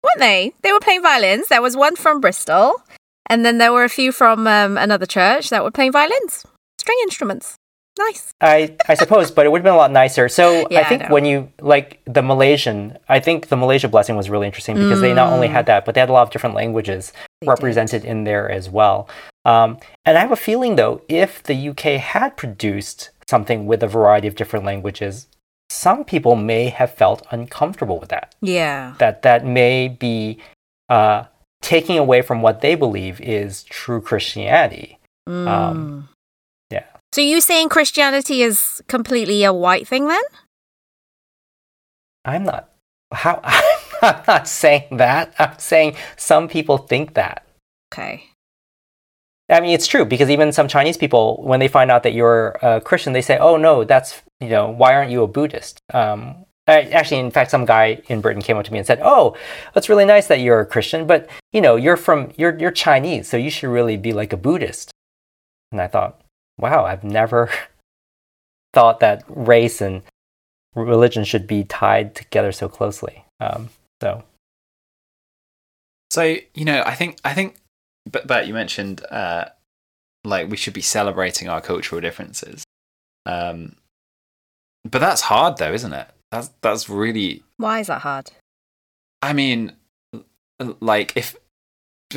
Weren't 0.03 0.21
they? 0.21 0.53
They 0.63 0.73
were 0.73 0.81
playing 0.81 1.03
violins. 1.03 1.49
There 1.49 1.63
was 1.63 1.77
one 1.77 1.97
from 1.97 2.21
Bristol, 2.21 2.83
and 3.29 3.45
then 3.45 3.59
there 3.59 3.73
were 3.73 3.85
a 3.85 3.89
few 3.89 4.13
from 4.13 4.47
um, 4.47 4.79
another 4.79 5.07
church 5.07 5.51
that 5.51 5.65
were 5.65 5.71
playing 5.71 5.93
violins, 5.93 6.47
string 6.79 6.99
instruments. 7.03 7.57
Nice. 7.99 8.35
I, 8.41 8.75
I 8.89 8.95
suppose, 8.95 9.31
but 9.31 9.47
it 9.47 9.51
would 9.51 9.61
have 9.61 9.65
been 9.65 9.75
a 9.75 9.77
lot 9.77 9.93
nicer. 9.93 10.29
So 10.29 10.67
yeah, 10.69 10.81
I 10.81 10.85
think 10.85 11.03
I 11.03 11.13
when 11.13 11.25
you 11.25 11.53
like 11.61 12.01
the 12.07 12.23
Malaysian, 12.23 12.99
I 13.09 13.21
think 13.21 13.49
the 13.49 13.57
Malaysia 13.57 13.89
blessing 13.89 14.17
was 14.17 14.29
really 14.29 14.47
interesting 14.47 14.75
because 14.77 14.99
mm. 14.99 15.03
they 15.03 15.15
not 15.15 15.33
only 15.33 15.47
had 15.47 15.67
that, 15.67 15.85
but 15.85 15.95
they 15.95 16.01
had 16.01 16.09
a 16.09 16.13
lot 16.13 16.23
of 16.23 16.31
different 16.31 16.57
languages 16.57 17.13
they 17.41 17.47
represented 17.47 18.03
did. 18.03 18.11
in 18.11 18.25
there 18.25 18.51
as 18.51 18.69
well. 18.69 19.09
Um, 19.45 19.79
and 20.05 20.19
I 20.19 20.21
have 20.21 20.33
a 20.33 20.37
feeling 20.37 20.75
though, 20.75 21.03
if 21.09 21.43
the 21.43 21.69
UK 21.69 22.01
had 22.01 22.37
produced 22.37 23.11
something 23.29 23.67
with 23.67 23.83
a 23.83 23.89
variety 23.89 24.27
of 24.27 24.35
different 24.35 24.65
languages, 24.65 25.29
some 25.69 26.05
people 26.05 26.35
may 26.35 26.71
have 26.71 26.93
felt 26.93 27.25
uncomfortable 27.31 28.01
with 28.01 28.09
that. 28.09 28.35
Yeah. 28.41 28.95
That 28.99 29.23
that 29.23 29.47
may 29.47 29.87
be 29.89 30.39
uh, 30.89 31.25
taking 31.63 31.97
away 31.97 32.23
from 32.23 32.43
what 32.43 32.61
they 32.61 32.75
believe 32.75 33.21
is 33.21 33.63
true 33.65 34.01
Christianity. 34.01 34.99
Mm. 35.29 35.47
Um, 35.49 36.09
so 37.15 37.21
you 37.21 37.41
saying 37.41 37.69
Christianity 37.69 38.43
is 38.43 38.83
completely 38.89 39.45
a 39.45 39.53
white 39.53 39.87
thing 39.87 40.09
then? 40.09 40.23
I'm 42.25 42.43
not. 42.43 42.71
How? 43.13 43.41
I'm 44.03 44.25
not 44.27 44.49
saying 44.49 44.97
that. 44.97 45.33
I'm 45.39 45.57
saying 45.59 45.95
some 46.17 46.49
people 46.49 46.77
think 46.77 47.15
that. 47.15 47.47
Okay. 47.93 48.25
I 49.49 49.61
mean, 49.61 49.71
it's 49.71 49.87
true 49.87 50.05
because 50.05 50.29
even 50.29 50.51
some 50.51 50.67
Chinese 50.67 50.97
people, 50.97 51.41
when 51.41 51.61
they 51.61 51.69
find 51.69 51.89
out 51.89 52.03
that 52.03 52.15
you're 52.15 52.57
a 52.61 52.81
Christian, 52.81 53.13
they 53.13 53.23
say, 53.23 53.39
"Oh 53.39 53.59
no, 53.59 53.85
that's 53.85 54.21
you 54.41 54.49
know, 54.49 54.71
why 54.71 54.97
aren't 54.97 55.13
you 55.13 55.23
a 55.23 55.29
Buddhist?" 55.29 55.79
Um, 55.93 56.45
actually, 56.67 57.21
in 57.21 57.31
fact, 57.31 57.53
some 57.53 57.65
guy 57.65 58.03
in 58.09 58.23
Britain 58.23 58.43
came 58.43 58.57
up 58.57 58.65
to 58.65 58.73
me 58.73 58.79
and 58.79 58.87
said, 58.89 58.99
"Oh, 59.05 59.37
that's 59.73 59.89
really 59.89 60.05
nice 60.05 60.27
that 60.27 60.41
you're 60.41 60.59
a 60.59 60.67
Christian, 60.67 61.07
but 61.07 61.31
you 61.53 61.61
know, 61.61 61.77
you're 61.77 61.97
from 61.97 62.33
you're 62.37 62.59
you're 62.59 62.73
Chinese, 62.73 63.29
so 63.29 63.37
you 63.37 63.51
should 63.51 63.71
really 63.71 63.97
be 63.97 64.13
like 64.13 64.33
a 64.33 64.37
Buddhist." 64.37 64.91
And 65.71 65.81
I 65.81 65.87
thought, 65.87 66.24
wow, 66.59 66.85
I've 66.85 67.05
never 67.05 67.51
thought 68.73 69.01
that 69.01 69.25
race 69.29 69.81
and 69.81 70.03
religion 70.75 71.25
should 71.25 71.47
be 71.47 71.65
tied 71.65 72.15
together 72.15 72.53
so 72.53 72.69
closely. 72.69 73.25
Um, 73.41 73.71
so, 74.01 74.25
so 76.11 76.37
you 76.55 76.65
know, 76.65 76.83
I 76.85 76.95
think 76.95 77.19
I 77.25 77.35
think, 77.35 77.57
but 78.11 78.27
but 78.27 78.47
you 78.47 78.55
mentioned 78.55 79.05
uh, 79.11 79.47
like 80.25 80.51
we 80.51 80.57
should 80.57 80.75
be 80.75 80.81
celebrating 80.81 81.49
our 81.49 81.61
cultural 81.61 82.01
differences. 82.01 82.65
Um, 83.27 83.77
but 84.85 85.01
that's 85.01 85.23
hard, 85.23 85.57
though, 85.57 85.73
isn't 85.73 85.93
it? 85.93 86.09
That's 86.31 86.51
that's 86.61 86.89
really. 86.89 87.43
Why 87.57 87.81
is 87.81 87.87
that 87.87 88.03
hard? 88.03 88.31
I 89.23 89.33
mean, 89.33 89.73
like 90.81 91.17
if 91.17 91.37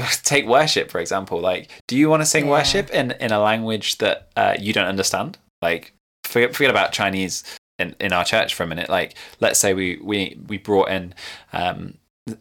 take 0.23 0.45
worship 0.45 0.91
for 0.91 0.99
example. 0.99 1.39
Like 1.39 1.69
do 1.87 1.97
you 1.97 2.09
want 2.09 2.21
to 2.21 2.25
sing 2.25 2.45
yeah. 2.45 2.51
worship 2.51 2.89
in 2.89 3.11
in 3.11 3.31
a 3.31 3.39
language 3.39 3.97
that 3.97 4.29
uh, 4.35 4.55
you 4.59 4.73
don't 4.73 4.87
understand? 4.87 5.37
Like 5.61 5.93
forget, 6.23 6.55
forget 6.55 6.69
about 6.69 6.91
chinese 6.91 7.43
in, 7.79 7.95
in 7.99 8.13
our 8.13 8.23
church 8.23 8.55
for 8.55 8.63
a 8.63 8.67
minute. 8.67 8.89
Like 8.89 9.15
let's 9.39 9.59
say 9.59 9.73
we 9.73 9.97
we 10.01 10.39
we 10.47 10.57
brought 10.57 10.89
in 10.89 11.13
um, 11.53 11.95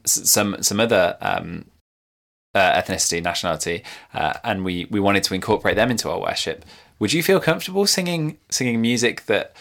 some 0.05 0.63
some 0.63 0.81
other 0.81 1.17
um, 1.21 1.67
uh, 2.55 2.81
ethnicity 2.81 3.23
nationality 3.23 3.83
uh, 4.15 4.35
and 4.45 4.65
we 4.65 4.87
we 4.91 5.01
wanted 5.01 5.25
to 5.25 5.35
incorporate 5.35 5.77
them 5.77 5.91
into 5.91 6.11
our 6.11 6.21
worship. 6.21 6.65
Would 6.99 7.13
you 7.13 7.23
feel 7.23 7.41
comfortable 7.41 7.87
singing 7.87 8.39
singing 8.51 8.81
music 8.81 9.27
that 9.27 9.55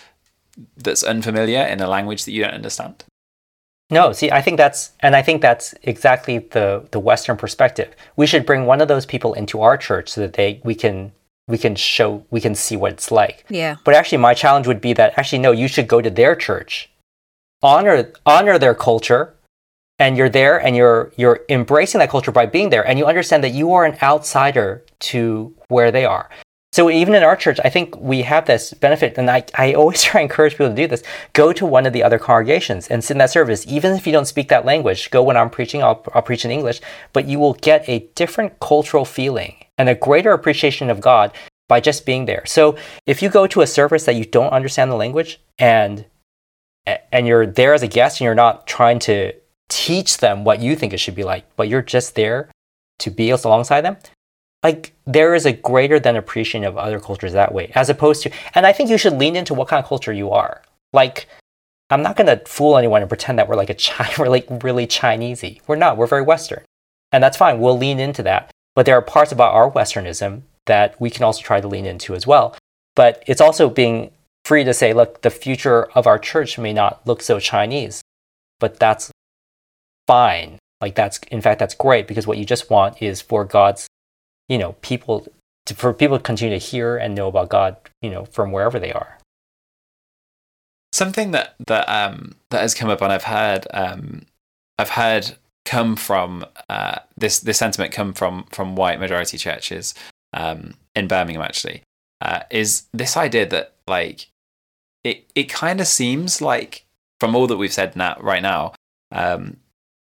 that's 0.78 1.04
unfamiliar 1.04 1.62
in 1.64 1.82
a 1.82 1.88
language 1.88 2.24
that 2.24 2.32
you 2.32 2.42
don't 2.42 2.54
understand 2.54 3.04
no, 3.92 4.14
see, 4.14 4.32
I 4.32 4.42
think 4.42 4.58
that's, 4.58 4.92
and 5.02 5.16
I 5.16 5.22
think 5.22 5.42
that's 5.42 5.76
exactly 5.84 6.40
the 6.40 6.88
the 6.92 7.00
Western 7.00 7.38
perspective. 7.38 7.96
We 8.16 8.26
should 8.26 8.46
bring 8.46 8.66
one 8.66 8.82
of 8.82 8.88
those 8.88 9.06
people 9.06 9.34
into 9.34 9.62
our 9.62 9.78
church 9.78 10.10
so 10.10 10.22
that 10.22 10.34
they 10.34 10.60
we 10.64 10.74
can 10.74 11.12
we 11.48 11.58
can 11.58 11.76
show 11.76 12.26
we 12.32 12.42
can 12.42 12.56
see 12.56 12.76
what 12.76 12.94
it's 12.94 13.12
like. 13.12 13.46
Yeah. 13.50 13.76
But 13.84 13.94
actually, 13.94 14.18
my 14.18 14.34
challenge 14.34 14.66
would 14.68 14.82
be 14.82 14.94
that 14.94 15.14
actually 15.18 15.40
no, 15.40 15.52
you 15.52 15.68
should 15.68 15.88
go 15.88 16.02
to 16.02 16.10
their 16.10 16.36
church, 16.36 16.90
honor 17.62 18.12
honor 18.26 18.58
their 18.58 18.74
culture, 18.74 19.36
and 20.00 20.18
you're 20.18 20.30
there 20.30 20.60
and 20.60 20.76
you're 20.76 21.12
you're 21.16 21.42
embracing 21.48 22.00
that 22.00 22.10
culture 22.10 22.32
by 22.32 22.48
being 22.48 22.72
there, 22.72 22.86
and 22.88 22.98
you 22.98 23.06
understand 23.06 23.44
that 23.44 23.54
you 23.54 23.72
are 23.74 23.86
an 23.86 23.98
outsider 24.02 24.84
to 25.00 25.54
where 25.68 25.92
they 25.92 26.06
are. 26.06 26.30
So 26.76 26.90
even 26.90 27.16
in 27.16 27.24
our 27.24 27.38
church, 27.38 27.58
I 27.64 27.70
think 27.70 27.96
we 28.02 28.24
have 28.24 28.48
this 28.48 28.74
benefit, 28.74 29.18
and 29.18 29.32
I, 29.32 29.46
I 29.56 29.76
always 29.76 30.04
try 30.04 30.20
to 30.20 30.24
encourage 30.24 30.56
people 30.56 30.68
to 30.68 30.76
do 30.76 30.88
this. 30.88 31.04
Go 31.32 31.54
to 31.54 31.66
one 31.66 31.86
of 31.86 31.94
the 31.94 32.04
other 32.04 32.20
congregations 32.20 32.90
and 32.90 33.02
sit 33.02 33.14
in 33.14 33.20
that 33.20 33.30
service, 33.30 33.66
even 33.66 33.94
if 33.94 34.06
you 34.06 34.12
don't 34.12 34.26
speak 34.26 34.50
that 34.50 34.66
language. 34.66 35.10
Go 35.10 35.24
when 35.24 35.38
I'm 35.38 35.50
preaching, 35.50 35.82
I'll, 35.82 36.04
I'll 36.14 36.22
preach 36.22 36.44
in 36.44 36.52
English, 36.52 36.82
but 37.14 37.30
you 37.30 37.40
will 37.40 37.54
get 37.54 37.88
a 37.88 38.00
different 38.16 38.60
cultural 38.60 39.06
feeling 39.06 39.56
and 39.78 39.88
a 39.88 39.96
greater 39.96 40.34
appreciation 40.34 40.90
of 40.90 41.00
God 41.00 41.32
by 41.70 41.80
just 41.80 42.06
being 42.06 42.26
there. 42.26 42.46
So 42.46 42.76
if 43.06 43.22
you 43.22 43.30
go 43.30 43.48
to 43.48 43.62
a 43.62 43.68
service 43.68 44.04
that 44.04 44.16
you 44.16 44.26
don't 44.26 44.52
understand 44.52 44.92
the 44.92 44.96
language 44.98 45.40
and 45.58 46.06
and 46.86 47.26
you're 47.26 47.48
there 47.48 47.74
as 47.74 47.84
a 47.84 47.88
guest 47.88 48.20
and 48.20 48.26
you're 48.26 48.36
not 48.36 48.68
trying 48.68 49.00
to 49.00 49.32
teach 49.70 50.18
them 50.18 50.44
what 50.44 50.60
you 50.60 50.76
think 50.76 50.92
it 50.92 51.00
should 51.00 51.16
be 51.16 51.24
like, 51.24 51.46
but 51.56 51.70
you're 51.70 51.82
just 51.82 52.16
there 52.16 52.52
to 53.00 53.10
be 53.10 53.30
alongside 53.30 53.82
them, 53.82 53.96
like 54.66 54.94
there 55.06 55.36
is 55.36 55.46
a 55.46 55.54
greater 55.54 56.00
than 56.00 56.16
appreciation 56.16 56.64
of 56.64 56.76
other 56.76 57.00
cultures 57.00 57.34
that 57.34 57.54
way, 57.54 57.72
as 57.76 57.88
opposed 57.88 58.24
to, 58.24 58.32
and 58.56 58.66
I 58.66 58.74
think 58.74 58.90
you 58.90 58.98
should 58.98 59.14
lean 59.14 59.36
into 59.36 59.54
what 59.54 59.68
kind 59.68 59.80
of 59.80 59.88
culture 59.88 60.12
you 60.12 60.32
are. 60.32 60.64
Like, 60.92 61.28
I'm 61.92 62.02
not 62.02 62.16
gonna 62.16 62.42
fool 62.48 62.76
anyone 62.76 63.04
and 63.04 63.08
pretend 63.08 63.38
that 63.38 63.48
we're 63.48 63.58
like 63.58 63.70
a 63.70 63.76
China, 63.76 64.12
we're 64.18 64.28
like 64.28 64.48
really 64.64 64.88
Chinesey. 64.88 65.62
We're 65.68 65.76
not. 65.76 65.98
We're 65.98 66.08
very 66.08 66.24
Western, 66.24 66.64
and 67.12 67.24
that's 67.24 67.38
fine. 67.38 67.60
We'll 67.60 67.78
lean 67.78 68.00
into 68.00 68.24
that. 68.24 68.50
But 68.74 68.88
there 68.88 68.98
are 68.98 69.04
parts 69.04 69.32
about 69.32 69.54
our 69.54 69.70
Westernism 69.70 70.42
that 70.66 71.00
we 71.00 71.12
can 71.12 71.24
also 71.24 71.44
try 71.44 71.62
to 71.62 71.68
lean 71.68 71.86
into 71.86 72.16
as 72.16 72.26
well. 72.26 72.58
But 72.96 73.24
it's 73.28 73.42
also 73.42 73.70
being 73.70 74.10
free 74.46 74.64
to 74.64 74.74
say, 74.74 74.94
look, 74.94 75.22
the 75.22 75.30
future 75.30 75.86
of 75.94 76.08
our 76.08 76.18
church 76.18 76.58
may 76.58 76.74
not 76.74 77.06
look 77.06 77.22
so 77.22 77.40
Chinese, 77.40 78.02
but 78.60 78.80
that's 78.80 79.12
fine. 80.08 80.58
Like 80.82 80.96
that's, 80.96 81.20
in 81.30 81.42
fact, 81.42 81.60
that's 81.60 81.76
great 81.76 82.08
because 82.08 82.26
what 82.26 82.40
you 82.40 82.46
just 82.46 82.72
want 82.72 83.00
is 83.00 83.22
for 83.22 83.46
God's 83.46 83.88
you 84.50 84.58
know, 84.58 84.74
people 84.82 85.28
to, 85.66 85.74
for 85.74 85.94
people 85.94 86.18
to 86.18 86.24
continue 86.24 86.58
to 86.58 86.64
hear 86.64 86.98
and 86.98 87.16
know 87.16 87.28
about 87.28 87.50
God, 87.50 87.78
you 88.02 88.10
know, 88.10 88.26
from 88.26 88.52
wherever 88.52 88.80
they 88.80 88.92
are. 88.92 89.18
Something 90.94 91.32
that 91.32 91.56
that 91.68 91.88
um 91.90 92.36
that 92.52 92.62
has 92.62 92.74
come 92.74 92.90
up 92.90 93.02
and 93.02 93.12
I've 93.12 93.24
heard 93.24 93.68
um 93.74 94.26
I've 94.78 94.92
heard 94.92 95.38
come 95.66 95.96
from 95.96 96.46
uh, 96.70 97.00
this 97.18 97.40
this 97.40 97.58
sentiment 97.58 97.92
come 97.92 98.14
from 98.14 98.46
from 98.52 98.76
white 98.76 99.00
majority 99.00 99.38
churches 99.38 99.94
um, 100.32 100.76
in 100.96 101.08
Birmingham 101.08 101.42
actually 101.42 101.82
uh, 102.22 102.42
is 102.50 102.84
this 102.94 103.18
idea 103.18 103.46
that 103.48 103.74
like 103.88 104.28
it 105.04 105.30
it 105.36 105.50
kind 105.50 105.82
of 105.82 105.88
seems 105.88 106.42
like 106.42 106.86
from 107.20 107.36
all 107.36 107.48
that 107.48 107.58
we've 107.58 107.74
said 107.74 107.96
now 107.96 108.18
right 108.22 108.44
now 108.44 108.74
um, 109.12 109.58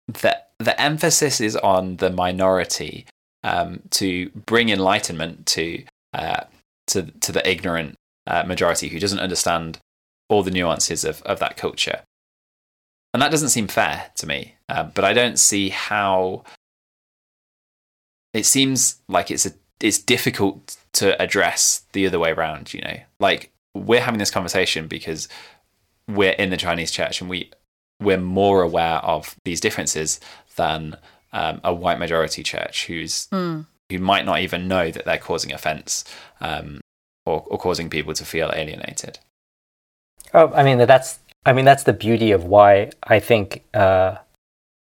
that 0.07 0.51
the 0.57 0.79
emphasis 0.81 1.39
is 1.39 1.55
on 1.57 1.97
the 1.97 2.09
minority 2.09 3.05
um, 3.43 3.81
to 3.91 4.29
bring 4.29 4.69
enlightenment 4.69 5.45
to 5.47 5.83
uh, 6.13 6.43
to 6.87 7.03
to 7.03 7.31
the 7.31 7.49
ignorant 7.49 7.95
uh, 8.27 8.43
majority 8.43 8.89
who 8.89 8.99
doesn't 8.99 9.19
understand 9.19 9.79
all 10.29 10.43
the 10.43 10.51
nuances 10.51 11.03
of, 11.03 11.21
of 11.23 11.39
that 11.39 11.57
culture. 11.57 12.01
And 13.13 13.21
that 13.21 13.31
doesn't 13.31 13.49
seem 13.49 13.67
fair 13.67 14.11
to 14.15 14.25
me. 14.25 14.55
Uh, 14.69 14.83
but 14.83 15.05
I 15.05 15.13
don't 15.13 15.37
see 15.37 15.69
how 15.69 16.43
it 18.33 18.45
seems 18.45 19.01
like 19.07 19.29
it's 19.29 19.45
a 19.45 19.51
it's 19.79 19.99
difficult 19.99 20.77
to 20.93 21.21
address 21.21 21.85
the 21.93 22.07
other 22.07 22.19
way 22.19 22.31
around. 22.31 22.73
You 22.73 22.81
know, 22.81 22.97
like 23.19 23.51
we're 23.75 24.01
having 24.01 24.19
this 24.19 24.31
conversation 24.31 24.87
because 24.87 25.27
we're 26.07 26.31
in 26.31 26.49
the 26.49 26.57
Chinese 26.57 26.91
church 26.91 27.21
and 27.21 27.29
we 27.29 27.51
we're 28.01 28.17
more 28.17 28.61
aware 28.61 28.97
of 28.97 29.35
these 29.45 29.61
differences 29.61 30.19
than 30.55 30.97
um, 31.33 31.59
a 31.63 31.73
white 31.73 31.99
majority 31.99 32.43
church 32.43 32.85
who's 32.85 33.27
mm. 33.27 33.65
who 33.89 33.99
might 33.99 34.25
not 34.25 34.39
even 34.39 34.67
know 34.67 34.91
that 34.91 35.05
they're 35.05 35.17
causing 35.17 35.51
offence 35.51 36.05
um, 36.39 36.79
or, 37.25 37.43
or 37.47 37.57
causing 37.57 37.89
people 37.89 38.13
to 38.13 38.25
feel 38.25 38.51
alienated. 38.53 39.19
Oh, 40.33 40.51
I 40.53 40.63
mean 40.63 40.77
that's 40.77 41.19
I 41.45 41.53
mean 41.53 41.65
that's 41.65 41.83
the 41.83 41.93
beauty 41.93 42.31
of 42.31 42.45
why 42.45 42.91
I 43.03 43.19
think 43.19 43.63
uh, 43.73 44.15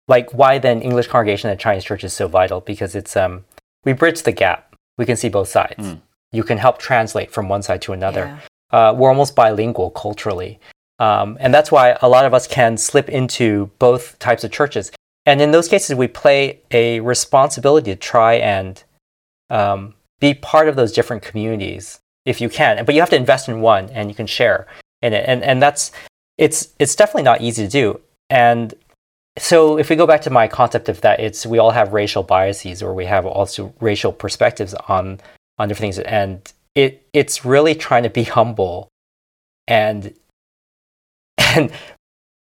like 0.08 0.34
why 0.34 0.60
then 0.60 0.82
English 0.82 1.08
congregation 1.08 1.50
and 1.50 1.60
Chinese 1.60 1.84
church 1.84 2.04
is 2.04 2.14
so 2.14 2.28
vital 2.28 2.62
because 2.62 2.96
it's 2.96 3.18
um 3.18 3.46
we 3.84 3.94
bridge 3.94 4.24
the 4.24 4.32
gap. 4.32 4.76
We 4.98 5.06
can 5.06 5.18
see 5.18 5.30
both 5.30 5.50
sides. 5.50 5.76
Mm. 5.80 6.02
You 6.32 6.44
can 6.44 6.58
help 6.58 6.80
translate 6.80 7.32
from 7.32 7.50
one 7.50 7.64
side 7.64 7.82
to 7.84 7.94
another. 7.94 8.26
Yeah. 8.26 8.40
Uh, 8.72 8.94
we're 8.94 9.10
almost 9.10 9.36
bilingual 9.36 9.92
culturally. 9.92 10.60
Um, 11.00 11.38
and 11.40 11.54
that's 11.54 11.72
why 11.72 11.98
a 12.02 12.10
lot 12.10 12.26
of 12.26 12.34
us 12.34 12.48
can 12.48 12.78
slip 12.78 13.10
into 13.10 13.70
both 13.80 14.18
types 14.20 14.44
of 14.44 14.52
churches. 14.52 14.92
And 15.26 15.42
in 15.42 15.52
those 15.52 15.68
cases, 15.68 15.96
we 15.96 16.08
play 16.08 16.60
a 16.72 17.00
responsibility 17.00 17.92
to 17.92 17.96
try 17.96 18.36
and 18.36 18.84
um, 19.50 19.96
be 20.20 20.34
part 20.34 20.68
of 20.68 20.76
those 20.76 20.92
different 20.92 21.24
communities 21.24 22.00
if 22.26 22.42
you 22.42 22.50
can. 22.50 22.84
But 22.86 22.96
you 22.96 23.02
have 23.02 23.10
to 23.12 23.16
invest 23.16 23.50
in 23.50 23.62
one, 23.62 23.90
and 23.90 24.10
you 24.10 24.16
can 24.16 24.28
share 24.28 24.68
in 25.02 25.14
it. 25.14 25.26
And 25.28 25.44
and 25.44 25.62
that's 25.62 25.92
it's 26.38 26.74
it's 26.80 26.96
definitely 26.96 27.24
not 27.24 27.42
easy 27.42 27.64
to 27.64 27.70
do. 27.70 28.02
And 28.30 28.74
so 29.38 29.78
if 29.78 29.90
we 29.90 29.96
go 29.96 30.08
back 30.08 30.22
to 30.22 30.30
my 30.30 30.48
concept 30.48 30.90
of 30.90 31.02
that, 31.02 31.20
it's 31.20 31.46
we 31.46 31.58
all 31.58 31.72
have 31.72 31.94
racial 31.94 32.24
biases, 32.24 32.84
or 32.84 32.94
we 32.94 33.06
have 33.06 33.26
also 33.26 33.74
racial 33.80 34.12
perspectives 34.12 34.74
on 34.88 35.20
on 35.58 35.68
different 35.68 35.96
things, 35.96 36.00
and 36.00 36.54
it 36.76 37.08
it's 37.14 37.46
really 37.46 37.74
trying 37.74 38.04
to 38.04 38.10
be 38.10 38.24
humble 38.24 38.90
and 39.68 40.14
and 41.38 41.72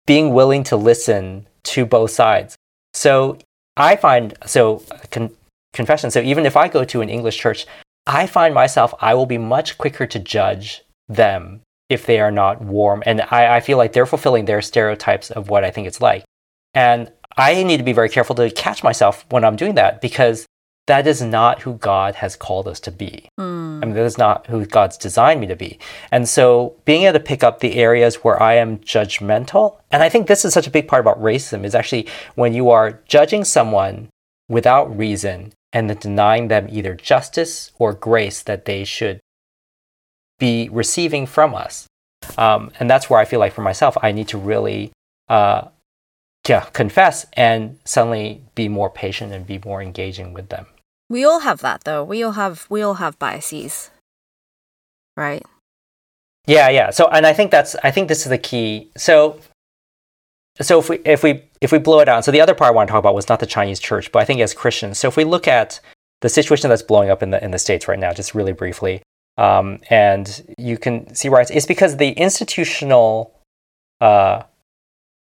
being 0.07 0.35
willing 0.35 0.64
to 0.64 0.76
listen 0.76 1.47
to 1.62 1.87
both 1.87 2.11
sides 2.11 2.57
so 2.95 3.38
I 3.76 3.97
find, 3.97 4.34
so 4.47 4.82
con- 5.11 5.32
confession, 5.74 6.11
so 6.11 6.20
even 6.20 6.47
if 6.47 6.57
I 6.57 6.68
go 6.68 6.84
to 6.84 7.03
an 7.03 7.11
English 7.11 7.36
church, 7.36 7.66
I 8.07 8.26
find 8.26 8.55
myself, 8.55 8.95
I 9.01 9.14
will 9.14 9.26
be 9.26 9.38
much 9.38 9.76
quicker 9.76 10.07
to 10.07 10.18
judge 10.18 10.82
them 11.09 11.61
if 11.90 12.07
they 12.07 12.20
are 12.20 12.30
not 12.30 12.62
warm. 12.62 13.03
And 13.05 13.22
I, 13.30 13.57
I 13.57 13.61
feel 13.61 13.76
like 13.78 13.92
they're 13.92 14.07
fulfilling 14.07 14.45
their 14.45 14.62
stereotypes 14.62 15.30
of 15.30 15.49
what 15.49 15.64
I 15.64 15.70
think 15.70 15.86
it's 15.86 16.01
like. 16.01 16.24
And 16.72 17.11
I 17.36 17.62
need 17.62 17.78
to 17.78 17.82
be 17.82 17.92
very 17.92 18.09
careful 18.09 18.36
to 18.36 18.51
catch 18.51 18.82
myself 18.82 19.24
when 19.30 19.45
I'm 19.45 19.57
doing 19.57 19.74
that 19.74 20.01
because 20.01 20.47
that 20.87 21.07
is 21.07 21.22
not 21.22 21.62
who 21.62 21.74
God 21.74 22.16
has 22.16 22.37
called 22.37 22.68
us 22.68 22.78
to 22.80 22.91
be. 22.91 23.28
Mm. 23.39 23.82
I 23.82 23.87
mean, 23.87 23.95
that 23.95 24.05
is 24.05 24.18
not 24.18 24.47
who 24.49 24.66
God's 24.66 24.99
designed 24.99 25.41
me 25.41 25.47
to 25.47 25.57
be. 25.57 25.78
And 26.11 26.28
so 26.28 26.76
being 26.85 27.05
able 27.05 27.18
to 27.18 27.24
pick 27.24 27.43
up 27.43 27.61
the 27.61 27.76
areas 27.76 28.16
where 28.16 28.41
I 28.43 28.55
am 28.55 28.78
judgmental, 28.78 29.78
and 29.91 30.03
I 30.03 30.09
think 30.09 30.26
this 30.26 30.45
is 30.45 30.53
such 30.53 30.66
a 30.66 30.70
big 30.70 30.87
part 30.87 31.01
about 31.01 31.22
racism, 31.22 31.64
is 31.64 31.74
actually 31.74 32.07
when 32.35 32.53
you 32.53 32.70
are 32.70 33.01
judging 33.07 33.45
someone 33.45 34.09
without 34.49 34.97
reason 34.97 35.53
and 35.72 35.89
then 35.89 35.97
denying 35.97 36.49
them 36.49 36.68
either 36.70 36.95
justice 36.95 37.72
or 37.78 37.95
grace 37.95 38.43
that 38.43 38.66
they 38.66 38.85
should 38.85 39.20
be 40.39 40.68
receiving 40.68 41.26
from 41.26 41.55
us. 41.55 41.87
Um, 42.37 42.70
and 42.78 42.91
that's 42.91 43.09
where 43.09 43.20
I 43.20 43.24
feel 43.24 43.41
like 43.41 43.53
for 43.53 43.62
myself, 43.62 43.97
I 44.03 44.12
need 44.12 44.28
to 44.28 44.39
really 44.39 44.93
uh, 45.28 45.68
yeah, 46.47 46.64
confess 46.72 47.26
and 47.32 47.78
suddenly 47.85 48.43
be 48.55 48.68
more 48.68 48.91
patient 48.91 49.32
and 49.32 49.47
be 49.47 49.61
more 49.64 49.82
engaging 49.82 50.35
with 50.35 50.51
them. 50.51 50.66
We 51.15 51.25
all 51.25 51.39
have 51.47 51.61
that 51.61 51.85
though. 51.85 52.03
We 52.03 52.25
all 52.25 52.33
have 52.33 52.67
we 52.69 52.83
all 52.83 52.95
have 52.95 53.21
biases. 53.21 53.93
Right? 55.17 55.45
Yeah, 56.45 56.69
yeah. 56.71 56.91
So 56.91 57.07
and 57.07 57.25
I 57.25 57.33
think 57.33 57.53
that's 57.53 57.77
I 57.85 57.93
think 57.93 58.09
this 58.09 58.23
is 58.27 58.31
the 58.31 58.39
key. 58.51 58.91
So 58.97 59.39
so 60.61 60.81
if 60.81 60.89
we 60.89 60.99
if 61.05 61.23
we 61.23 61.45
if 61.61 61.71
we 61.71 61.79
blow 61.79 62.01
it 62.01 62.09
out, 62.09 62.25
so 62.25 62.33
the 62.33 62.41
other 62.41 62.53
part 62.53 62.73
I 62.73 62.75
want 62.75 62.89
to 62.89 62.91
talk 62.91 62.99
about 62.99 63.15
was 63.15 63.29
not 63.29 63.39
the 63.39 63.47
Chinese 63.47 63.79
church, 63.79 64.11
but 64.11 64.23
I 64.23 64.25
think 64.25 64.41
as 64.41 64.53
Christians. 64.55 64.99
So 64.99 65.07
if 65.07 65.17
we 65.17 65.23
look 65.23 65.47
at 65.47 65.79
the 66.21 66.29
situation 66.29 66.69
that's 66.69 66.83
blowing 66.83 67.11
up 67.11 67.23
in 67.23 67.31
the 67.31 67.43
in 67.45 67.53
the 67.53 67.61
states 67.61 67.87
right 67.87 67.99
now, 67.99 68.12
just 68.12 68.35
really 68.35 68.53
briefly, 68.53 69.01
um, 69.39 69.79
and 69.91 70.27
you 70.59 70.77
can 70.77 71.15
see 71.15 71.29
why 71.29 71.43
it's, 71.43 71.51
it's 71.53 71.67
because 71.67 71.97
the 71.97 72.11
institutional 72.11 73.39
uh, 74.01 74.43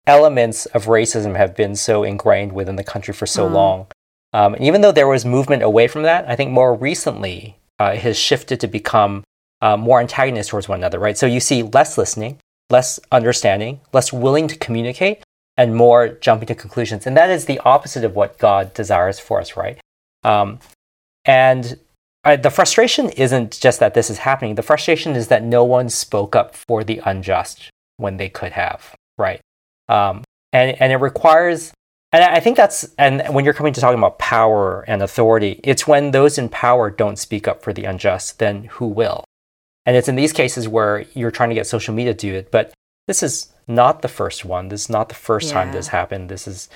elements 0.09 0.67
of 0.67 0.87
racism 0.87 1.37
have 1.37 1.55
been 1.55 1.77
so 1.77 2.03
ingrained 2.03 2.51
within 2.51 2.75
the 2.75 2.83
country 2.83 3.15
for 3.15 3.27
so 3.27 3.49
Mm. 3.49 3.53
long. 3.53 3.87
Um, 4.33 4.55
and 4.55 4.65
even 4.65 4.81
though 4.81 4.93
there 4.93 5.09
was 5.09 5.25
movement 5.25 5.63
away 5.63 5.89
from 5.89 6.03
that, 6.03 6.29
I 6.29 6.37
think 6.37 6.51
more 6.51 6.75
recently 6.75 7.57
uh, 7.81 7.93
it 7.95 8.01
has 8.01 8.19
shifted 8.19 8.61
to 8.61 8.67
become 8.67 9.25
uh, 9.61 9.77
more 9.77 10.01
antagonist 10.01 10.51
towards 10.51 10.69
one 10.69 10.79
another, 10.79 10.99
right? 10.99 11.17
So 11.17 11.27
you 11.27 11.41
see 11.41 11.63
less 11.63 11.99
listening, 11.99 12.39
less 12.71 13.01
understanding, 13.11 13.81
less 13.93 14.13
willing 14.13 14.49
to 14.49 14.57
communicate, 14.57 15.23
and 15.57 15.75
more 15.75 16.09
jumping 16.09 16.47
to 16.49 16.55
conclusions. 16.55 17.07
And 17.07 17.17
that 17.17 17.31
is 17.31 17.47
the 17.47 17.59
opposite 17.61 18.05
of 18.05 18.15
what 18.15 18.39
God 18.39 18.75
desires 18.75 19.19
for 19.19 19.41
us, 19.41 19.57
right? 19.57 19.81
Um, 20.23 20.61
and 21.25 21.79
uh, 22.25 22.37
the 22.37 22.51
frustration 22.51 23.09
isn't 23.11 23.59
just 23.59 23.81
that 23.81 23.95
this 23.95 24.11
is 24.11 24.19
happening. 24.19 24.55
The 24.55 24.63
frustration 24.63 25.17
is 25.17 25.29
that 25.29 25.43
no 25.43 25.65
one 25.65 25.89
spoke 25.89 26.37
up 26.37 26.55
for 26.55 26.85
the 26.85 27.01
unjust 27.05 27.71
when 27.97 28.19
they 28.19 28.29
could 28.29 28.53
have, 28.53 28.95
right? 29.17 29.41
Um, 29.89 30.23
and, 30.53 30.81
and 30.81 30.93
it 30.93 30.97
requires 30.97 31.73
and 32.13 32.25
I 32.25 32.41
think 32.41 32.57
that's 32.57 32.89
and 32.97 33.23
when 33.35 33.45
you're 33.45 33.55
coming 33.55 33.73
to 33.75 33.81
talking 33.81 33.99
about 33.99 34.19
power 34.19 34.85
and 34.89 35.03
authority, 35.03 35.61
it's 35.63 35.87
when 35.87 36.13
those 36.13 36.39
in 36.39 36.49
power 36.49 36.91
don't 36.91 37.19
speak 37.19 37.47
up 37.47 37.63
for 37.63 37.73
the 37.73 37.85
unjust, 37.85 38.39
then 38.39 38.65
who 38.65 38.87
will? 38.87 39.25
And 39.85 39.97
it's 39.97 40.09
in 40.09 40.17
these 40.17 40.33
cases 40.33 40.69
where 40.69 41.05
you're 41.15 41.31
trying 41.31 41.51
to 41.51 41.55
get 41.55 41.67
social 41.67 41.95
media 41.95 42.15
to 42.15 42.19
do 42.19 42.35
it, 42.35 42.51
but 42.51 42.73
this 43.07 43.23
is 43.23 43.53
not 43.67 44.03
the 44.03 44.09
first 44.09 44.45
one. 44.45 44.69
This 44.69 44.83
is 44.83 44.91
not 44.91 45.09
the 45.09 45.15
first 45.15 45.49
yeah. 45.49 45.55
time 45.55 45.73
this 45.73 45.89
happened. 45.89 46.29
This 46.29 46.49
is 46.49 46.69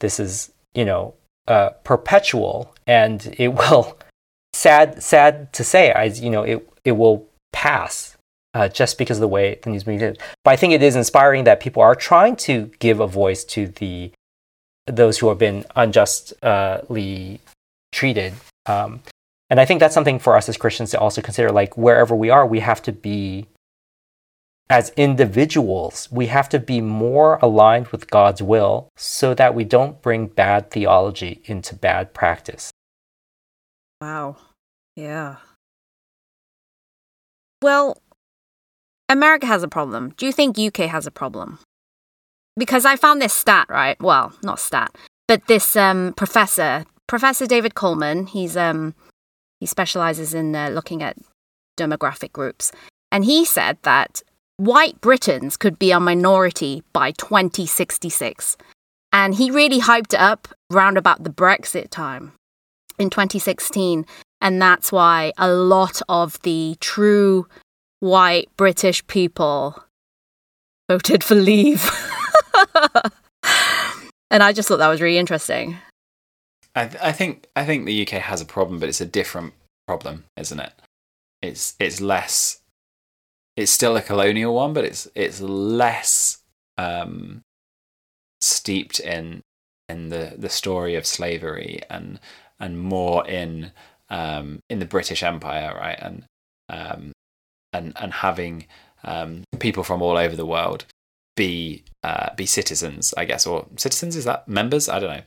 this 0.00 0.18
is 0.18 0.52
you 0.74 0.84
know 0.84 1.14
uh, 1.46 1.70
perpetual, 1.84 2.74
and 2.86 3.34
it 3.38 3.48
will 3.48 3.98
sad 4.52 5.02
sad 5.02 5.52
to 5.52 5.64
say, 5.64 5.92
I 5.92 6.04
you 6.04 6.30
know 6.30 6.42
it 6.42 6.68
it 6.84 6.92
will 6.92 7.28
pass 7.52 8.16
uh, 8.54 8.68
just 8.68 8.98
because 8.98 9.18
of 9.18 9.22
the 9.22 9.28
way 9.28 9.58
the 9.62 9.70
news 9.70 9.86
media. 9.86 10.14
But 10.44 10.50
I 10.50 10.56
think 10.56 10.72
it 10.72 10.82
is 10.82 10.96
inspiring 10.96 11.44
that 11.44 11.60
people 11.60 11.82
are 11.82 11.94
trying 11.94 12.36
to 12.36 12.70
give 12.78 13.00
a 13.00 13.06
voice 13.06 13.44
to 13.44 13.68
the 13.68 14.12
those 14.96 15.18
who 15.18 15.28
have 15.28 15.38
been 15.38 15.64
unjustly 15.76 17.40
treated. 17.92 18.34
Um, 18.66 19.00
and 19.48 19.58
I 19.58 19.64
think 19.64 19.80
that's 19.80 19.94
something 19.94 20.18
for 20.18 20.36
us 20.36 20.48
as 20.48 20.56
Christians 20.56 20.90
to 20.92 21.00
also 21.00 21.20
consider. 21.20 21.50
Like 21.50 21.76
wherever 21.76 22.14
we 22.14 22.30
are, 22.30 22.46
we 22.46 22.60
have 22.60 22.82
to 22.82 22.92
be, 22.92 23.46
as 24.68 24.92
individuals, 24.96 26.08
we 26.12 26.26
have 26.26 26.48
to 26.50 26.60
be 26.60 26.80
more 26.80 27.38
aligned 27.42 27.88
with 27.88 28.10
God's 28.10 28.40
will 28.40 28.88
so 28.96 29.34
that 29.34 29.54
we 29.54 29.64
don't 29.64 30.00
bring 30.00 30.26
bad 30.26 30.70
theology 30.70 31.40
into 31.46 31.74
bad 31.74 32.14
practice. 32.14 32.70
Wow. 34.00 34.36
Yeah. 34.94 35.36
Well, 37.60 37.98
America 39.08 39.46
has 39.46 39.62
a 39.62 39.68
problem. 39.68 40.14
Do 40.16 40.24
you 40.24 40.32
think 40.32 40.58
UK 40.58 40.88
has 40.88 41.06
a 41.06 41.10
problem? 41.10 41.58
Because 42.56 42.84
I 42.84 42.96
found 42.96 43.20
this 43.20 43.32
stat, 43.32 43.66
right? 43.68 44.00
Well, 44.00 44.32
not 44.42 44.58
stat, 44.58 44.94
but 45.28 45.46
this 45.46 45.76
um, 45.76 46.12
professor, 46.14 46.84
Professor 47.06 47.46
David 47.46 47.74
Coleman, 47.74 48.26
he's 48.26 48.56
um, 48.56 48.94
he 49.58 49.66
specializes 49.66 50.34
in 50.34 50.54
uh, 50.54 50.68
looking 50.68 51.02
at 51.02 51.16
demographic 51.78 52.32
groups, 52.32 52.72
and 53.12 53.24
he 53.24 53.44
said 53.44 53.78
that 53.82 54.22
white 54.60 55.00
Britons 55.00 55.56
could 55.56 55.78
be 55.78 55.90
a 55.90 55.98
minority 55.98 56.82
by 56.92 57.12
2066. 57.12 58.56
And 59.12 59.34
he 59.34 59.50
really 59.50 59.80
hyped 59.80 60.12
it 60.14 60.20
up 60.20 60.48
round 60.70 60.98
about 60.98 61.24
the 61.24 61.30
Brexit 61.30 61.90
time 61.90 62.32
in 62.98 63.10
2016. 63.10 64.06
And 64.40 64.62
that's 64.62 64.92
why 64.92 65.32
a 65.38 65.50
lot 65.50 66.00
of 66.08 66.40
the 66.42 66.76
true 66.80 67.48
white 68.00 68.48
British 68.56 69.04
people 69.06 69.82
voted 70.88 71.24
for 71.24 71.34
leave. 71.34 71.90
and 74.30 74.42
I 74.42 74.52
just 74.52 74.68
thought 74.68 74.78
that 74.78 74.88
was 74.88 75.00
really 75.00 75.18
interesting. 75.18 75.78
I, 76.74 76.86
th- 76.86 77.02
I 77.02 77.12
think 77.12 77.48
I 77.56 77.64
think 77.64 77.84
the 77.84 78.02
UK 78.02 78.20
has 78.22 78.40
a 78.40 78.46
problem, 78.46 78.78
but 78.78 78.88
it's 78.88 79.00
a 79.00 79.06
different 79.06 79.54
problem, 79.86 80.24
isn't 80.36 80.60
it? 80.60 80.72
It's 81.42 81.74
it's 81.80 82.00
less. 82.00 82.60
It's 83.56 83.72
still 83.72 83.96
a 83.96 84.02
colonial 84.02 84.54
one, 84.54 84.72
but 84.72 84.84
it's 84.84 85.08
it's 85.14 85.40
less 85.40 86.38
um, 86.78 87.42
steeped 88.40 89.00
in 89.00 89.42
in 89.88 90.10
the, 90.10 90.34
the 90.38 90.48
story 90.48 90.94
of 90.94 91.06
slavery 91.06 91.80
and 91.90 92.20
and 92.60 92.78
more 92.78 93.26
in 93.26 93.72
um, 94.08 94.60
in 94.68 94.78
the 94.78 94.86
British 94.86 95.22
Empire, 95.22 95.74
right? 95.74 95.98
And 96.00 96.24
um, 96.68 97.12
and 97.72 97.92
and 98.00 98.12
having 98.12 98.66
um, 99.02 99.42
people 99.58 99.82
from 99.82 100.02
all 100.02 100.16
over 100.16 100.36
the 100.36 100.46
world 100.46 100.84
be 101.40 101.82
uh, 102.02 102.34
be 102.34 102.44
citizens, 102.44 103.14
I 103.16 103.24
guess, 103.24 103.46
or 103.46 103.66
citizens 103.76 104.14
is 104.14 104.26
that 104.26 104.46
members? 104.46 104.90
I 104.90 104.98
don't 105.00 105.16
know 105.16 105.22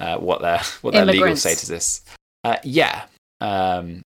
uh, 0.00 0.18
what 0.18 0.42
their 0.42 0.60
what 0.82 0.92
their 0.92 1.06
legal 1.06 1.36
status 1.36 1.70
is. 1.70 2.02
Uh, 2.42 2.56
yeah, 2.64 3.04
um, 3.40 4.02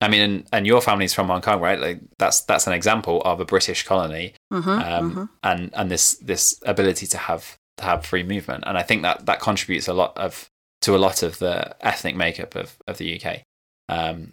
I 0.00 0.08
mean, 0.08 0.22
and, 0.22 0.46
and, 0.50 0.66
your 0.66 0.80
family's 0.80 1.12
from 1.12 1.26
Hong 1.26 1.42
Kong, 1.42 1.60
right? 1.60 1.78
Like 1.78 2.00
that's 2.18 2.40
that's 2.42 2.66
an 2.66 2.72
example 2.72 3.20
of 3.22 3.38
a 3.38 3.44
British 3.44 3.84
colony, 3.84 4.32
mm-hmm, 4.50 4.70
um, 4.70 5.10
mm-hmm. 5.10 5.24
and 5.42 5.70
and 5.74 5.90
this 5.90 6.14
this 6.14 6.58
ability 6.64 7.06
to 7.08 7.18
have 7.18 7.58
to 7.76 7.84
have 7.84 8.06
free 8.06 8.22
movement, 8.22 8.64
and 8.66 8.78
I 8.78 8.82
think 8.82 9.02
that 9.02 9.26
that 9.26 9.40
contributes 9.40 9.88
a 9.88 9.92
lot 9.92 10.16
of 10.16 10.48
to 10.80 10.96
a 10.96 11.02
lot 11.06 11.22
of 11.22 11.38
the 11.38 11.76
ethnic 11.84 12.16
makeup 12.16 12.54
of 12.56 12.78
of 12.86 12.96
the 12.96 13.20
UK. 13.20 13.42
Um, 13.90 14.32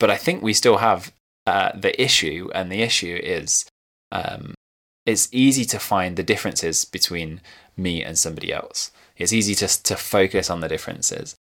but 0.00 0.10
I 0.10 0.16
think 0.16 0.42
we 0.42 0.52
still 0.52 0.78
have 0.78 1.12
uh, 1.46 1.70
the 1.76 1.94
issue, 2.02 2.50
and 2.52 2.72
the 2.72 2.82
issue 2.82 3.16
is 3.22 3.66
um, 4.10 4.54
it's 5.06 5.28
easy 5.32 5.64
to 5.64 5.78
find 5.78 6.16
the 6.16 6.22
differences 6.22 6.84
between 6.84 7.40
me 7.76 8.02
and 8.02 8.18
somebody 8.18 8.52
else. 8.52 8.90
It's 9.16 9.32
easy 9.32 9.54
to, 9.56 9.82
to 9.82 9.96
focus 9.96 10.50
on 10.50 10.60
the 10.60 10.68
differences. 10.68 11.36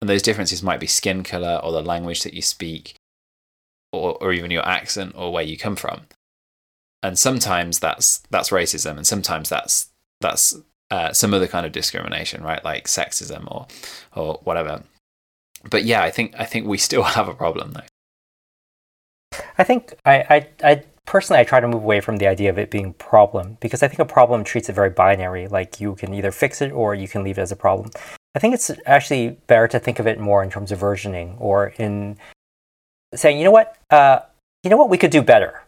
And 0.00 0.08
those 0.08 0.22
differences 0.22 0.62
might 0.62 0.80
be 0.80 0.86
skin 0.86 1.22
color 1.22 1.60
or 1.62 1.72
the 1.72 1.82
language 1.82 2.22
that 2.22 2.34
you 2.34 2.42
speak, 2.42 2.94
or, 3.92 4.16
or 4.22 4.32
even 4.32 4.50
your 4.50 4.66
accent 4.66 5.12
or 5.14 5.32
where 5.32 5.42
you 5.42 5.58
come 5.58 5.76
from. 5.76 6.02
And 7.02 7.18
sometimes 7.18 7.78
that's 7.78 8.18
that's 8.30 8.50
racism, 8.50 8.96
and 8.96 9.06
sometimes 9.06 9.48
that's 9.48 9.88
that's 10.20 10.56
uh, 10.90 11.12
some 11.12 11.32
other 11.32 11.46
kind 11.46 11.64
of 11.64 11.72
discrimination, 11.72 12.42
right? 12.42 12.62
Like 12.62 12.86
sexism 12.86 13.50
or 13.50 13.66
or 14.14 14.40
whatever. 14.44 14.82
But 15.68 15.84
yeah, 15.84 16.02
I 16.02 16.10
think 16.10 16.34
I 16.38 16.44
think 16.44 16.66
we 16.66 16.78
still 16.78 17.02
have 17.16 17.28
a 17.28 17.34
problem 17.34 17.72
though. 17.72 19.40
I 19.56 19.64
think 19.64 19.94
I, 20.04 20.46
I, 20.62 20.70
I 20.70 20.82
personally, 21.10 21.40
I 21.40 21.44
try 21.44 21.58
to 21.58 21.66
move 21.66 21.82
away 21.82 22.00
from 22.00 22.18
the 22.18 22.28
idea 22.28 22.50
of 22.50 22.58
it 22.58 22.70
being 22.70 22.92
problem 22.92 23.56
because 23.58 23.82
I 23.82 23.88
think 23.88 23.98
a 23.98 24.04
problem 24.04 24.44
treats 24.44 24.68
it 24.68 24.74
very 24.74 24.90
binary. 24.90 25.48
Like 25.48 25.80
you 25.80 25.96
can 25.96 26.14
either 26.14 26.30
fix 26.30 26.62
it 26.62 26.70
or 26.70 26.94
you 26.94 27.08
can 27.08 27.24
leave 27.24 27.36
it 27.36 27.42
as 27.42 27.50
a 27.50 27.56
problem. 27.56 27.90
I 28.36 28.38
think 28.38 28.54
it's 28.54 28.70
actually 28.86 29.30
better 29.48 29.66
to 29.66 29.80
think 29.80 29.98
of 29.98 30.06
it 30.06 30.20
more 30.20 30.40
in 30.44 30.50
terms 30.50 30.70
of 30.70 30.78
versioning 30.78 31.34
or 31.40 31.74
in 31.78 32.16
saying, 33.12 33.38
you 33.38 33.44
know 33.44 33.50
what, 33.50 33.76
uh, 33.90 34.20
you 34.62 34.70
know 34.70 34.76
what, 34.76 34.88
we 34.88 34.98
could 34.98 35.10
do 35.10 35.20
better. 35.20 35.64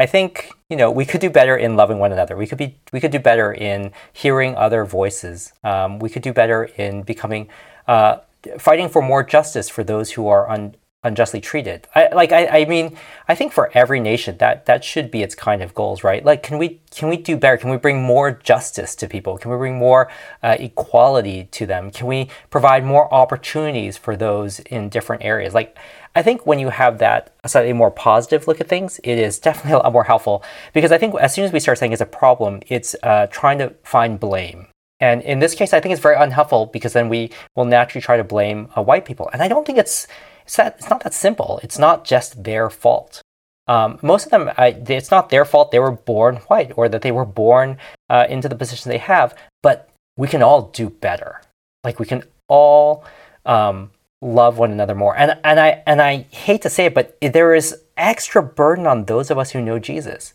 I 0.00 0.06
think 0.06 0.50
you 0.68 0.76
know 0.76 0.90
we 0.90 1.06
could 1.06 1.22
do 1.22 1.30
better 1.30 1.56
in 1.56 1.76
loving 1.76 1.98
one 1.98 2.12
another. 2.12 2.36
We 2.36 2.46
could 2.46 2.58
be 2.58 2.76
we 2.92 3.00
could 3.00 3.12
do 3.12 3.20
better 3.20 3.52
in 3.52 3.92
hearing 4.12 4.56
other 4.56 4.84
voices. 4.84 5.52
Um, 5.62 6.00
we 6.00 6.10
could 6.10 6.22
do 6.22 6.34
better 6.34 6.64
in 6.76 7.02
becoming 7.02 7.48
uh, 7.86 8.18
fighting 8.58 8.88
for 8.90 9.00
more 9.00 9.22
justice 9.22 9.70
for 9.70 9.84
those 9.84 10.10
who 10.12 10.28
are 10.28 10.50
un, 10.50 10.74
unjustly 11.06 11.40
treated. 11.40 11.86
I, 11.94 12.08
like 12.08 12.32
I, 12.32 12.46
I 12.46 12.64
mean, 12.64 12.96
I 13.28 13.34
think 13.34 13.52
for 13.52 13.70
every 13.74 14.00
nation 14.00 14.36
that 14.38 14.66
that 14.66 14.84
should 14.84 15.10
be 15.10 15.22
its 15.22 15.34
kind 15.34 15.62
of 15.62 15.74
goals, 15.74 16.04
right? 16.04 16.24
Like, 16.24 16.42
can 16.42 16.58
we 16.58 16.80
can 16.90 17.08
we 17.08 17.16
do 17.16 17.36
better? 17.36 17.56
Can 17.56 17.70
we 17.70 17.76
bring 17.76 18.02
more 18.02 18.32
justice 18.32 18.94
to 18.96 19.06
people? 19.06 19.38
Can 19.38 19.50
we 19.50 19.56
bring 19.56 19.76
more 19.78 20.10
uh, 20.42 20.56
equality 20.58 21.44
to 21.52 21.66
them? 21.66 21.90
Can 21.90 22.06
we 22.06 22.28
provide 22.50 22.84
more 22.84 23.12
opportunities 23.12 23.96
for 23.96 24.16
those 24.16 24.58
in 24.60 24.88
different 24.88 25.22
areas? 25.24 25.54
Like, 25.54 25.78
I 26.14 26.22
think 26.22 26.46
when 26.46 26.58
you 26.58 26.70
have 26.70 26.98
that 26.98 27.34
slightly 27.46 27.72
more 27.72 27.90
positive 27.90 28.48
look 28.48 28.60
at 28.60 28.68
things, 28.68 28.98
it 29.04 29.18
is 29.18 29.38
definitely 29.46 29.72
a 29.72 29.78
lot 29.78 29.92
more 29.92 30.04
helpful 30.04 30.42
because 30.72 30.92
I 30.92 30.98
think 30.98 31.14
as 31.20 31.32
soon 31.32 31.44
as 31.44 31.52
we 31.52 31.60
start 31.60 31.78
saying 31.78 31.92
it's 31.92 32.02
a 32.02 32.06
problem, 32.06 32.60
it's 32.66 32.96
uh, 33.02 33.26
trying 33.28 33.58
to 33.58 33.74
find 33.84 34.18
blame. 34.18 34.66
And 34.98 35.20
in 35.22 35.40
this 35.40 35.54
case, 35.54 35.74
I 35.74 35.80
think 35.80 35.92
it's 35.92 36.00
very 36.00 36.16
unhelpful 36.16 36.66
because 36.66 36.94
then 36.94 37.08
we 37.08 37.30
will 37.54 37.66
naturally 37.66 38.00
try 38.00 38.16
to 38.16 38.24
blame 38.24 38.68
uh, 38.76 38.82
white 38.82 39.04
people. 39.04 39.28
And 39.32 39.42
I 39.42 39.48
don't 39.48 39.66
think 39.66 39.78
it's 39.78 40.06
it's 40.46 40.56
that 40.56 40.76
it's 40.78 40.88
not 40.88 41.02
that 41.02 41.12
simple. 41.12 41.58
It's 41.64 41.78
not 41.78 42.04
just 42.04 42.44
their 42.44 42.70
fault. 42.70 43.20
Um, 43.66 43.98
most 44.00 44.26
of 44.26 44.30
them, 44.30 44.50
I, 44.56 44.68
it's 44.68 45.10
not 45.10 45.28
their 45.28 45.44
fault 45.44 45.72
they 45.72 45.80
were 45.80 45.90
born 45.90 46.36
white 46.46 46.72
or 46.76 46.88
that 46.88 47.02
they 47.02 47.10
were 47.10 47.24
born 47.24 47.78
uh, 48.08 48.26
into 48.28 48.48
the 48.48 48.54
position 48.54 48.90
they 48.90 48.98
have. 48.98 49.36
But 49.60 49.88
we 50.16 50.28
can 50.28 50.44
all 50.44 50.70
do 50.72 50.88
better. 50.88 51.42
Like 51.82 51.98
we 51.98 52.06
can 52.06 52.22
all 52.46 53.04
um, 53.44 53.90
love 54.22 54.56
one 54.56 54.70
another 54.70 54.94
more. 54.94 55.16
And 55.16 55.36
and 55.42 55.58
I 55.58 55.82
and 55.84 56.00
I 56.00 56.26
hate 56.30 56.62
to 56.62 56.70
say 56.70 56.86
it, 56.86 56.94
but 56.94 57.18
there 57.20 57.54
is 57.54 57.82
extra 57.96 58.40
burden 58.42 58.86
on 58.86 59.06
those 59.06 59.30
of 59.30 59.38
us 59.38 59.50
who 59.50 59.60
know 59.60 59.80
Jesus. 59.80 60.32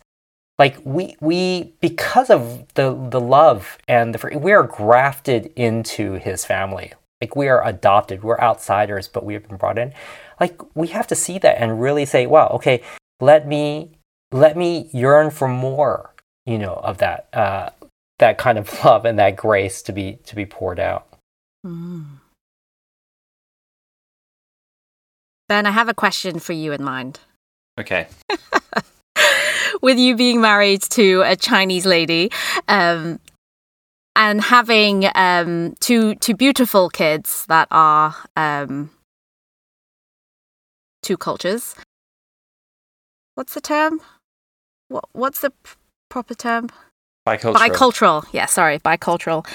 Like 0.58 0.76
we 0.84 1.16
we 1.20 1.72
because 1.80 2.28
of 2.28 2.72
the 2.74 2.94
the 2.94 3.20
love 3.20 3.78
and 3.88 4.14
the 4.14 4.38
we 4.38 4.52
are 4.52 4.62
grafted 4.62 5.52
into 5.56 6.14
His 6.14 6.44
family. 6.44 6.92
Like 7.22 7.36
we 7.36 7.46
are 7.46 7.64
adopted, 7.64 8.24
we're 8.24 8.40
outsiders, 8.40 9.06
but 9.06 9.24
we 9.24 9.34
have 9.34 9.46
been 9.46 9.56
brought 9.56 9.78
in. 9.78 9.94
Like 10.40 10.60
we 10.74 10.88
have 10.88 11.06
to 11.06 11.14
see 11.14 11.38
that 11.38 11.62
and 11.62 11.80
really 11.80 12.04
say, 12.04 12.26
wow, 12.26 12.48
okay, 12.48 12.82
let 13.20 13.46
me 13.46 13.92
let 14.32 14.56
me 14.56 14.90
yearn 14.92 15.30
for 15.30 15.46
more, 15.46 16.12
you 16.46 16.58
know, 16.58 16.74
of 16.82 16.98
that 16.98 17.28
uh, 17.32 17.70
that 18.18 18.38
kind 18.38 18.58
of 18.58 18.68
love 18.84 19.04
and 19.04 19.20
that 19.20 19.36
grace 19.36 19.82
to 19.82 19.92
be 19.92 20.18
to 20.24 20.34
be 20.34 20.44
poured 20.44 20.80
out. 20.80 21.06
Mm. 21.64 22.18
Ben, 25.48 25.64
I 25.64 25.70
have 25.70 25.88
a 25.88 25.94
question 25.94 26.40
for 26.40 26.54
you 26.54 26.72
in 26.72 26.82
mind. 26.82 27.20
Okay. 27.78 28.08
With 29.80 29.96
you 29.96 30.16
being 30.16 30.40
married 30.40 30.82
to 30.90 31.22
a 31.22 31.36
Chinese 31.36 31.86
lady, 31.86 32.32
um, 32.66 33.20
and 34.14 34.40
having 34.40 35.06
um, 35.14 35.74
two 35.80 36.14
two 36.16 36.34
beautiful 36.34 36.88
kids 36.90 37.46
that 37.46 37.68
are 37.70 38.14
um, 38.36 38.90
two 41.02 41.16
cultures. 41.16 41.74
What's 43.34 43.54
the 43.54 43.60
term? 43.60 44.00
What 44.88 45.04
what's 45.12 45.40
the 45.40 45.50
p- 45.50 45.70
proper 46.08 46.34
term? 46.34 46.68
Bicultural. 47.26 47.54
Bicultural. 47.54 48.26
Yeah, 48.32 48.46
sorry, 48.46 48.78
bicultural. 48.80 49.46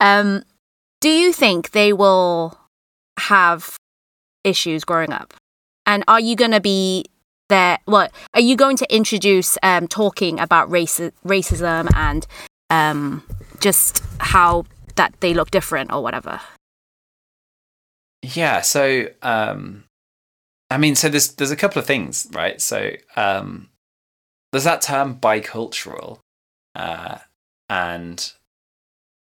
Um, 0.00 0.44
do 1.00 1.08
you 1.08 1.32
think 1.32 1.70
they 1.70 1.92
will 1.92 2.58
have 3.18 3.76
issues 4.44 4.84
growing 4.84 5.12
up? 5.12 5.34
And 5.86 6.04
are 6.08 6.20
you 6.20 6.36
going 6.36 6.50
to 6.52 6.60
be 6.60 7.06
there? 7.48 7.78
What 7.86 8.12
are 8.34 8.40
you 8.40 8.56
going 8.56 8.76
to 8.78 8.94
introduce 8.94 9.58
um, 9.62 9.88
talking 9.88 10.38
about 10.38 10.70
race, 10.70 11.00
racism 11.26 11.94
and 11.94 12.26
um, 12.74 13.22
just 13.60 14.02
how 14.18 14.64
that 14.96 15.14
they 15.20 15.34
look 15.34 15.50
different 15.50 15.92
or 15.92 16.02
whatever? 16.02 16.40
Yeah. 18.22 18.62
So, 18.62 19.08
um, 19.22 19.84
I 20.70 20.78
mean, 20.78 20.94
so 20.94 21.08
there's 21.08 21.34
there's 21.34 21.50
a 21.50 21.56
couple 21.56 21.78
of 21.78 21.86
things, 21.86 22.26
right? 22.32 22.60
So, 22.60 22.90
um, 23.16 23.68
there's 24.52 24.64
that 24.64 24.82
term 24.82 25.16
bicultural, 25.16 26.20
uh, 26.74 27.18
and 27.68 28.32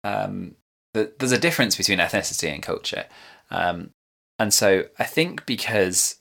um, 0.03 0.57
the, 0.93 1.13
there's 1.19 1.33
a 1.33 1.39
difference 1.39 1.77
between 1.77 1.99
ethnicity 1.99 2.53
and 2.53 2.63
culture, 2.63 3.07
um, 3.51 3.91
and 4.39 4.53
so 4.53 4.85
I 4.99 5.05
think 5.05 5.47
because 5.47 6.17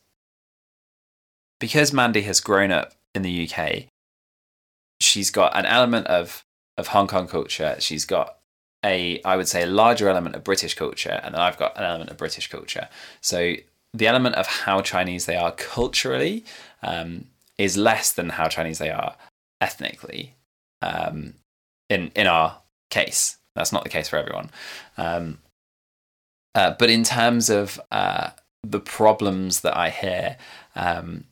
because 1.60 1.94
Mandy 1.94 2.22
has 2.22 2.40
grown 2.40 2.72
up 2.72 2.94
in 3.14 3.22
the 3.22 3.50
UK, 3.50 3.86
she's 5.00 5.32
got 5.32 5.56
an 5.56 5.66
element 5.66 6.08
of 6.08 6.44
of 6.78 6.88
Hong 6.88 7.08
Kong 7.08 7.28
culture. 7.28 7.76
She's 7.80 8.06
got 8.06 8.38
a, 8.84 9.22
I 9.24 9.38
would 9.38 9.48
say, 9.48 9.64
a 9.64 9.68
larger 9.68 10.10
element 10.10 10.36
of 10.36 10.44
British 10.44 10.74
culture, 10.76 11.22
and 11.24 11.36
I've 11.36 11.58
got 11.58 11.78
an 11.78 11.84
element 11.84 12.10
of 12.10 12.18
British 12.18 12.48
culture. 12.48 12.90
So 13.22 13.56
the 13.94 14.08
element 14.08 14.36
of 14.36 14.48
how 14.48 14.82
Chinese 14.82 15.26
they 15.26 15.36
are 15.36 15.52
culturally 15.52 16.44
um, 16.82 17.26
is 17.58 17.78
less 17.78 18.12
than 18.12 18.30
how 18.30 18.48
Chinese 18.48 18.80
they 18.80 18.90
are 18.90 19.16
ethnically. 19.62 20.36
Um, 20.82 21.36
in 21.90 22.12
in 22.16 22.28
our 22.28 22.62
case, 22.90 23.38
that's 23.56 23.72
not 23.72 23.84
the 23.84 23.90
case 23.90 24.10
for 24.10 24.18
everyone. 24.18 24.50
Um, 24.98 25.40
uh, 26.56 26.76
but 26.78 26.90
in 26.90 27.04
terms 27.04 27.50
of 27.50 27.80
uh, 27.92 28.32
the 28.64 28.80
problems 28.80 29.62
that 29.62 29.78
I 29.78 29.90
hear, 29.90 30.38
um, 30.76 31.26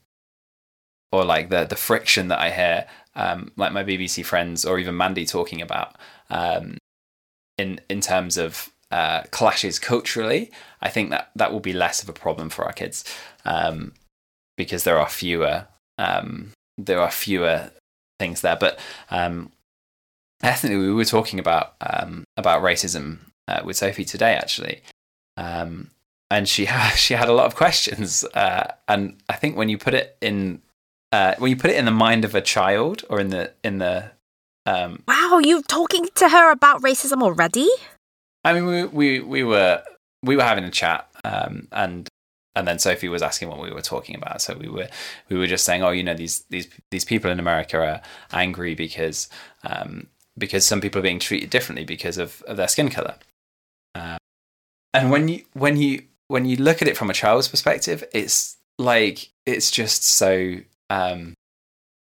or 1.12 1.26
like 1.26 1.50
the 1.50 1.66
the 1.66 1.76
friction 1.76 2.28
that 2.30 2.40
I 2.40 2.52
hear, 2.52 2.88
um, 3.16 3.52
like 3.56 3.74
my 3.74 3.84
BBC 3.84 4.26
friends 4.26 4.66
or 4.66 4.80
even 4.80 4.98
Mandy 4.98 5.26
talking 5.26 5.62
about, 5.62 5.98
um, 6.30 6.78
in 7.58 7.80
in 7.90 8.02
terms 8.02 8.38
of 8.38 8.70
uh, 8.92 9.24
clashes 9.32 9.80
culturally, 9.80 10.52
I 10.82 10.90
think 10.90 11.10
that 11.12 11.32
that 11.36 11.52
will 11.52 11.60
be 11.60 11.74
less 11.74 12.04
of 12.04 12.10
a 12.10 12.14
problem 12.14 12.50
for 12.50 12.66
our 12.66 12.74
kids 12.74 13.04
um, 13.46 13.94
because 14.58 14.84
there 14.84 15.00
are 15.00 15.10
fewer 15.10 15.68
um, 15.98 16.52
there 16.78 17.00
are 17.00 17.12
fewer 17.12 17.72
things 18.20 18.42
there. 18.42 18.58
But 18.58 18.80
um, 19.10 19.52
ethnically, 20.42 20.78
we 20.78 20.94
were 20.94 21.06
talking 21.06 21.40
about 21.40 21.76
um, 21.82 22.24
about 22.38 22.64
racism 22.64 23.20
uh, 23.48 23.62
with 23.64 23.78
Sophie 23.78 24.06
today, 24.06 24.34
actually, 24.34 24.82
and 26.30 26.48
she 26.48 26.66
she 26.96 27.14
had 27.14 27.30
a 27.30 27.34
lot 27.34 27.46
of 27.46 27.56
questions. 27.56 28.24
Uh, 28.34 28.74
and 28.88 29.22
I 29.30 29.34
think 29.34 29.56
when 29.56 29.70
you 29.70 29.78
put 29.78 29.94
it 29.94 30.18
in 30.22 30.62
uh, 31.12 31.36
when 31.38 31.50
you 31.50 31.58
put 31.58 31.72
it 31.72 31.78
in 31.78 31.86
the 31.86 31.92
mind 31.92 32.26
of 32.26 32.36
a 32.36 32.42
child 32.42 33.04
or 33.10 33.20
in 33.20 33.30
the 33.30 33.52
in 33.64 33.78
the 33.80 34.12
um, 34.66 35.04
wow, 35.08 35.40
you 35.44 35.62
talking 35.64 36.08
to 36.16 36.30
her 36.30 36.52
about 36.52 36.82
racism 36.82 37.24
already? 37.24 37.70
I 38.44 38.54
mean, 38.54 38.66
we 38.66 38.86
we 38.86 39.20
we 39.20 39.44
were 39.44 39.84
we 40.24 40.36
were 40.36 40.44
having 40.44 40.64
a 40.64 40.72
chat, 40.72 41.10
um, 41.24 41.68
and 41.72 42.08
and 42.56 42.68
then 42.68 42.80
Sophie 42.80 43.10
was 43.10 43.22
asking 43.22 43.50
what 43.50 43.62
we 43.62 43.72
were 43.72 43.82
talking 43.82 44.16
about. 44.16 44.42
So 44.42 44.56
we 44.56 44.68
were 44.68 44.88
we 45.30 45.38
were 45.38 45.48
just 45.48 45.66
saying, 45.66 45.84
oh, 45.84 45.92
you 45.92 46.04
know, 46.04 46.14
these 46.14 46.44
these 46.50 46.68
these 46.92 47.06
people 47.06 47.32
in 47.32 47.40
America 47.40 47.78
are 47.78 48.02
angry 48.32 48.76
because 48.76 49.30
um, 49.64 50.08
because 50.38 50.66
some 50.66 50.82
people 50.82 51.00
are 51.00 51.04
being 51.04 51.20
treated 51.20 51.50
differently 51.50 51.86
because 51.86 52.18
of, 52.18 52.42
of 52.44 52.58
their 52.58 52.68
skin 52.68 52.90
color. 52.90 53.16
Uh, 53.96 54.18
and 54.94 55.12
when 55.12 55.28
you 55.28 55.44
when 55.54 55.78
you 55.78 56.04
when 56.28 56.46
you 56.46 56.58
look 56.58 56.82
at 56.82 56.88
it 56.88 56.98
from 56.98 57.10
a 57.10 57.14
child's 57.14 57.48
perspective, 57.48 58.04
it's 58.14 58.58
like 58.78 59.30
it's 59.46 59.72
just 59.72 60.04
so 60.04 60.58
um, 60.92 61.34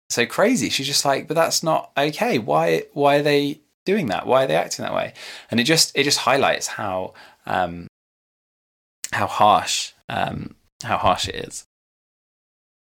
so 0.09 0.25
crazy. 0.25 0.69
She's 0.69 0.87
just 0.87 1.05
like, 1.05 1.27
but 1.27 1.35
that's 1.35 1.61
not 1.61 1.91
okay. 1.95 2.39
Why 2.39 2.83
why 2.93 3.17
are 3.17 3.21
they 3.21 3.61
doing 3.85 4.07
that? 4.07 4.25
Why 4.25 4.43
are 4.43 4.47
they 4.47 4.55
acting 4.55 4.83
that 4.83 4.95
way? 4.95 5.13
And 5.51 5.59
it 5.59 5.65
just 5.65 5.91
it 5.95 6.03
just 6.03 6.19
highlights 6.19 6.67
how 6.67 7.13
um, 7.45 7.87
how 9.11 9.27
harsh 9.27 9.93
um, 10.09 10.55
how 10.83 10.97
harsh 10.97 11.29
it 11.29 11.35
is. 11.35 11.63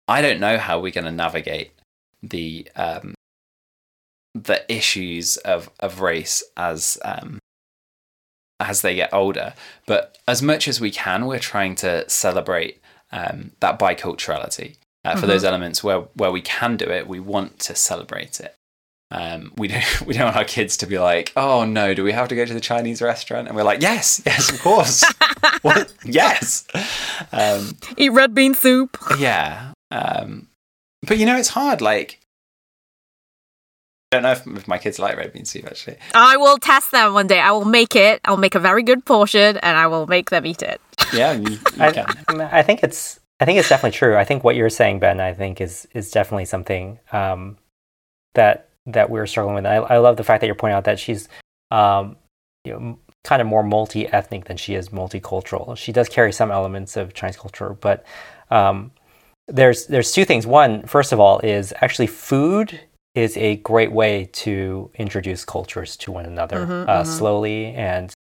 I 0.07 0.23
don't 0.23 0.39
know 0.39 0.59
how 0.59 0.79
we're 0.79 0.93
going 0.93 1.07
to 1.07 1.11
navigate 1.11 1.73
the 2.23 2.69
um, 2.77 3.15
the 4.33 4.65
issues 4.73 5.37
of 5.39 5.69
of 5.81 6.01
race 6.01 6.45
as 6.57 6.99
um, 7.05 7.41
as 8.61 8.83
they 8.83 8.95
get 8.95 9.13
older. 9.13 9.55
But 9.87 10.19
as 10.29 10.41
much 10.41 10.69
as 10.69 10.81
we 10.81 10.93
can, 10.93 11.27
we're 11.27 11.41
trying 11.41 11.75
to 11.77 12.09
celebrate 12.09 12.81
um, 13.11 13.51
that 13.59 13.81
biculturality 13.81 14.77
uh, 15.07 15.13
for 15.13 15.19
mm-hmm. 15.19 15.29
those 15.29 15.45
elements 15.45 15.85
where 15.85 16.01
where 16.15 16.33
we 16.33 16.41
can 16.41 16.77
do 16.77 16.87
it, 16.91 17.07
we 17.07 17.21
want 17.21 17.61
to 17.61 17.77
celebrate 17.77 18.41
it. 18.41 18.57
Um, 19.13 19.53
we 19.57 19.69
don't 19.69 20.03
we 20.03 20.15
don't 20.15 20.25
want 20.25 20.37
our 20.37 20.45
kids 20.45 20.77
to 20.79 20.87
be 20.87 20.99
like, 20.99 21.33
oh 21.37 21.65
no, 21.65 21.95
do 21.95 22.03
we 22.03 22.13
have 22.13 22.29
to 22.29 22.37
go 22.37 22.45
to 22.45 22.53
the 22.53 22.61
Chinese 22.61 23.01
restaurant? 23.01 23.47
And 23.47 23.57
we're 23.57 23.63
like, 23.63 23.81
yes, 23.81 24.21
yes, 24.27 24.51
of 24.51 24.61
course, 24.61 25.05
what? 25.63 25.93
Yes, 26.05 26.67
um, 27.33 27.77
eat 27.97 28.11
red 28.11 28.35
bean 28.35 28.55
soup. 28.55 28.99
Yeah, 29.19 29.73
um, 29.93 30.49
but 31.07 31.19
you 31.19 31.27
know, 31.27 31.37
it's 31.37 31.51
hard. 31.51 31.81
Like, 31.81 32.21
I 34.11 34.17
don't 34.17 34.23
know 34.25 34.33
if, 34.33 34.47
if, 34.59 34.67
my 34.67 34.79
kids 34.79 34.99
like 34.99 35.17
red 35.17 35.33
bean 35.33 35.45
soup. 35.45 35.67
Actually, 35.67 35.99
I 36.15 36.37
will 36.37 36.59
test 36.59 36.91
them 36.91 37.15
one 37.15 37.29
day. 37.29 37.39
I 37.39 37.53
will 37.53 37.65
make 37.65 37.95
it. 37.95 38.21
I'll 38.25 38.37
make 38.37 38.57
a 38.57 38.61
very 38.61 38.83
good 38.83 39.05
portion, 39.05 39.57
and 39.59 39.79
I 39.79 39.87
will 39.87 40.09
make 40.09 40.31
them 40.31 40.45
eat 40.47 40.63
it. 40.63 40.81
Yeah, 41.13 41.31
you, 41.31 41.51
you 41.51 41.61
I, 41.79 42.17
I 42.29 42.63
think 42.65 42.83
it's 42.83 43.21
I 43.39 43.45
think 43.45 43.59
it's 43.59 43.69
definitely 43.69 43.97
true. 43.97 44.17
I 44.17 44.25
think 44.25 44.45
what 44.45 44.57
you're 44.57 44.71
saying, 44.71 44.99
Ben, 44.99 45.21
I 45.21 45.35
think 45.35 45.61
is 45.61 45.87
is 45.93 46.11
definitely 46.11 46.47
something 46.47 46.99
um, 47.13 47.59
that 48.35 48.71
that 48.87 49.11
we're 49.11 49.27
struggling 49.27 49.57
with. 49.57 49.67
I, 49.67 49.77
I 49.77 49.99
love 49.99 50.17
the 50.17 50.25
fact 50.25 50.41
that 50.41 50.47
you're 50.47 50.55
pointing 50.55 50.77
out 50.77 50.85
that 50.85 50.99
she's 50.99 51.29
um, 51.71 52.17
you 52.65 52.73
know 52.73 52.99
kind 53.25 53.43
of 53.43 53.49
more 53.49 53.63
multi 53.63 54.07
ethnic 54.07 54.47
than 54.47 54.57
she 54.57 54.75
is 54.75 54.89
multicultural. 54.91 55.77
She 55.77 55.93
does 55.93 56.09
carry 56.09 56.33
some 56.33 56.51
elements 56.51 56.97
of 56.97 57.13
Chinese 57.13 57.37
culture, 57.37 57.77
but 57.81 58.07
um, 58.51 58.93
there's 59.49 59.87
there's 59.87 60.13
two 60.13 60.25
things. 60.25 60.47
One, 60.47 60.87
first 60.87 61.13
of 61.13 61.21
all, 61.21 61.41
is 61.41 61.75
actually 61.83 62.07
food 62.07 62.81
is 63.15 63.37
a 63.37 63.57
great 63.57 63.93
way 63.93 64.29
to 64.31 64.91
introduce 64.95 65.45
cultures 65.45 65.97
to 65.97 66.13
one 66.13 66.27
another 66.27 66.59
mm-hmm, 66.59 66.89
uh, 66.89 67.03
mm-hmm. 67.03 67.11
slowly 67.11 67.67
and 67.67 68.13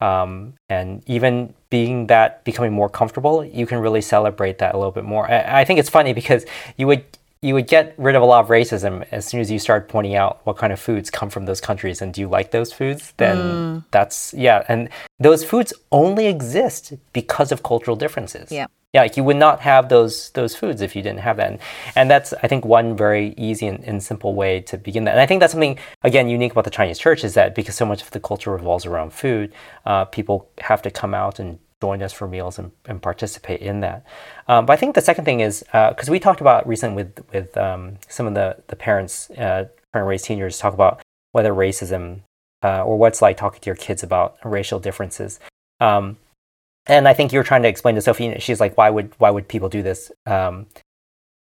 um, 0.00 0.54
and 0.68 1.02
even 1.06 1.54
being 1.70 2.06
that 2.08 2.44
becoming 2.44 2.72
more 2.72 2.88
comfortable, 2.88 3.44
you 3.44 3.66
can 3.66 3.78
really 3.78 4.00
celebrate 4.00 4.58
that 4.58 4.74
a 4.74 4.78
little 4.78 4.92
bit 4.92 5.04
more. 5.04 5.30
I, 5.30 5.60
I, 5.60 5.64
think 5.64 5.80
it's 5.80 5.88
funny 5.88 6.12
because 6.12 6.44
you 6.76 6.86
would 6.86 7.04
you 7.40 7.54
would 7.54 7.66
get 7.66 7.94
rid 7.96 8.14
of 8.14 8.22
a 8.22 8.24
lot 8.24 8.44
of 8.44 8.50
racism 8.50 9.06
as 9.10 9.26
soon 9.26 9.40
as 9.40 9.50
you 9.50 9.58
start 9.58 9.88
pointing 9.88 10.14
out 10.14 10.40
what 10.44 10.56
kind 10.56 10.72
of 10.72 10.80
foods 10.80 11.10
come 11.10 11.30
from 11.30 11.46
those 11.46 11.60
countries 11.60 12.02
and 12.02 12.12
do 12.12 12.20
you 12.20 12.28
like 12.28 12.50
those 12.50 12.72
foods? 12.72 13.14
Then 13.16 13.36
mm. 13.36 13.84
that's 13.90 14.34
yeah, 14.34 14.64
and 14.68 14.88
those 15.18 15.44
foods 15.44 15.72
only 15.92 16.26
exist 16.26 16.94
because 17.12 17.52
of 17.52 17.62
cultural 17.62 17.96
differences. 17.96 18.52
Yeah 18.52 18.66
yeah, 18.96 19.02
like 19.02 19.18
you 19.18 19.24
would 19.24 19.36
not 19.36 19.60
have 19.60 19.90
those 19.90 20.30
those 20.30 20.56
foods 20.56 20.80
if 20.80 20.96
you 20.96 21.02
didn't 21.02 21.20
have 21.20 21.36
that. 21.36 21.50
And, 21.50 21.58
and 21.94 22.10
that's 22.10 22.32
I 22.42 22.48
think 22.48 22.64
one 22.64 22.96
very 22.96 23.34
easy 23.36 23.66
and, 23.66 23.84
and, 23.84 24.02
simple 24.02 24.34
way 24.34 24.62
to 24.62 24.78
begin 24.78 25.04
that. 25.04 25.10
And 25.10 25.20
I 25.20 25.26
think 25.26 25.40
that's 25.40 25.52
something 25.52 25.78
again 26.02 26.30
unique 26.30 26.52
about 26.52 26.64
the 26.64 26.70
Chinese 26.70 26.98
church 26.98 27.22
is 27.22 27.34
that 27.34 27.54
because 27.54 27.74
so 27.74 27.84
much 27.84 28.00
of 28.00 28.10
the 28.12 28.20
culture 28.20 28.50
revolves 28.50 28.86
around 28.86 29.12
food, 29.12 29.52
uh, 29.84 30.06
people 30.06 30.48
have 30.62 30.80
to 30.80 30.90
come 30.90 31.12
out 31.12 31.38
and 31.38 31.58
join 31.82 32.02
us 32.02 32.14
for 32.14 32.26
meals 32.26 32.58
and, 32.58 32.72
and 32.86 33.02
participate 33.02 33.60
in 33.60 33.80
that. 33.80 34.06
Um, 34.48 34.64
but 34.64 34.72
I 34.72 34.76
think 34.76 34.94
the 34.94 35.02
second 35.02 35.26
thing 35.26 35.40
is 35.40 35.62
because 35.72 36.08
uh, 36.08 36.12
we 36.12 36.18
talked 36.18 36.40
about 36.40 36.66
recently 36.66 36.96
with 37.02 37.12
with 37.34 37.54
um, 37.58 37.98
some 38.08 38.26
of 38.26 38.32
the 38.32 38.56
the 38.68 38.76
parents 38.76 39.28
uh, 39.32 39.68
trying 39.92 40.04
to 40.04 40.08
raise 40.08 40.22
teenagers 40.22 40.56
talk 40.56 40.72
about 40.72 41.02
whether 41.32 41.52
racism 41.52 42.22
uh, 42.64 42.82
or 42.82 42.96
what's 42.96 43.20
like 43.20 43.36
talking 43.36 43.60
to 43.60 43.66
your 43.66 43.76
kids 43.76 44.02
about 44.02 44.38
racial 44.42 44.80
differences. 44.80 45.38
Um, 45.80 46.16
and 46.86 47.08
I 47.08 47.14
think 47.14 47.32
you're 47.32 47.42
trying 47.42 47.62
to 47.62 47.68
explain 47.68 47.94
to 47.96 48.00
Sophie. 48.00 48.26
and 48.26 48.42
She's 48.42 48.60
like, 48.60 48.76
"Why 48.76 48.90
would 48.90 49.12
why 49.18 49.30
would 49.30 49.48
people 49.48 49.68
do 49.68 49.82
this?" 49.82 50.12
Um, 50.26 50.66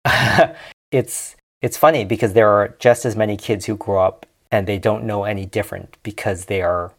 it's 0.91 1.35
it's 1.61 1.77
funny 1.77 2.05
because 2.05 2.33
there 2.33 2.49
are 2.49 2.75
just 2.79 3.05
as 3.05 3.15
many 3.15 3.37
kids 3.37 3.65
who 3.65 3.75
grow 3.75 4.01
up 4.03 4.25
and 4.51 4.67
they 4.67 4.79
don't 4.79 5.03
know 5.03 5.23
any 5.23 5.45
different 5.45 5.97
because 6.03 6.45
they 6.45 6.61
are 6.61 6.93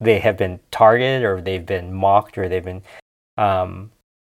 they 0.00 0.18
have 0.18 0.36
been 0.36 0.60
targeted 0.70 1.24
or 1.24 1.40
they've 1.40 1.66
been 1.66 1.92
mocked 1.92 2.36
or 2.36 2.48
they've 2.48 2.64
been 2.64 2.82
um, 3.36 3.90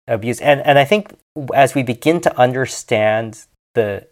abused. 0.09 0.43
And 0.43 0.61
and 0.63 0.79
I 0.79 0.85
think 0.85 1.17
as 1.55 1.75
we 1.75 1.83
begin 1.83 2.21
to 2.23 2.39
understand 2.39 3.45
the 3.75 4.07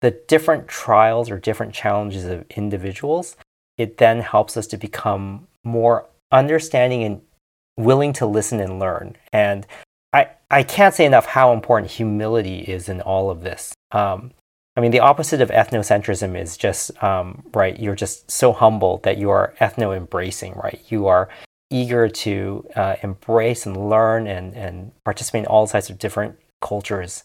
the 0.00 0.10
different 0.10 0.68
trials 0.68 1.30
or 1.30 1.38
different 1.38 1.74
challenges 1.74 2.24
of 2.24 2.44
individuals, 2.56 3.36
it 3.78 3.98
then 3.98 4.20
helps 4.20 4.56
us 4.56 4.66
to 4.68 4.76
become 4.76 5.46
more 5.64 6.06
understanding 6.30 7.02
and 7.02 7.22
willing 7.76 8.12
to 8.14 8.26
listen 8.26 8.60
and 8.60 8.78
learn. 8.78 9.16
And 9.32 9.66
I, 10.12 10.28
I 10.50 10.62
can't 10.62 10.94
say 10.94 11.04
enough 11.04 11.26
how 11.26 11.52
important 11.52 11.92
humility 11.92 12.60
is 12.60 12.88
in 12.88 13.00
all 13.00 13.30
of 13.30 13.42
this. 13.42 13.72
Um, 13.92 14.32
I 14.76 14.80
mean, 14.80 14.90
the 14.90 15.00
opposite 15.00 15.40
of 15.40 15.50
ethnocentrism 15.50 16.40
is 16.40 16.56
just 16.56 17.02
um, 17.02 17.44
right. 17.52 17.78
You're 17.78 17.94
just 17.94 18.30
so 18.30 18.52
humble 18.52 18.98
that 19.04 19.18
you 19.18 19.30
are 19.30 19.54
ethno 19.60 19.96
embracing, 19.96 20.54
right? 20.54 20.80
You 20.88 21.06
are 21.06 21.28
eager 21.70 22.08
to 22.08 22.66
uh, 22.76 22.96
embrace 23.02 23.66
and 23.66 23.88
learn 23.88 24.26
and, 24.26 24.54
and 24.54 24.92
participate 25.04 25.40
in 25.40 25.46
all 25.46 25.66
types 25.66 25.90
of 25.90 25.98
different 25.98 26.38
cultures. 26.60 27.24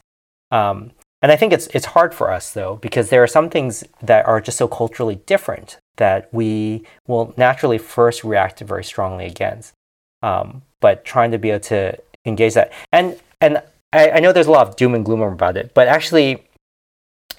Um, 0.52 0.92
and 1.22 1.32
I 1.32 1.36
think 1.36 1.52
it's 1.52 1.68
it's 1.68 1.88
hard 1.88 2.14
for 2.14 2.32
us 2.32 2.54
though 2.54 2.78
because 2.78 3.10
there 3.10 3.22
are 3.22 3.28
some 3.28 3.50
things 3.50 3.84
that 4.02 4.26
are 4.26 4.40
just 4.40 4.58
so 4.58 4.68
culturally 4.68 5.16
different 5.26 5.78
that 5.98 6.34
we 6.34 6.84
will 7.08 7.34
naturally 7.36 7.78
first 7.78 8.24
react 8.24 8.62
very 8.62 8.84
strongly 8.84 9.26
against. 9.26 9.74
Um, 10.22 10.62
but 10.82 11.06
trying 11.06 11.32
to 11.32 11.38
be 11.38 11.50
able 11.50 11.62
to 11.62 11.98
engage 12.26 12.54
that 12.54 12.72
and 12.92 13.20
and 13.42 13.62
I, 13.94 14.12
I 14.12 14.20
know 14.20 14.32
there's 14.32 14.48
a 14.48 14.52
lot 14.52 14.68
of 14.68 14.76
doom 14.76 14.94
and 14.94 15.04
gloom 15.04 15.22
about 15.22 15.58
it, 15.58 15.74
but 15.74 15.88
actually 15.88 16.44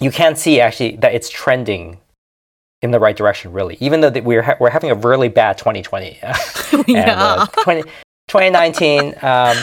you 0.00 0.10
can 0.10 0.34
see 0.34 0.60
actually 0.60 0.96
that 0.96 1.14
it's 1.14 1.28
trending 1.28 1.98
in 2.82 2.90
the 2.90 2.98
right 3.00 3.16
direction, 3.16 3.52
really. 3.52 3.76
Even 3.80 4.00
though 4.00 4.10
we're 4.10 4.42
ha- 4.42 4.56
we're 4.58 4.70
having 4.70 4.90
a 4.90 4.94
really 4.94 5.28
bad 5.28 5.58
2020, 5.58 6.18
and, 6.88 7.10
uh, 7.10 7.46
20, 7.62 7.82
2019 8.28 9.14
um, 9.22 9.56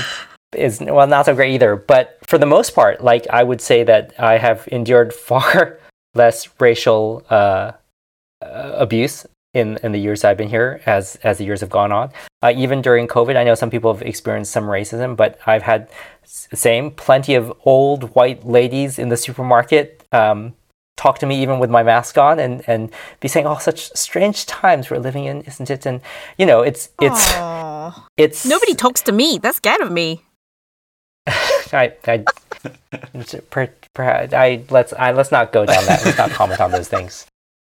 is 0.55 0.79
well 0.79 1.07
not 1.07 1.25
so 1.25 1.33
great 1.33 1.53
either. 1.53 1.75
But 1.75 2.19
for 2.23 2.37
the 2.37 2.45
most 2.45 2.75
part, 2.75 3.03
like 3.03 3.27
I 3.29 3.43
would 3.43 3.59
say 3.59 3.83
that 3.83 4.13
I 4.19 4.37
have 4.37 4.67
endured 4.71 5.13
far 5.29 5.79
less 6.13 6.47
racial 6.59 7.25
uh, 7.29 7.73
uh, 8.41 8.71
abuse 8.75 9.25
in, 9.57 9.77
in 9.83 9.91
the 9.91 9.99
years 9.99 10.23
I've 10.23 10.37
been 10.37 10.49
here 10.49 10.81
as 10.85 11.15
as 11.23 11.37
the 11.37 11.45
years 11.45 11.61
have 11.61 11.69
gone 11.69 11.91
on. 11.91 12.11
Uh, 12.41 12.53
even 12.55 12.81
during 12.81 13.07
COVID, 13.07 13.35
I 13.35 13.43
know 13.43 13.55
some 13.55 13.69
people 13.69 13.93
have 13.93 14.01
experienced 14.01 14.51
some 14.51 14.65
racism, 14.65 15.15
but 15.15 15.39
I've 15.45 15.63
had 15.63 15.89
same 16.23 16.91
plenty 16.91 17.35
of 17.35 17.51
old 17.65 18.15
white 18.15 18.45
ladies 18.45 18.99
in 18.99 19.09
the 19.09 19.17
supermarket 19.17 20.05
um, 20.11 20.53
talk 20.97 21.19
to 21.19 21.25
me 21.25 21.41
even 21.41 21.59
with 21.59 21.69
my 21.69 21.83
mask 21.83 22.17
on 22.17 22.39
and, 22.39 22.63
and 22.67 22.91
be 23.19 23.27
saying, 23.27 23.47
"Oh, 23.47 23.57
such 23.57 23.91
strange 23.95 24.45
times 24.45 24.89
we're 24.89 24.99
living 24.99 25.25
in, 25.25 25.41
isn't 25.43 25.69
it?" 25.69 25.85
And 25.85 26.01
you 26.37 26.45
know, 26.45 26.61
it's 26.61 26.89
it's 27.01 27.31
Aww. 27.33 28.03
it's 28.17 28.45
nobody 28.45 28.75
talks 28.75 29.01
to 29.03 29.11
me. 29.11 29.37
That's 29.37 29.57
scared 29.57 29.81
of 29.81 29.91
me. 29.91 30.23
I, 31.27 31.93
I, 32.05 32.23
per, 33.49 33.69
per, 33.93 34.29
I 34.31 34.63
let's 34.69 34.93
I 34.93 35.11
let's 35.11 35.31
not 35.31 35.51
go 35.51 35.65
down 35.65 35.85
that. 35.85 36.03
Let's 36.03 36.17
not 36.17 36.31
comment 36.31 36.59
on 36.59 36.71
those 36.71 36.87
things. 36.87 37.27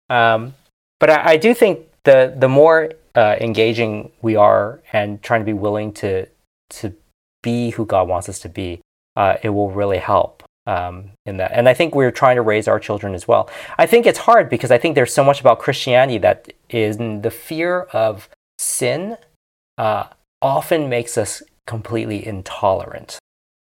Um, 0.09 0.55
but 1.01 1.11
I, 1.11 1.33
I, 1.33 1.37
do 1.37 1.53
think 1.55 1.81
the 2.05 2.33
the 2.37 2.49
more 2.49 2.93
uh, 3.17 3.37
engaging 3.41 4.13
we 4.23 4.37
are 4.37 4.81
and 4.93 5.21
trying 5.23 5.41
to 5.41 5.45
be 5.45 5.53
willing 5.53 5.93
to 5.95 6.27
to 6.71 6.95
be 7.43 7.71
who 7.71 7.85
God 7.85 8.07
wants 8.07 8.29
us 8.29 8.39
to 8.41 8.49
be, 8.49 8.81
uh, 9.17 9.37
it 9.43 9.49
will 9.49 9.71
really 9.71 9.99
help 9.99 10.45
um, 10.67 11.11
in 11.27 11.39
that. 11.39 11.53
And 11.53 11.69
I 11.69 11.75
think 11.75 11.95
we're 11.95 12.11
trying 12.11 12.37
to 12.37 12.43
raise 12.43 12.69
our 12.69 12.79
children 12.79 13.15
as 13.15 13.27
well. 13.27 13.51
I 13.79 13.87
think 13.87 14.07
it's 14.07 14.21
hard 14.21 14.49
because 14.49 14.71
I 14.71 14.79
think 14.79 14.95
there's 14.95 15.13
so 15.13 15.25
much 15.25 15.41
about 15.41 15.59
Christianity 15.59 16.19
that 16.19 16.53
is 16.69 16.99
the 16.99 17.31
fear 17.31 17.83
of 17.93 18.29
sin 18.59 19.17
uh, 19.79 20.05
often 20.43 20.89
makes 20.89 21.19
us 21.19 21.43
completely 21.67 22.25
intolerant 22.25 23.19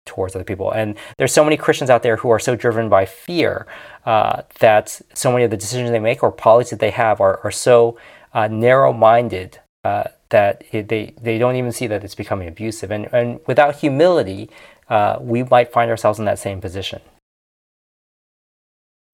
towards 0.08 0.34
other 0.34 0.48
people. 0.52 0.68
And 0.72 0.96
there's 1.18 1.32
so 1.32 1.44
many 1.44 1.56
Christians 1.56 1.90
out 1.90 2.02
there 2.02 2.16
who 2.16 2.30
are 2.30 2.40
so 2.40 2.56
driven 2.56 2.88
by 2.88 3.04
fear 3.06 3.66
uh, 4.04 4.42
that 4.58 5.00
so 5.14 5.30
many 5.32 5.44
of 5.44 5.50
the 5.50 5.56
decisions 5.56 5.90
they 5.90 6.00
make 6.10 6.22
or 6.22 6.32
policies 6.32 6.70
that 6.70 6.80
they 6.80 6.90
have 6.90 7.20
are, 7.20 7.38
are 7.44 7.52
so 7.52 7.96
uh, 8.32 8.48
narrow-minded 8.48 9.60
uh, 9.84 10.04
that 10.30 10.64
it, 10.72 10.88
they, 10.88 11.14
they 11.20 11.38
don't 11.38 11.56
even 11.56 11.72
see 11.72 11.86
that 11.86 12.02
it's 12.04 12.14
becoming 12.14 12.48
abusive. 12.48 12.90
And, 12.90 13.08
and 13.12 13.40
without 13.46 13.76
humility, 13.76 14.50
uh, 14.88 15.18
we 15.20 15.42
might 15.44 15.72
find 15.72 15.90
ourselves 15.90 16.18
in 16.18 16.24
that 16.24 16.38
same 16.38 16.60
position. 16.60 17.00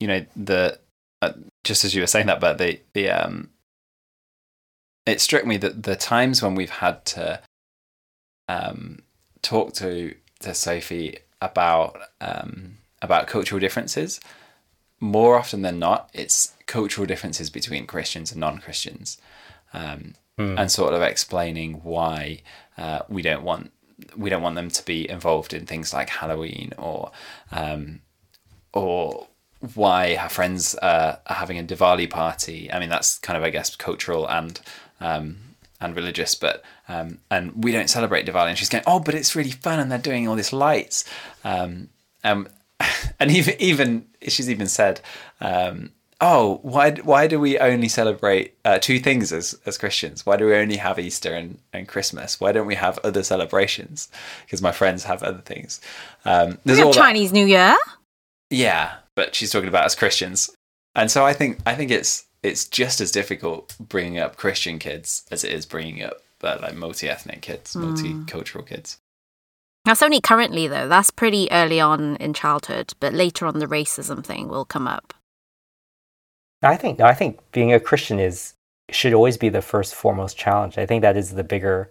You 0.01 0.09
know, 0.09 0.27
the 0.37 0.79
uh, 1.23 1.33
just 1.63 1.85
as 1.85 1.95
you 1.95 2.03
were 2.03 2.07
saying 2.07 2.27
that, 2.27 2.41
but 2.41 2.59
the 2.59 2.81
the 2.93 3.11
um, 3.11 3.51
it 5.07 5.21
struck 5.21 5.47
me 5.47 5.57
that 5.59 5.85
the 5.85 5.97
times 5.97 6.43
when 6.43 6.55
we've 6.55 6.79
had 6.83 7.05
to 7.07 7.41
um, 8.49 9.03
talk 9.41 9.73
to 9.75 10.15
to 10.45 10.55
Sophie 10.55 11.19
about 11.41 11.99
um, 12.21 12.79
about 13.03 13.27
cultural 13.27 13.61
differences, 13.61 14.21
more 15.01 15.37
often 15.37 15.63
than 15.63 15.79
not, 15.79 16.09
it's 16.15 16.55
cultural 16.67 17.07
differences 17.07 17.51
between 17.51 17.87
Christians 17.87 18.33
and 18.33 18.41
non 18.41 18.59
Christians, 18.59 19.19
um, 19.73 20.15
mm. 20.39 20.59
and 20.59 20.71
sort 20.71 20.95
of 20.95 21.03
explaining 21.03 21.75
why 21.83 22.41
uh, 22.79 23.01
we 23.09 23.23
don't 23.23 23.43
want 23.43 23.73
we 24.17 24.31
don't 24.31 24.43
want 24.43 24.57
them 24.57 24.71
to 24.71 24.85
be 24.85 25.09
involved 25.09 25.55
in 25.55 25.67
things 25.67 25.93
like 25.93 26.09
Halloween 26.09 26.73
or 26.79 27.13
um, 27.53 28.01
or 28.73 29.29
why 29.75 30.17
her 30.17 30.29
friends 30.29 30.75
uh, 30.77 31.19
are 31.27 31.37
having 31.37 31.59
a 31.59 31.63
Diwali 31.63 32.09
party. 32.09 32.71
I 32.73 32.79
mean, 32.81 32.89
that's 32.89 33.19
kind 33.19 33.37
of 33.37 33.43
I 33.43 33.51
guess 33.51 33.77
cultural 33.77 34.29
and 34.29 34.61
um, 35.01 35.37
and 35.81 35.95
religious, 35.95 36.35
but 36.35 36.63
um, 36.89 37.19
and 37.31 37.65
we 37.65 37.73
don't 37.73 37.89
celebrate 37.89 38.27
Diwali. 38.27 38.49
And 38.51 38.59
she's 38.59 38.69
going, 38.69 38.85
oh, 38.87 39.01
but 39.01 39.15
it's 39.15 39.35
really 39.35 39.51
fun, 39.51 39.79
and 39.79 39.91
they're 39.91 39.99
doing 39.99 40.29
all 40.29 40.37
these 40.37 40.53
lights. 40.53 41.05
Um, 41.43 41.89
um, 42.23 42.49
and 43.21 43.31
even 43.31 43.55
even 43.59 44.07
she's 44.23 44.51
even 44.51 44.67
said, 44.67 45.01
um, 45.41 45.93
oh, 46.21 46.61
why 46.63 46.93
why 46.93 47.27
do 47.27 47.39
we 47.41 47.59
only 47.59 47.89
celebrate 47.89 48.55
uh, 48.65 48.79
two 48.79 48.99
things 48.99 49.33
as 49.33 49.59
as 49.67 49.79
Christians? 49.79 50.27
Why 50.27 50.37
do 50.37 50.47
we 50.47 50.55
only 50.55 50.77
have 50.77 50.99
Easter 50.99 51.35
and, 51.35 51.59
and 51.73 51.89
Christmas? 51.89 52.41
Why 52.41 52.53
don't 52.53 52.67
we 52.67 52.75
have 52.75 52.99
other 53.05 53.23
celebrations? 53.23 54.09
Because 54.45 54.63
my 54.63 54.73
friends 54.73 55.05
have 55.05 55.23
other 55.23 55.43
things. 55.43 55.81
Um, 56.25 56.59
there's 56.65 56.79
we 56.79 56.87
have 56.87 56.95
Chinese 56.95 57.31
that... 57.31 57.37
New 57.37 57.47
Year. 57.47 57.77
Yeah, 58.51 58.97
but 59.15 59.35
she's 59.35 59.51
talking 59.51 59.69
about 59.69 59.85
as 59.85 59.95
Christians, 59.95 60.51
and 60.95 61.11
so 61.11 61.25
I 61.25 61.33
think 61.33 61.59
I 61.67 61.75
think 61.75 61.91
it's 61.91 62.27
it's 62.43 62.67
just 62.67 63.01
as 63.01 63.11
difficult 63.11 63.75
bringing 63.81 64.19
up 64.19 64.37
Christian 64.37 64.79
kids 64.79 65.25
as 65.31 65.45
it 65.45 65.53
is 65.53 65.65
bringing 65.65 66.03
up 66.03 66.21
uh, 66.45 66.59
like 66.63 66.75
multi 66.75 67.09
ethnic 67.09 67.43
kids, 67.43 67.75
mm. 67.75 67.85
multicultural 67.85 68.67
kids. 68.67 68.99
That's 69.85 70.03
only 70.03 70.21
currently 70.21 70.67
though. 70.67 70.89
That's 70.89 71.11
pretty 71.11 71.51
early 71.53 71.81
on 71.81 72.17
in 72.17 72.33
childhood, 72.33 72.95
but 73.01 73.13
later 73.13 73.47
on 73.47 73.59
the 73.59 73.67
racism 73.67 74.25
thing 74.25 74.49
will 74.49 74.65
come 74.65 74.89
up. 74.89 75.15
I 76.63 76.77
think 76.77 77.01
I 77.01 77.13
think 77.13 77.41
being 77.53 77.73
a 77.73 77.81
Christian 77.81 78.19
is 78.19 78.55
should 78.91 79.15
always 79.15 79.37
be 79.37 79.49
the 79.49 79.63
first 79.63 79.95
foremost 79.95 80.37
challenge. 80.37 80.79
I 80.79 80.87
think 80.87 81.03
that 81.03 81.17
is 81.17 81.33
the 81.33 81.45
bigger 81.45 81.91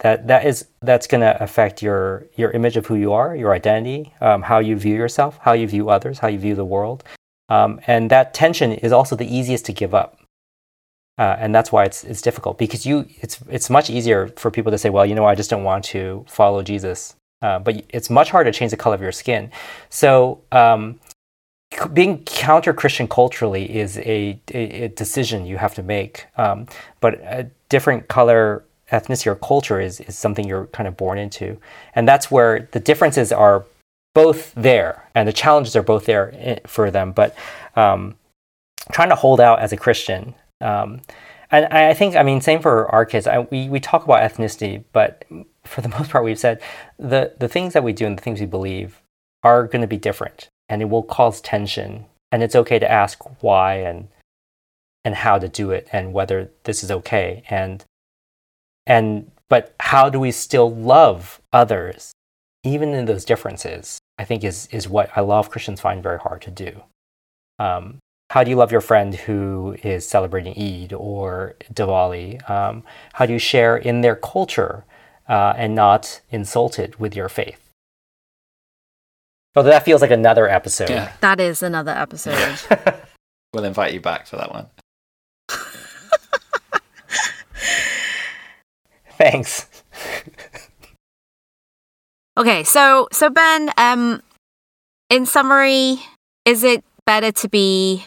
that 0.00 0.26
that 0.28 0.46
is 0.46 0.66
that's 0.82 1.06
going 1.06 1.20
to 1.20 1.42
affect 1.42 1.82
your 1.82 2.26
your 2.36 2.50
image 2.50 2.76
of 2.76 2.86
who 2.86 2.96
you 2.96 3.12
are, 3.12 3.34
your 3.34 3.52
identity, 3.52 4.12
um, 4.20 4.42
how 4.42 4.58
you 4.58 4.76
view 4.76 4.94
yourself, 4.94 5.38
how 5.40 5.52
you 5.52 5.66
view 5.66 5.88
others, 5.90 6.18
how 6.18 6.28
you 6.28 6.38
view 6.38 6.54
the 6.54 6.64
world, 6.64 7.04
um, 7.48 7.80
and 7.86 8.10
that 8.10 8.34
tension 8.34 8.72
is 8.72 8.92
also 8.92 9.16
the 9.16 9.34
easiest 9.34 9.64
to 9.66 9.72
give 9.72 9.94
up. 9.94 10.19
Uh, 11.18 11.36
and 11.38 11.54
that's 11.54 11.70
why 11.70 11.84
it's 11.84 12.02
it's 12.04 12.22
difficult 12.22 12.56
because 12.56 12.86
you 12.86 13.06
it's 13.20 13.40
it's 13.48 13.68
much 13.68 13.90
easier 13.90 14.28
for 14.36 14.50
people 14.50 14.72
to 14.72 14.78
say, 14.78 14.88
well, 14.88 15.04
you 15.04 15.14
know, 15.14 15.26
I 15.26 15.34
just 15.34 15.50
don't 15.50 15.64
want 15.64 15.84
to 15.86 16.24
follow 16.28 16.62
Jesus, 16.62 17.14
uh, 17.42 17.58
but 17.58 17.84
it's 17.90 18.08
much 18.08 18.30
harder 18.30 18.50
to 18.50 18.58
change 18.58 18.70
the 18.70 18.76
color 18.76 18.94
of 18.94 19.02
your 19.02 19.12
skin. 19.12 19.50
So 19.90 20.40
um, 20.50 20.98
being 21.92 22.22
counter 22.24 22.72
Christian 22.72 23.06
culturally 23.06 23.78
is 23.78 23.96
a, 23.98 24.40
a, 24.52 24.84
a, 24.84 24.88
decision 24.88 25.46
you 25.46 25.56
have 25.56 25.74
to 25.74 25.82
make. 25.82 26.26
Um, 26.36 26.66
but 27.00 27.14
a 27.14 27.48
different 27.68 28.08
color, 28.08 28.64
ethnicity, 28.90 29.28
or 29.28 29.36
culture 29.36 29.80
is, 29.80 30.00
is 30.00 30.18
something 30.18 30.46
you're 30.46 30.66
kind 30.66 30.88
of 30.88 30.96
born 30.96 31.18
into. 31.18 31.58
And 31.94 32.08
that's 32.08 32.30
where 32.30 32.68
the 32.72 32.80
differences 32.80 33.30
are 33.30 33.64
both 34.14 34.52
there 34.54 35.08
and 35.14 35.28
the 35.28 35.32
challenges 35.32 35.76
are 35.76 35.82
both 35.82 36.06
there 36.06 36.34
eh, 36.36 36.58
for 36.66 36.90
them. 36.90 37.12
But 37.12 37.36
um, 37.76 38.16
trying 38.90 39.10
to 39.10 39.14
hold 39.14 39.40
out 39.40 39.60
as 39.60 39.72
a 39.72 39.76
Christian. 39.76 40.34
Um, 40.60 41.00
and 41.50 41.66
I 41.66 41.94
think, 41.94 42.14
I 42.14 42.22
mean, 42.22 42.40
same 42.40 42.60
for 42.60 42.88
our 42.90 43.04
kids. 43.04 43.26
I, 43.26 43.40
we, 43.40 43.68
we 43.68 43.80
talk 43.80 44.04
about 44.04 44.22
ethnicity, 44.22 44.84
but 44.92 45.24
for 45.64 45.80
the 45.80 45.88
most 45.88 46.10
part, 46.10 46.24
we've 46.24 46.38
said 46.38 46.62
the, 46.98 47.34
the 47.38 47.48
things 47.48 47.72
that 47.72 47.82
we 47.82 47.92
do 47.92 48.06
and 48.06 48.16
the 48.16 48.22
things 48.22 48.40
we 48.40 48.46
believe 48.46 49.02
are 49.42 49.66
going 49.66 49.80
to 49.82 49.88
be 49.88 49.96
different 49.96 50.48
and 50.68 50.80
it 50.80 50.88
will 50.88 51.02
cause 51.02 51.40
tension. 51.40 52.06
And 52.32 52.42
it's 52.42 52.54
okay 52.54 52.78
to 52.78 52.90
ask 52.90 53.18
why 53.42 53.74
and 53.74 54.08
and 55.04 55.14
how 55.14 55.38
to 55.38 55.48
do 55.48 55.70
it 55.70 55.88
and 55.92 56.12
whether 56.12 56.50
this 56.64 56.84
is 56.84 56.90
okay. 56.90 57.42
And 57.50 57.84
and 58.86 59.30
but 59.48 59.74
how 59.80 60.08
do 60.08 60.20
we 60.20 60.30
still 60.30 60.72
love 60.72 61.40
others 61.52 62.12
even 62.62 62.90
in 62.90 63.06
those 63.06 63.24
differences? 63.24 63.98
I 64.18 64.24
think 64.24 64.44
is 64.44 64.68
is 64.70 64.88
what 64.88 65.10
I 65.16 65.22
love 65.22 65.50
Christians 65.50 65.80
find 65.80 66.02
very 66.02 66.18
hard 66.18 66.42
to 66.42 66.50
do. 66.50 66.82
Um, 67.58 67.98
how 68.30 68.44
do 68.44 68.50
you 68.50 68.56
love 68.56 68.70
your 68.70 68.80
friend 68.80 69.12
who 69.16 69.76
is 69.82 70.08
celebrating 70.08 70.54
Eid 70.56 70.92
or 70.92 71.56
Diwali? 71.74 72.48
Um, 72.48 72.84
how 73.14 73.26
do 73.26 73.32
you 73.32 73.40
share 73.40 73.76
in 73.76 74.02
their 74.02 74.14
culture 74.14 74.84
uh, 75.28 75.54
and 75.56 75.74
not 75.74 76.20
insult 76.30 76.78
it 76.78 77.00
with 77.00 77.16
your 77.16 77.28
faith? 77.28 77.58
Although 79.56 79.70
that 79.70 79.84
feels 79.84 80.00
like 80.00 80.12
another 80.12 80.48
episode. 80.48 80.90
Yeah. 80.90 81.10
That 81.20 81.40
is 81.40 81.60
another 81.60 81.90
episode. 81.90 82.60
we'll 83.52 83.64
invite 83.64 83.94
you 83.94 84.00
back 84.00 84.28
for 84.28 84.36
that 84.36 84.52
one. 84.52 84.68
Thanks. 89.18 89.66
okay, 92.38 92.62
so 92.62 93.08
so 93.10 93.28
Ben, 93.28 93.72
um 93.76 94.22
in 95.10 95.26
summary, 95.26 95.98
is 96.44 96.62
it 96.62 96.84
better 97.04 97.32
to 97.32 97.48
be 97.48 98.04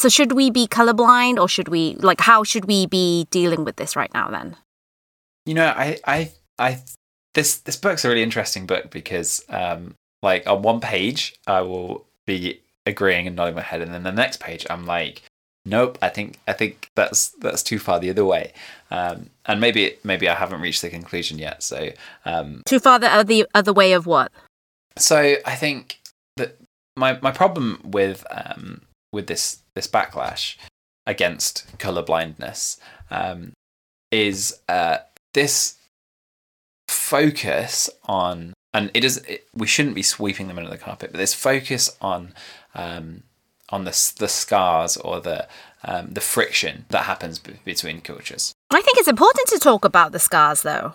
so 0.00 0.08
should 0.08 0.32
we 0.32 0.50
be 0.50 0.66
colorblind 0.66 1.38
or 1.38 1.46
should 1.46 1.68
we 1.68 1.94
like 1.96 2.20
how 2.20 2.42
should 2.42 2.64
we 2.64 2.86
be 2.86 3.26
dealing 3.30 3.64
with 3.64 3.76
this 3.76 3.94
right 3.94 4.12
now 4.14 4.28
then? 4.28 4.56
You 5.44 5.54
know, 5.54 5.66
I 5.66 5.98
I 6.06 6.32
I 6.58 6.82
this 7.34 7.58
this 7.58 7.76
book's 7.76 8.04
a 8.04 8.08
really 8.08 8.22
interesting 8.22 8.66
book 8.66 8.90
because 8.90 9.44
um 9.50 9.94
like 10.22 10.46
on 10.46 10.62
one 10.62 10.80
page 10.80 11.34
I 11.46 11.60
will 11.60 12.06
be 12.26 12.60
agreeing 12.86 13.26
and 13.26 13.36
nodding 13.36 13.54
my 13.54 13.62
head 13.62 13.82
and 13.82 13.92
then 13.92 14.02
the 14.02 14.12
next 14.12 14.40
page 14.40 14.66
I'm 14.70 14.86
like 14.86 15.22
nope 15.66 15.98
i 16.00 16.08
think 16.08 16.38
i 16.48 16.54
think 16.54 16.88
that's 16.96 17.28
that's 17.40 17.62
too 17.62 17.78
far 17.78 18.00
the 18.00 18.08
other 18.08 18.24
way 18.24 18.50
um, 18.90 19.28
and 19.44 19.60
maybe 19.60 19.94
maybe 20.02 20.26
i 20.26 20.34
haven't 20.34 20.62
reached 20.62 20.80
the 20.80 20.88
conclusion 20.88 21.38
yet 21.38 21.62
so 21.62 21.90
um, 22.24 22.62
too 22.64 22.78
far 22.78 22.98
the 22.98 23.12
other 23.12 23.44
other 23.54 23.72
way 23.72 23.92
of 23.92 24.06
what 24.06 24.32
so 24.96 25.36
i 25.44 25.54
think 25.54 26.00
that 26.38 26.56
my 26.96 27.18
my 27.20 27.30
problem 27.30 27.78
with 27.84 28.24
um, 28.30 28.80
with 29.12 29.26
this 29.26 29.62
this 29.74 29.86
backlash 29.86 30.56
against 31.06 31.78
color 31.78 32.02
blindness 32.02 32.78
um, 33.10 33.52
is 34.10 34.60
uh, 34.68 34.98
this 35.34 35.76
focus 36.88 37.90
on 38.04 38.52
and 38.72 38.90
it 38.94 39.04
is 39.04 39.18
it, 39.18 39.46
we 39.54 39.66
shouldn't 39.66 39.94
be 39.94 40.02
sweeping 40.02 40.48
them 40.48 40.58
under 40.58 40.70
the 40.70 40.78
carpet 40.78 41.10
but 41.12 41.18
this 41.18 41.34
focus 41.34 41.96
on 42.00 42.34
um, 42.74 43.22
on 43.70 43.84
the 43.84 44.12
the 44.18 44.28
scars 44.28 44.96
or 44.96 45.20
the 45.20 45.48
um, 45.82 46.12
the 46.12 46.20
friction 46.20 46.84
that 46.90 47.04
happens 47.04 47.38
b- 47.38 47.54
between 47.64 48.00
cultures. 48.00 48.52
I 48.70 48.82
think 48.82 48.98
it's 48.98 49.08
important 49.08 49.48
to 49.48 49.58
talk 49.58 49.84
about 49.84 50.12
the 50.12 50.18
scars 50.18 50.62
though, 50.62 50.94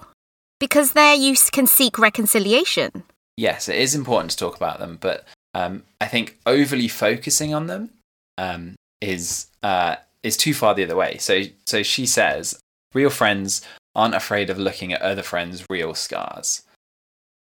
because 0.59 0.93
there 0.93 1.15
you 1.15 1.35
can 1.51 1.67
seek 1.67 1.97
reconciliation. 1.97 3.03
Yes, 3.37 3.67
it 3.67 3.77
is 3.77 3.95
important 3.95 4.31
to 4.31 4.37
talk 4.37 4.55
about 4.55 4.79
them, 4.79 4.97
but 5.01 5.25
um, 5.53 5.83
I 5.99 6.05
think 6.05 6.37
overly 6.45 6.87
focusing 6.87 7.53
on 7.53 7.67
them 7.67 7.89
um, 8.37 8.75
is 9.01 9.47
uh, 9.63 9.97
is 10.23 10.37
too 10.37 10.53
far 10.53 10.73
the 10.73 10.83
other 10.83 10.95
way. 10.95 11.17
So 11.17 11.43
so 11.65 11.83
she 11.83 12.05
says 12.05 12.59
real 12.93 13.09
friends 13.09 13.61
aren't 13.93 14.15
afraid 14.15 14.49
of 14.49 14.57
looking 14.57 14.93
at 14.93 15.01
other 15.01 15.23
friends' 15.23 15.65
real 15.69 15.93
scars, 15.93 16.63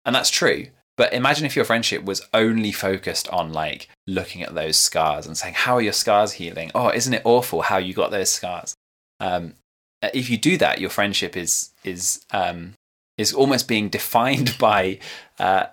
and 0.05 0.15
that's 0.15 0.31
true. 0.31 0.67
But 0.97 1.15
imagine 1.15 1.47
if 1.47 1.57
your 1.57 1.65
friendship 1.65 2.05
was 2.05 2.27
only 2.35 2.71
focused 2.71 3.29
on 3.29 3.53
like 3.53 3.89
looking 4.07 4.43
at 4.43 4.55
those 4.55 4.77
scars 4.77 5.27
and 5.27 5.37
saying, 5.37 5.55
"How 5.55 5.77
are 5.77 5.83
your 5.83 5.93
scars 5.93 6.33
healing?" 6.33 6.71
Oh, 6.75 6.91
isn't 6.91 7.15
it 7.15 7.23
awful 7.25 7.63
how 7.63 7.79
you 7.79 7.95
got 7.95 8.11
those 8.11 8.31
scars? 8.31 8.75
Um, 9.21 9.55
uh, 10.03 10.11
if 10.13 10.29
you 10.29 10.37
do 10.37 10.57
that, 10.59 10.81
your 10.81 10.91
friendship 10.91 11.37
is 11.37 11.71
is 11.85 12.25
um, 12.33 12.75
is 13.17 13.33
almost 13.33 13.69
being 13.69 13.89
defined 13.89 14.57
by 14.61 14.99
uh, 15.39 15.67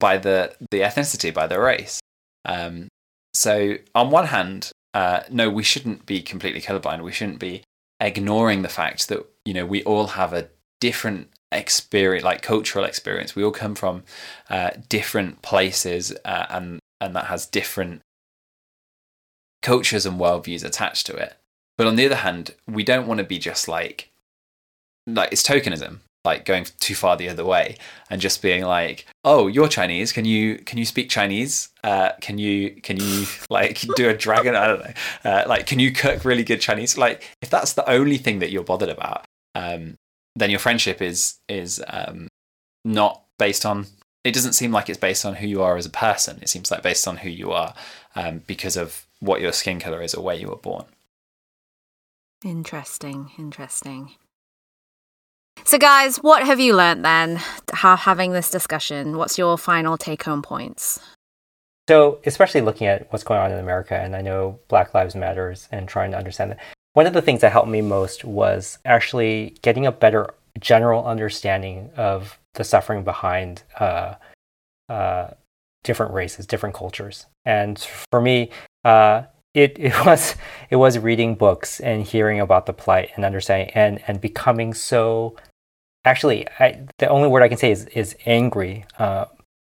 by 0.00 0.18
the 0.18 0.54
the 0.70 0.80
ethnicity, 0.80 1.32
by 1.32 1.46
the 1.46 1.60
race. 1.60 2.00
Um, 2.44 2.88
so 3.32 3.76
on 3.94 4.10
one 4.10 4.26
hand, 4.26 4.72
uh, 4.94 5.20
no, 5.30 5.50
we 5.50 5.62
shouldn't 5.62 6.06
be 6.06 6.22
completely 6.22 6.60
colorblind. 6.60 7.02
We 7.02 7.12
shouldn't 7.12 7.38
be 7.38 7.62
ignoring 8.00 8.62
the 8.62 8.68
fact 8.68 9.08
that 9.08 9.26
you 9.44 9.54
know 9.54 9.66
we 9.66 9.82
all 9.84 10.08
have 10.08 10.32
a 10.32 10.48
different 10.80 11.30
experience, 11.52 12.24
like 12.24 12.42
cultural 12.42 12.84
experience. 12.84 13.34
We 13.34 13.44
all 13.44 13.50
come 13.50 13.74
from 13.74 14.04
uh, 14.50 14.70
different 14.88 15.42
places, 15.42 16.14
uh, 16.24 16.46
and 16.50 16.80
and 17.00 17.14
that 17.14 17.26
has 17.26 17.46
different 17.46 18.02
cultures 19.62 20.06
and 20.06 20.20
worldviews 20.20 20.64
attached 20.64 21.06
to 21.06 21.16
it. 21.16 21.36
But 21.76 21.86
on 21.86 21.96
the 21.96 22.06
other 22.06 22.16
hand, 22.16 22.54
we 22.66 22.82
don't 22.82 23.06
want 23.06 23.18
to 23.18 23.24
be 23.24 23.38
just 23.38 23.68
like 23.68 24.10
like 25.06 25.32
it's 25.32 25.42
tokenism, 25.42 26.00
like 26.28 26.44
going 26.44 26.66
too 26.78 26.94
far 26.94 27.16
the 27.16 27.28
other 27.28 27.44
way 27.44 27.76
and 28.10 28.20
just 28.20 28.42
being 28.42 28.62
like, 28.64 29.06
"Oh, 29.24 29.46
you're 29.46 29.68
Chinese. 29.68 30.12
Can 30.12 30.24
you 30.24 30.56
can 30.58 30.76
you 30.78 30.84
speak 30.84 31.08
Chinese? 31.08 31.70
Uh, 31.82 32.10
can 32.20 32.36
you 32.38 32.80
can 32.82 32.98
you 32.98 33.26
like 33.50 33.80
do 33.96 34.08
a 34.08 34.14
dragon? 34.14 34.54
I 34.54 34.66
don't 34.66 34.80
know. 34.84 34.92
Uh, 35.24 35.44
like, 35.46 35.66
can 35.66 35.78
you 35.78 35.90
cook 35.90 36.24
really 36.24 36.44
good 36.44 36.60
Chinese? 36.60 36.98
Like, 36.98 37.24
if 37.40 37.48
that's 37.48 37.72
the 37.72 37.88
only 37.90 38.18
thing 38.18 38.40
that 38.40 38.50
you're 38.50 38.70
bothered 38.72 38.90
about, 38.90 39.24
um, 39.54 39.96
then 40.36 40.50
your 40.50 40.60
friendship 40.60 41.00
is 41.00 41.38
is 41.48 41.82
um, 41.88 42.28
not 42.84 43.22
based 43.38 43.64
on. 43.64 43.86
It 44.24 44.34
doesn't 44.34 44.52
seem 44.52 44.72
like 44.72 44.90
it's 44.90 44.98
based 44.98 45.24
on 45.24 45.36
who 45.36 45.46
you 45.46 45.62
are 45.62 45.76
as 45.76 45.86
a 45.86 45.90
person. 45.90 46.38
It 46.42 46.50
seems 46.50 46.70
like 46.70 46.82
based 46.82 47.08
on 47.08 47.18
who 47.18 47.30
you 47.30 47.52
are 47.52 47.72
um, 48.14 48.42
because 48.46 48.76
of 48.76 49.06
what 49.20 49.40
your 49.40 49.52
skin 49.52 49.80
color 49.80 50.02
is 50.02 50.14
or 50.14 50.22
where 50.22 50.36
you 50.36 50.48
were 50.48 50.56
born. 50.56 50.84
Interesting, 52.44 53.30
interesting. 53.38 54.10
So, 55.64 55.78
guys, 55.78 56.18
what 56.18 56.44
have 56.44 56.60
you 56.60 56.74
learned 56.74 57.04
then? 57.04 57.40
Having 57.72 58.32
this 58.32 58.50
discussion? 58.50 59.16
What's 59.16 59.38
your 59.38 59.58
final 59.58 59.96
take-home 59.96 60.42
points? 60.42 61.00
So, 61.88 62.20
especially 62.26 62.60
looking 62.60 62.86
at 62.86 63.10
what's 63.12 63.24
going 63.24 63.40
on 63.40 63.52
in 63.52 63.58
America, 63.58 63.94
and 63.94 64.14
I 64.14 64.20
know 64.20 64.60
Black 64.68 64.94
Lives 64.94 65.14
Matters, 65.14 65.68
and 65.72 65.88
trying 65.88 66.10
to 66.10 66.18
understand 66.18 66.52
that 66.52 66.58
one 66.92 67.06
of 67.06 67.12
the 67.12 67.22
things 67.22 67.40
that 67.42 67.52
helped 67.52 67.68
me 67.68 67.80
most 67.80 68.24
was 68.24 68.78
actually 68.84 69.56
getting 69.62 69.86
a 69.86 69.92
better 69.92 70.34
general 70.58 71.06
understanding 71.06 71.90
of 71.96 72.38
the 72.54 72.64
suffering 72.64 73.04
behind 73.04 73.62
uh, 73.78 74.14
uh, 74.88 75.28
different 75.84 76.12
races, 76.12 76.46
different 76.46 76.74
cultures. 76.74 77.26
And 77.44 77.78
for 78.10 78.20
me, 78.20 78.50
uh, 78.84 79.22
it, 79.54 79.76
it 79.78 79.94
was 80.06 80.36
it 80.70 80.76
was 80.76 80.98
reading 80.98 81.34
books 81.34 81.80
and 81.80 82.02
hearing 82.04 82.40
about 82.40 82.66
the 82.66 82.72
plight 82.72 83.10
and 83.16 83.24
understanding 83.24 83.70
and 83.74 84.00
and 84.06 84.20
becoming 84.20 84.74
so. 84.74 85.36
Actually, 86.08 86.48
I, 86.58 86.66
the 86.96 87.08
only 87.08 87.28
word 87.28 87.42
I 87.42 87.48
can 87.48 87.58
say 87.58 87.70
is 87.70 87.84
is 88.02 88.16
angry 88.24 88.86
uh, 88.98 89.26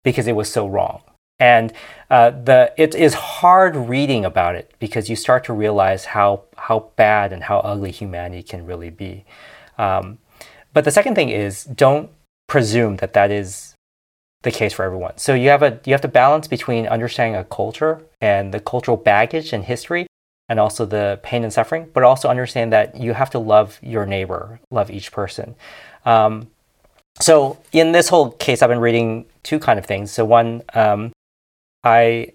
because 0.03 0.27
it 0.27 0.37
was 0.41 0.51
so 0.51 0.67
wrong. 0.67 1.03
And 1.39 1.73
uh, 2.09 2.31
the 2.31 2.73
it 2.79 2.95
is 2.95 3.13
hard 3.15 3.77
reading 3.77 4.25
about 4.25 4.55
it 4.55 4.73
because 4.79 5.11
you 5.11 5.17
start 5.17 5.45
to 5.45 5.53
realize 5.53 6.07
how 6.17 6.45
how 6.57 6.91
bad 6.97 7.33
and 7.35 7.43
how 7.43 7.59
ugly 7.59 7.91
humanity 7.91 8.43
can 8.43 8.65
really 8.65 8.89
be. 8.89 9.25
Um, 9.77 10.19
but 10.73 10.85
the 10.85 10.91
second 10.91 11.17
thing 11.17 11.29
is 11.29 11.65
don't 11.65 12.09
presume 12.49 12.97
that 12.97 13.13
that 13.13 13.31
is 13.31 13.75
the 14.43 14.51
case 14.51 14.73
for 14.73 14.85
everyone. 14.85 15.19
So 15.19 15.35
you 15.35 15.51
have 15.51 15.63
a 15.63 15.81
you 15.85 15.93
have 15.93 16.07
to 16.09 16.09
balance 16.23 16.49
between 16.49 16.87
understanding 16.87 17.37
a 17.37 17.45
culture 17.45 17.95
and 18.23 18.55
the 18.55 18.61
cultural 18.61 18.97
baggage 18.97 19.53
and 19.53 19.65
history, 19.65 20.07
and 20.49 20.59
also 20.61 20.87
the 20.87 21.21
pain 21.23 21.45
and 21.45 21.53
suffering, 21.53 21.89
but 21.93 22.03
also 22.03 22.29
understand 22.29 22.73
that 22.73 22.97
you 22.97 23.13
have 23.15 23.31
to 23.31 23.39
love 23.39 23.79
your 23.83 24.07
neighbor, 24.07 24.61
love 24.71 24.91
each 24.91 25.13
person. 25.13 25.57
Um, 26.05 26.49
so 27.21 27.59
in 27.73 27.93
this 27.93 28.09
whole 28.09 28.31
case, 28.33 28.63
I've 28.63 28.71
been 28.71 28.81
reading 28.81 29.27
two 29.43 29.59
kind 29.59 29.79
of 29.79 29.87
things. 29.87 30.11
So 30.11 30.25
one, 30.25 30.63
um, 30.75 31.13
I 31.85 32.33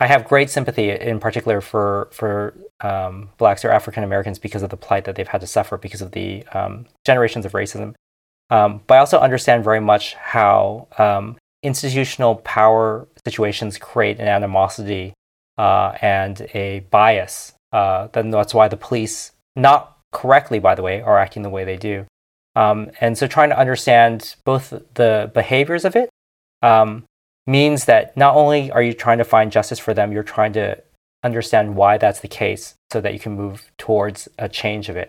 I 0.00 0.06
have 0.06 0.26
great 0.26 0.48
sympathy 0.50 0.90
in 0.90 1.20
particular 1.20 1.60
for 1.60 2.08
for 2.12 2.54
um, 2.80 3.30
blacks 3.38 3.64
or 3.64 3.70
African 3.70 4.02
Americans 4.02 4.38
because 4.38 4.62
of 4.62 4.70
the 4.70 4.76
plight 4.76 5.04
that 5.04 5.14
they've 5.14 5.28
had 5.28 5.42
to 5.42 5.46
suffer 5.46 5.76
because 5.76 6.00
of 6.00 6.12
the 6.12 6.44
um, 6.48 6.86
generations 7.04 7.44
of 7.44 7.52
racism. 7.52 7.94
Um, 8.50 8.80
but 8.86 8.94
I 8.94 8.98
also 8.98 9.18
understand 9.18 9.62
very 9.62 9.80
much 9.80 10.14
how 10.14 10.88
um, 10.98 11.36
institutional 11.62 12.36
power 12.36 13.06
situations 13.24 13.78
create 13.78 14.18
an 14.18 14.26
animosity 14.26 15.12
uh, 15.58 15.96
and 16.00 16.48
a 16.54 16.80
bias. 16.90 17.52
Uh, 17.72 18.08
then 18.12 18.30
that's 18.30 18.54
why 18.54 18.66
the 18.66 18.76
police, 18.76 19.32
not 19.54 19.98
correctly 20.12 20.58
by 20.58 20.74
the 20.74 20.82
way, 20.82 21.00
are 21.00 21.18
acting 21.18 21.42
the 21.42 21.50
way 21.50 21.64
they 21.64 21.76
do. 21.76 22.06
Um, 22.56 22.90
and 23.00 23.16
so 23.16 23.26
trying 23.26 23.50
to 23.50 23.58
understand 23.58 24.36
both 24.44 24.70
the 24.94 25.30
behaviors 25.32 25.84
of 25.84 25.96
it 25.96 26.10
um, 26.62 27.04
means 27.46 27.84
that 27.84 28.16
not 28.16 28.34
only 28.34 28.70
are 28.70 28.82
you 28.82 28.92
trying 28.92 29.18
to 29.18 29.24
find 29.24 29.52
justice 29.52 29.78
for 29.78 29.94
them, 29.94 30.12
you're 30.12 30.22
trying 30.22 30.52
to 30.54 30.82
understand 31.22 31.76
why 31.76 31.98
that's 31.98 32.20
the 32.20 32.28
case 32.28 32.74
so 32.92 33.00
that 33.00 33.12
you 33.12 33.18
can 33.18 33.32
move 33.32 33.70
towards 33.78 34.28
a 34.38 34.48
change 34.48 34.88
of 34.88 34.96
it. 34.96 35.08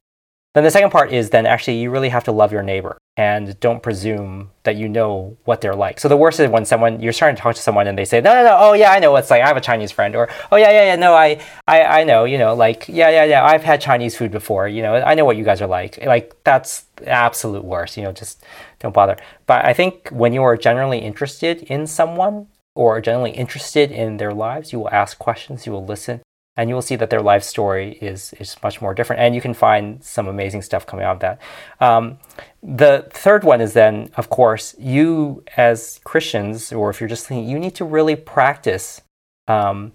Then 0.54 0.64
the 0.64 0.72
second 0.72 0.92
part 0.92 1.12
is 1.12 1.30
then 1.30 1.46
actually 1.46 1.80
you 1.80 1.90
really 1.90 2.10
have 2.10 2.26
to 2.26 2.32
love 2.32 2.52
your 2.52 2.64
neighbor 2.64 2.98
and 3.18 3.60
don't 3.60 3.84
presume 3.84 4.52
that 4.64 4.78
you 4.78 4.88
know 4.88 5.38
what 5.44 5.60
they're 5.60 5.76
like. 5.76 6.00
So 6.00 6.08
the 6.08 6.16
worst 6.16 6.40
is 6.40 6.50
when 6.50 6.64
someone 6.64 7.02
you're 7.02 7.12
starting 7.12 7.36
to 7.36 7.42
talk 7.42 7.56
to 7.56 7.62
someone 7.62 7.88
and 7.88 7.98
they 7.98 8.06
say, 8.06 8.22
No, 8.22 8.34
no, 8.34 8.44
no, 8.44 8.56
oh 8.58 8.74
yeah, 8.74 8.92
I 8.92 9.00
know 9.00 9.12
what's 9.12 9.30
like. 9.30 9.42
I 9.42 9.48
have 9.48 9.58
a 9.58 9.62
Chinese 9.62 9.92
friend 9.92 10.16
or 10.16 10.30
oh 10.52 10.56
yeah, 10.56 10.72
yeah, 10.72 10.86
yeah, 10.86 10.96
no, 10.96 11.14
I 11.14 11.42
I, 11.68 11.84
I 12.02 12.04
know, 12.06 12.24
you 12.24 12.38
know, 12.38 12.56
like 12.56 12.88
yeah, 12.88 13.10
yeah, 13.10 13.26
yeah, 13.26 13.46
I've 13.46 13.64
had 13.64 13.82
Chinese 13.82 14.16
food 14.16 14.32
before, 14.32 14.68
you 14.68 14.82
know, 14.82 14.96
I 14.96 15.14
know 15.14 15.26
what 15.26 15.36
you 15.36 15.44
guys 15.44 15.62
are 15.62 15.68
like. 15.68 16.04
Like 16.04 16.36
that's 16.44 16.86
absolute 17.06 17.66
worst, 17.66 17.98
you 17.98 18.04
know, 18.04 18.14
just 18.14 18.44
don't 18.80 18.94
bother. 18.94 19.18
But 19.46 19.66
I 19.66 19.74
think 19.74 20.10
when 20.10 20.32
you 20.32 20.44
are 20.44 20.56
generally 20.56 21.00
interested 21.00 21.64
in 21.64 21.88
someone 21.88 22.48
or 22.76 23.02
generally 23.02 23.32
interested 23.32 23.92
in 23.92 24.18
their 24.18 24.34
lives, 24.34 24.72
you 24.72 24.80
will 24.80 24.90
ask 24.90 25.20
questions, 25.20 25.66
you 25.66 25.74
will 25.74 25.86
listen, 25.86 26.22
and 26.58 26.70
you 26.70 26.76
will 26.76 26.82
see 26.82 26.96
that 26.96 27.10
their 27.10 27.22
life 27.22 27.44
story 27.44 27.98
is 28.02 28.34
is 28.34 28.58
much 28.64 28.82
more 28.82 28.94
different 28.94 29.22
and 29.22 29.34
you 29.34 29.42
can 29.42 29.54
find 29.54 30.04
some 30.04 30.28
amazing 30.28 30.62
stuff 30.62 30.86
coming 30.86 31.06
out 31.06 31.16
of 31.16 31.20
that 31.20 31.42
um, 31.80 32.18
the 32.62 33.08
third 33.12 33.44
one 33.44 33.62
is 33.62 33.74
then 33.74 34.10
of 34.16 34.30
course 34.30 34.76
you 34.78 35.44
as 35.58 36.00
christians 36.04 36.72
or 36.72 36.90
if 36.90 37.00
you're 37.00 37.10
just 37.10 37.28
thinking 37.28 37.50
you 37.50 37.60
need 37.60 37.76
to 37.76 37.86
really 37.86 38.16
practice 38.16 39.02
um, 39.48 39.92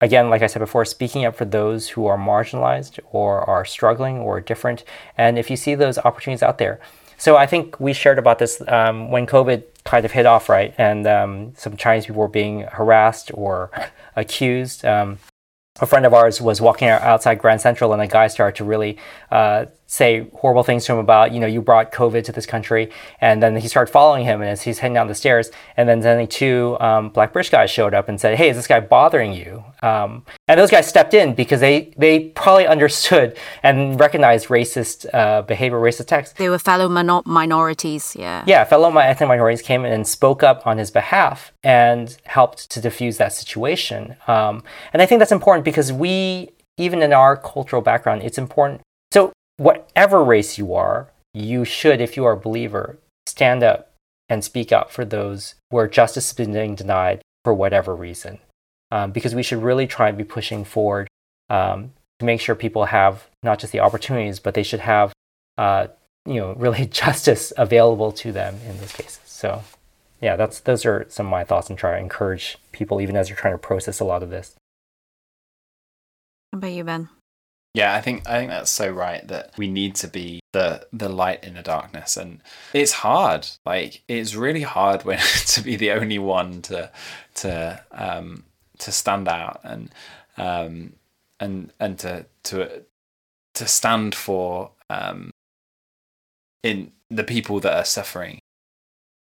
again 0.00 0.28
like 0.28 0.42
i 0.42 0.46
said 0.46 0.60
before 0.60 0.84
speaking 0.84 1.24
up 1.24 1.34
for 1.34 1.44
those 1.44 1.88
who 1.90 2.06
are 2.06 2.18
marginalized 2.18 2.98
or 3.10 3.40
are 3.48 3.64
struggling 3.64 4.18
or 4.18 4.40
different 4.40 4.84
and 5.16 5.38
if 5.38 5.50
you 5.50 5.56
see 5.56 5.74
those 5.74 5.98
opportunities 5.98 6.42
out 6.42 6.58
there 6.58 6.80
So 7.22 7.36
I 7.36 7.46
think 7.46 7.78
we 7.78 7.92
shared 7.92 8.18
about 8.18 8.40
this 8.40 8.60
um, 8.66 9.12
when 9.12 9.26
COVID 9.28 9.62
kind 9.84 10.04
of 10.04 10.10
hit 10.10 10.26
off, 10.26 10.48
right? 10.48 10.74
And 10.76 11.06
um, 11.06 11.52
some 11.56 11.76
Chinese 11.76 12.06
people 12.06 12.20
were 12.20 12.26
being 12.26 12.62
harassed 12.62 13.30
or 13.34 13.70
accused. 14.16 14.84
A 15.80 15.86
friend 15.86 16.04
of 16.04 16.12
ours 16.12 16.40
was 16.40 16.60
walking 16.60 16.88
outside 16.88 17.38
Grand 17.38 17.60
Central, 17.60 17.92
and 17.92 18.02
a 18.02 18.06
guy 18.06 18.26
started 18.26 18.56
to 18.56 18.64
really 18.64 18.98
uh, 19.30 19.66
say 19.92 20.26
horrible 20.32 20.62
things 20.62 20.86
to 20.86 20.92
him 20.92 20.98
about, 20.98 21.32
you 21.32 21.38
know, 21.38 21.46
you 21.46 21.60
brought 21.60 21.92
COVID 21.92 22.24
to 22.24 22.32
this 22.32 22.46
country. 22.46 22.90
And 23.20 23.42
then 23.42 23.56
he 23.56 23.68
started 23.68 23.92
following 23.92 24.24
him, 24.24 24.40
and 24.40 24.48
as 24.48 24.62
he's 24.62 24.78
heading 24.78 24.94
down 24.94 25.06
the 25.06 25.14
stairs, 25.14 25.50
and 25.76 25.86
then 25.86 26.00
suddenly 26.00 26.26
two 26.26 26.78
um, 26.80 27.10
black 27.10 27.34
British 27.34 27.50
guys 27.50 27.70
showed 27.70 27.92
up 27.92 28.08
and 28.08 28.18
said, 28.18 28.38
"Hey, 28.38 28.48
is 28.48 28.56
this 28.56 28.66
guy 28.66 28.80
bothering 28.80 29.34
you?" 29.34 29.62
Um, 29.82 30.24
and 30.48 30.58
those 30.58 30.70
guys 30.70 30.86
stepped 30.86 31.12
in 31.12 31.34
because 31.34 31.60
they 31.60 31.92
they 31.98 32.30
probably 32.30 32.66
understood 32.76 33.36
and 33.62 34.00
recognized 34.00 34.48
racist 34.48 35.06
uh, 35.12 35.42
behavior, 35.42 35.78
racist 35.78 36.06
text. 36.06 36.36
They 36.36 36.48
were 36.48 36.58
fellow 36.58 36.88
minor- 36.88 37.26
minorities, 37.26 38.16
yeah. 38.18 38.44
Yeah, 38.46 38.64
fellow 38.64 38.88
ethnic 38.96 39.28
minorities 39.28 39.60
came 39.60 39.84
in 39.84 39.92
and 39.92 40.06
spoke 40.06 40.42
up 40.42 40.66
on 40.66 40.78
his 40.78 40.90
behalf 40.90 41.52
and 41.62 42.16
helped 42.24 42.70
to 42.70 42.80
diffuse 42.80 43.18
that 43.18 43.32
situation. 43.34 44.16
Um, 44.26 44.64
and 44.92 45.02
I 45.02 45.06
think 45.06 45.18
that's 45.18 45.32
important 45.32 45.64
because 45.66 45.92
we, 45.92 46.50
even 46.78 47.02
in 47.02 47.12
our 47.12 47.36
cultural 47.36 47.82
background, 47.82 48.22
it's 48.22 48.38
important. 48.38 48.80
Whatever 49.56 50.24
race 50.24 50.58
you 50.58 50.74
are, 50.74 51.10
you 51.34 51.64
should, 51.64 52.00
if 52.00 52.16
you 52.16 52.24
are 52.24 52.32
a 52.32 52.36
believer, 52.36 52.98
stand 53.26 53.62
up 53.62 53.92
and 54.28 54.44
speak 54.44 54.72
out 54.72 54.90
for 54.90 55.04
those 55.04 55.54
where 55.68 55.88
justice 55.88 56.28
is 56.28 56.32
being 56.32 56.74
denied 56.74 57.22
for 57.44 57.54
whatever 57.54 57.94
reason. 57.94 58.38
Um, 58.90 59.10
because 59.10 59.34
we 59.34 59.42
should 59.42 59.62
really 59.62 59.86
try 59.86 60.08
and 60.08 60.18
be 60.18 60.24
pushing 60.24 60.64
forward 60.64 61.08
um, 61.48 61.92
to 62.18 62.26
make 62.26 62.40
sure 62.40 62.54
people 62.54 62.86
have 62.86 63.28
not 63.42 63.58
just 63.58 63.72
the 63.72 63.80
opportunities, 63.80 64.38
but 64.38 64.54
they 64.54 64.62
should 64.62 64.80
have, 64.80 65.12
uh, 65.56 65.88
you 66.26 66.34
know, 66.34 66.52
really 66.54 66.86
justice 66.90 67.52
available 67.56 68.12
to 68.12 68.32
them 68.32 68.58
in 68.68 68.78
those 68.78 68.92
cases. 68.92 69.20
So, 69.24 69.62
yeah, 70.20 70.36
that's 70.36 70.60
those 70.60 70.84
are 70.84 71.06
some 71.08 71.26
of 71.26 71.30
my 71.30 71.44
thoughts 71.44 71.70
and 71.70 71.78
try 71.78 71.92
to 71.92 71.98
encourage 71.98 72.58
people 72.70 73.00
even 73.00 73.16
as 73.16 73.28
you're 73.28 73.38
trying 73.38 73.54
to 73.54 73.58
process 73.58 73.98
a 73.98 74.04
lot 74.04 74.22
of 74.22 74.30
this. 74.30 74.54
How 76.52 76.58
about 76.58 76.72
you, 76.72 76.84
Ben? 76.84 77.08
Yeah, 77.74 77.94
I 77.94 78.02
think 78.02 78.28
I 78.28 78.38
think 78.38 78.50
that's 78.50 78.70
so 78.70 78.90
right 78.90 79.26
that 79.28 79.52
we 79.56 79.66
need 79.66 79.94
to 79.96 80.08
be 80.08 80.40
the 80.52 80.86
the 80.92 81.08
light 81.08 81.42
in 81.42 81.54
the 81.54 81.62
darkness, 81.62 82.18
and 82.18 82.40
it's 82.74 82.92
hard. 82.92 83.48
Like 83.64 84.02
it's 84.08 84.34
really 84.34 84.62
hard 84.62 85.04
when 85.04 85.18
to 85.46 85.62
be 85.62 85.76
the 85.76 85.92
only 85.92 86.18
one 86.18 86.60
to 86.62 86.90
to 87.36 87.82
um, 87.92 88.44
to 88.78 88.92
stand 88.92 89.26
out 89.26 89.60
and 89.64 89.90
um, 90.36 90.92
and 91.40 91.72
and 91.80 91.98
to 92.00 92.26
to 92.44 92.82
to 93.54 93.66
stand 93.66 94.14
for 94.14 94.72
um, 94.90 95.30
in 96.62 96.92
the 97.10 97.24
people 97.24 97.58
that 97.60 97.74
are 97.74 97.84
suffering, 97.86 98.38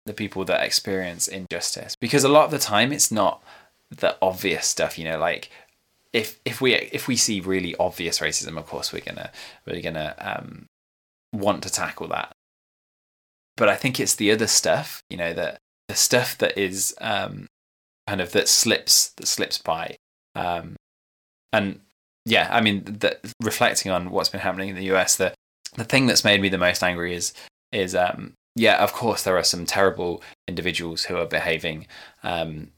the 0.05 0.13
people 0.13 0.45
that 0.45 0.63
experience 0.63 1.27
injustice. 1.27 1.95
Because 1.99 2.23
a 2.23 2.29
lot 2.29 2.45
of 2.45 2.51
the 2.51 2.59
time, 2.59 2.93
it's 2.93 3.11
not 3.11 3.43
the 3.89 4.15
obvious 4.21 4.65
stuff. 4.65 4.97
You 4.97 5.05
know, 5.05 5.19
like 5.19 5.49
if 6.13 6.39
if 6.45 6.61
we 6.61 6.73
if 6.73 7.07
we 7.07 7.15
see 7.15 7.39
really 7.39 7.75
obvious 7.75 8.19
racism, 8.19 8.57
of 8.57 8.65
course 8.65 8.91
we're 8.91 9.01
gonna 9.01 9.31
we're 9.65 9.81
gonna 9.81 10.15
um, 10.19 10.65
want 11.33 11.63
to 11.63 11.69
tackle 11.69 12.07
that. 12.07 12.31
But 13.57 13.69
I 13.69 13.75
think 13.75 13.99
it's 13.99 14.15
the 14.15 14.31
other 14.31 14.47
stuff, 14.47 15.03
you 15.09 15.17
know, 15.17 15.33
that 15.33 15.57
the 15.87 15.95
stuff 15.95 16.37
that 16.37 16.57
is 16.57 16.95
um, 17.01 17.47
kind 18.07 18.21
of 18.21 18.31
that 18.31 18.47
slips 18.47 19.09
that 19.17 19.27
slips 19.27 19.57
by, 19.57 19.97
um, 20.35 20.75
and 21.53 21.81
yeah, 22.25 22.47
I 22.51 22.61
mean, 22.61 22.99
reflecting 23.41 23.91
on 23.91 24.11
what's 24.11 24.29
been 24.29 24.41
happening 24.41 24.69
in 24.69 24.75
the 24.75 24.91
US, 24.95 25.15
the 25.15 25.33
the 25.75 25.83
thing 25.83 26.07
that's 26.07 26.23
made 26.23 26.41
me 26.41 26.49
the 26.49 26.57
most 26.57 26.83
angry 26.83 27.13
is 27.13 27.33
is 27.71 27.93
um, 27.93 28.33
yeah, 28.55 28.83
of 28.83 28.93
course 28.93 29.23
there 29.23 29.37
are 29.37 29.43
some 29.43 29.65
terrible 29.65 30.23
individuals 30.47 31.05
who 31.05 31.17
are 31.17 31.25
behaving 31.25 31.85
um, 32.23 32.71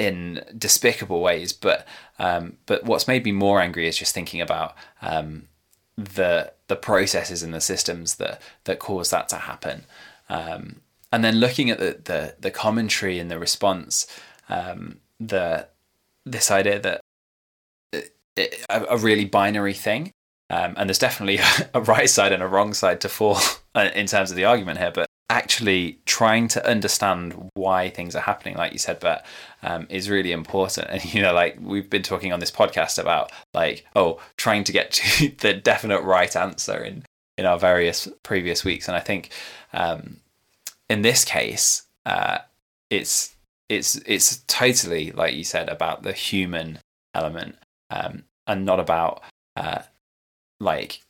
in 0.00 0.42
despicable 0.56 1.20
ways. 1.20 1.52
But 1.52 1.86
um, 2.18 2.56
but 2.64 2.84
what's 2.84 3.06
made 3.06 3.24
me 3.24 3.32
more 3.32 3.60
angry 3.60 3.86
is 3.86 3.98
just 3.98 4.14
thinking 4.14 4.40
about 4.40 4.74
um, 5.02 5.48
the 5.96 6.52
the 6.68 6.76
processes 6.76 7.42
and 7.42 7.52
the 7.52 7.60
systems 7.60 8.16
that 8.16 8.40
that 8.64 8.78
cause 8.78 9.10
that 9.10 9.28
to 9.28 9.36
happen, 9.36 9.84
um, 10.30 10.80
and 11.12 11.22
then 11.22 11.36
looking 11.36 11.68
at 11.68 11.78
the, 11.78 12.00
the 12.02 12.34
the 12.40 12.50
commentary 12.50 13.18
and 13.18 13.30
the 13.30 13.38
response, 13.38 14.06
um, 14.48 15.00
the 15.20 15.68
this 16.24 16.50
idea 16.50 16.80
that 16.80 17.00
it, 17.92 18.16
it, 18.36 18.64
a, 18.70 18.96
really 18.96 19.24
binary 19.26 19.74
thing. 19.74 20.12
Um, 20.50 20.74
and 20.76 20.88
there's 20.88 20.98
definitely 20.98 21.38
a 21.74 21.80
right 21.80 22.10
side 22.10 22.32
and 22.32 22.42
a 22.42 22.48
wrong 22.48 22.74
side 22.74 23.00
to 23.02 23.08
fall 23.08 23.38
in 23.74 24.06
terms 24.06 24.30
of 24.30 24.36
the 24.36 24.44
argument 24.44 24.78
here, 24.78 24.90
but 24.92 25.06
actually 25.30 26.00
trying 26.06 26.48
to 26.48 26.66
understand 26.66 27.50
why 27.54 27.88
things 27.88 28.16
are 28.16 28.20
happening, 28.20 28.56
like 28.56 28.72
you 28.72 28.78
said, 28.78 28.98
but 28.98 29.24
um, 29.62 29.86
is 29.88 30.10
really 30.10 30.32
important. 30.32 30.88
And 30.90 31.14
you 31.14 31.22
know, 31.22 31.32
like 31.32 31.56
we've 31.60 31.88
been 31.88 32.02
talking 32.02 32.32
on 32.32 32.40
this 32.40 32.50
podcast 32.50 32.98
about, 32.98 33.32
like, 33.54 33.86
oh, 33.96 34.20
trying 34.36 34.64
to 34.64 34.72
get 34.72 34.90
to 34.92 35.28
the 35.38 35.54
definite 35.54 36.02
right 36.02 36.34
answer 36.36 36.82
in 36.82 37.04
in 37.38 37.46
our 37.46 37.58
various 37.58 38.08
previous 38.22 38.64
weeks. 38.64 38.88
And 38.88 38.96
I 38.96 39.00
think 39.00 39.30
um, 39.72 40.18
in 40.90 41.02
this 41.02 41.24
case, 41.24 41.84
uh, 42.04 42.38
it's 42.90 43.34
it's 43.68 43.96
it's 44.04 44.38
totally 44.48 45.12
like 45.12 45.34
you 45.34 45.44
said 45.44 45.68
about 45.68 46.02
the 46.02 46.12
human 46.12 46.80
element, 47.14 47.56
um, 47.88 48.24
and 48.48 48.64
not 48.64 48.80
about 48.80 49.22
uh, 49.56 49.82
like 50.58 51.00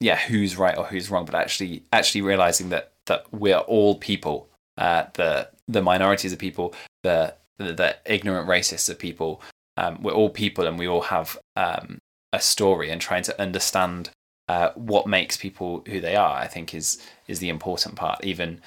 yeah 0.00 0.16
who's 0.16 0.56
right 0.56 0.78
or 0.78 0.86
who's 0.86 1.10
wrong, 1.10 1.26
but 1.26 1.34
actually 1.34 1.82
actually 1.92 2.22
realizing 2.22 2.70
that 2.70 2.89
that 3.06 3.24
we're 3.32 3.58
all 3.58 3.96
people. 3.96 4.48
Uh, 4.76 5.04
the 5.14 5.48
the 5.68 5.82
minorities 5.82 6.32
of 6.32 6.38
people, 6.38 6.74
the 7.02 7.34
the, 7.58 7.72
the 7.72 7.96
ignorant 8.06 8.48
racists 8.48 8.88
of 8.88 8.98
people. 8.98 9.42
Um, 9.76 10.02
we're 10.02 10.12
all 10.12 10.30
people, 10.30 10.66
and 10.66 10.78
we 10.78 10.88
all 10.88 11.02
have 11.02 11.38
um, 11.56 11.98
a 12.32 12.40
story. 12.40 12.90
And 12.90 13.00
trying 13.00 13.22
to 13.24 13.40
understand 13.40 14.10
uh, 14.48 14.70
what 14.74 15.06
makes 15.06 15.36
people 15.36 15.84
who 15.86 16.00
they 16.00 16.16
are, 16.16 16.36
I 16.36 16.46
think, 16.46 16.74
is 16.74 17.00
is 17.28 17.38
the 17.38 17.48
important 17.48 17.96
part. 17.96 18.24
Even 18.24 18.60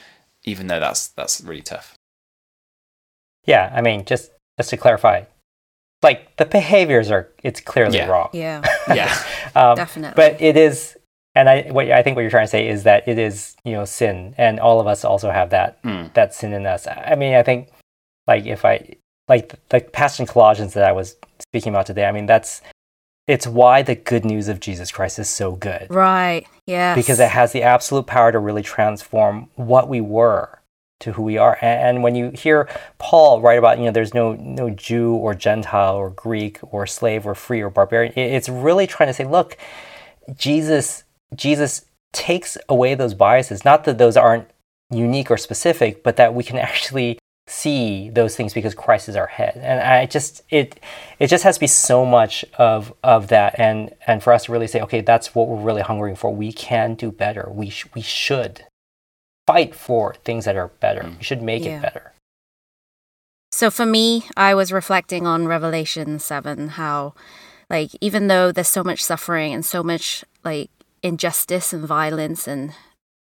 even 0.44 0.68
though 0.68 0.80
that's 0.80 1.08
that's 1.08 1.42
really 1.42 1.62
tough. 1.62 1.96
Yeah, 3.46 3.72
I 3.76 3.82
mean, 3.82 4.06
just 4.06 4.32
just 4.58 4.70
to 4.70 4.78
clarify, 4.78 5.24
like 6.02 6.38
the 6.38 6.46
behaviors 6.46 7.12
are 7.12 7.30
it's 7.44 7.60
clearly 7.60 7.98
yeah. 7.98 8.08
wrong. 8.08 8.30
Yeah, 8.34 8.64
yeah, 8.88 9.24
um, 9.56 9.76
definitely. 9.76 10.16
But 10.16 10.42
it 10.42 10.56
is 10.56 10.98
and 11.36 11.50
I 11.50 11.64
what 11.72 11.92
I 11.92 12.03
think 12.03 12.16
what 12.16 12.22
you're 12.22 12.32
trying 12.32 12.45
to 12.45 12.52
say 12.52 12.68
is 12.68 12.84
that 12.84 13.07
it 13.07 13.18
is 13.18 13.56
you 13.64 13.74
know 13.74 13.86
sin, 13.86 14.36
and 14.38 14.60
all 14.60 14.80
of 14.80 14.88
us 14.88 15.03
also 15.03 15.32
have 15.32 15.49
that 15.52 15.82
mm. 15.84 16.14
that 16.14 16.34
sin 16.34 16.53
in 16.53 16.66
us. 16.66 16.88
I 16.88 17.16
mean, 17.16 17.34
I 17.36 17.44
think 17.44 17.70
like 18.28 18.45
if 18.45 18.66
I 18.66 18.95
like 19.28 19.49
the, 19.49 19.57
the 19.70 19.80
passage 19.80 20.22
in 20.22 20.28
Colossians 20.28 20.74
that 20.74 20.84
I 20.84 20.91
was 20.91 21.16
speaking 21.40 21.74
about 21.74 21.86
today. 21.86 22.06
I 22.06 22.12
mean, 22.12 22.26
that's 22.26 22.62
it's 23.28 23.48
why 23.48 23.82
the 23.82 23.95
good 23.95 24.26
news 24.26 24.49
of 24.49 24.60
Jesus 24.60 24.91
Christ 24.91 25.18
is 25.18 25.30
so 25.30 25.53
good, 25.53 25.88
right? 25.90 26.45
Yeah, 26.68 26.95
because 26.95 27.20
it 27.20 27.30
has 27.30 27.52
the 27.52 27.64
absolute 27.64 28.07
power 28.07 28.32
to 28.32 28.40
really 28.40 28.64
transform 28.64 29.49
what 29.56 29.88
we 29.88 30.02
were 30.02 30.60
to 30.99 31.14
who 31.14 31.24
we 31.24 31.38
are. 31.38 31.57
And, 31.62 31.98
and 31.98 32.03
when 32.03 32.16
you 32.16 32.32
hear 32.32 32.68
Paul 32.98 33.41
write 33.41 33.60
about 33.60 33.78
you 33.78 33.86
know 33.86 33.91
there's 33.91 34.14
no 34.14 34.34
no 34.34 34.70
Jew 34.70 35.14
or 35.14 35.34
Gentile 35.34 35.95
or 35.95 36.10
Greek 36.10 36.60
or 36.62 36.86
slave 36.86 37.26
or 37.26 37.36
free 37.36 37.62
or 37.62 37.70
barbarian, 37.70 38.14
it, 38.14 38.34
it's 38.34 38.49
really 38.49 38.88
trying 38.88 39.07
to 39.07 39.14
say, 39.14 39.26
look, 39.26 39.57
Jesus 40.36 41.03
Jesus 41.35 41.85
takes 42.11 42.57
away 42.69 42.95
those 42.95 43.14
biases. 43.14 43.65
Not 43.65 43.84
that 43.85 43.97
those 43.97 44.18
aren't 44.18 44.47
unique 44.91 45.31
or 45.31 45.38
specific, 45.38 46.03
but 46.03 46.15
that 46.18 46.34
we 46.34 46.43
can 46.43 46.57
actually 46.69 47.19
see 47.45 48.10
those 48.10 48.38
things 48.38 48.53
because 48.53 48.73
Christ 48.73 49.10
is 49.10 49.15
our 49.15 49.27
head. 49.27 49.57
And 49.57 49.81
I 49.81 50.05
just 50.05 50.43
it 50.49 50.80
it 51.19 51.27
just 51.27 51.43
has 51.43 51.55
to 51.55 51.60
be 51.60 51.68
so 51.68 52.05
much 52.05 52.45
of 52.57 52.93
of 53.03 53.27
that 53.27 53.60
and 53.60 53.93
and 54.07 54.23
for 54.23 54.31
us 54.31 54.45
to 54.45 54.51
really 54.51 54.68
say 54.68 54.80
okay 54.81 55.01
that's 55.01 55.35
what 55.35 55.47
we're 55.47 55.61
really 55.61 55.81
hungering 55.81 56.15
for. 56.15 56.34
We 56.34 56.53
can 56.53 56.95
do 56.95 57.11
better. 57.11 57.49
We 57.51 57.69
sh- 57.69 57.88
we 57.93 58.01
should 58.01 58.64
fight 59.45 59.76
for 59.76 60.15
things 60.23 60.45
that 60.45 60.55
are 60.55 60.69
better. 60.69 61.01
Mm. 61.01 61.18
We 61.18 61.23
should 61.23 61.41
make 61.41 61.65
yeah. 61.65 61.77
it 61.77 61.81
better. 61.81 62.14
So 63.51 63.69
for 63.69 63.85
me, 63.85 64.23
I 64.35 64.55
was 64.55 64.72
reflecting 64.72 65.27
on 65.27 65.47
Revelation 65.47 66.18
7 66.19 66.69
how 66.69 67.14
like 67.69 67.91
even 68.01 68.27
though 68.27 68.51
there's 68.51 68.68
so 68.68 68.84
much 68.84 69.03
suffering 69.03 69.53
and 69.53 69.65
so 69.65 69.84
much 69.84 70.23
like 70.43 70.69
injustice 71.04 71.74
and 71.74 71.86
violence 71.86 72.48
and 72.48 72.74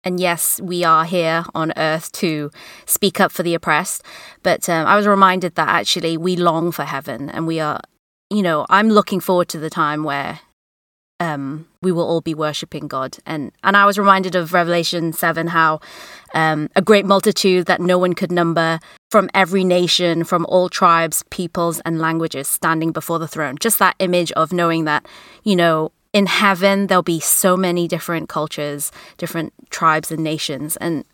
and 0.04 0.22
yes, 0.22 0.62
we 0.62 0.86
are 0.86 1.04
here 1.04 1.44
on 1.54 1.74
earth 1.76 2.14
to 2.14 2.50
speak 2.86 3.20
up 3.20 3.30
for 3.30 3.44
the 3.44 3.54
oppressed. 3.54 4.04
But 4.42 4.70
um, 4.70 4.88
I 4.88 4.96
was 4.96 5.06
reminded 5.06 5.56
that 5.56 5.68
actually 5.68 6.16
we 6.16 6.38
long 6.38 6.72
for 6.72 6.84
heaven, 6.84 7.30
and 7.30 7.46
we 7.46 7.60
are, 7.60 7.82
you 8.30 8.42
know, 8.42 8.66
I'm 8.70 8.90
looking 8.90 9.20
forward 9.20 9.50
to 9.50 9.60
the 9.60 9.70
time 9.70 10.06
where 10.06 10.40
um, 11.20 11.68
we 11.82 11.92
will 11.92 12.08
all 12.08 12.22
be 12.22 12.34
worshiping 12.34 12.88
God. 12.88 13.18
And 13.26 13.52
and 13.64 13.76
I 13.76 13.86
was 13.86 13.98
reminded 13.98 14.36
of 14.36 14.54
Revelation 14.54 15.12
seven, 15.12 15.48
how 15.48 15.82
um, 16.34 16.70
a 16.76 16.82
great 16.82 17.06
multitude 17.06 17.66
that 17.66 17.82
no 17.82 17.98
one 17.98 18.14
could 18.14 18.32
number 18.32 18.80
from 19.12 19.30
every 19.34 19.66
nation, 19.66 20.24
from 20.24 20.46
all 20.46 20.70
tribes, 20.70 21.24
peoples, 21.32 21.82
and 21.82 22.00
languages 22.00 22.48
standing 22.48 22.92
before 22.92 23.20
the 23.20 23.28
throne. 23.28 23.58
Just 23.60 23.80
that 23.80 23.96
image 24.00 24.32
of 24.34 24.54
knowing 24.54 24.86
that, 24.86 25.06
you 25.44 25.56
know, 25.56 25.92
in 26.18 26.26
heaven 26.26 26.88
there'll 26.88 27.04
be 27.04 27.20
so 27.20 27.56
many 27.56 27.88
different 27.88 28.28
cultures, 28.28 28.92
different 29.18 29.54
tribes 29.70 30.12
and 30.12 30.24
nations 30.24 30.76
and 30.78 31.06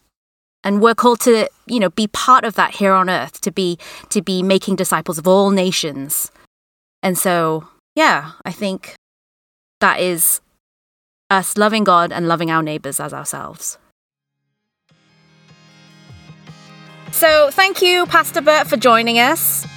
and 0.65 0.81
we're 0.81 0.95
called 0.95 1.19
to, 1.19 1.49
you 1.67 1.77
know, 1.77 1.89
be 1.89 2.07
part 2.07 2.45
of 2.45 2.55
that 2.55 2.75
here 2.75 2.93
on 2.93 3.09
earth, 3.09 3.41
to 3.41 3.51
be 3.51 3.77
to 4.11 4.21
be 4.21 4.41
making 4.41 4.77
disciples 4.77 5.17
of 5.17 5.27
all 5.27 5.49
nations. 5.49 6.31
And 7.01 7.17
so, 7.17 7.67
yeah, 7.95 8.31
I 8.45 8.53
think 8.53 8.95
that 9.81 9.99
is 9.99 10.39
us 11.29 11.57
loving 11.57 11.83
God 11.83 12.13
and 12.13 12.29
loving 12.29 12.49
our 12.49 12.63
neighbors 12.63 13.01
as 13.01 13.13
ourselves. 13.13 13.77
So, 17.11 17.51
thank 17.51 17.81
you, 17.81 18.05
Pastor 18.05 18.39
Bert, 18.39 18.67
for 18.67 18.77
joining 18.77 19.19
us. 19.19 19.67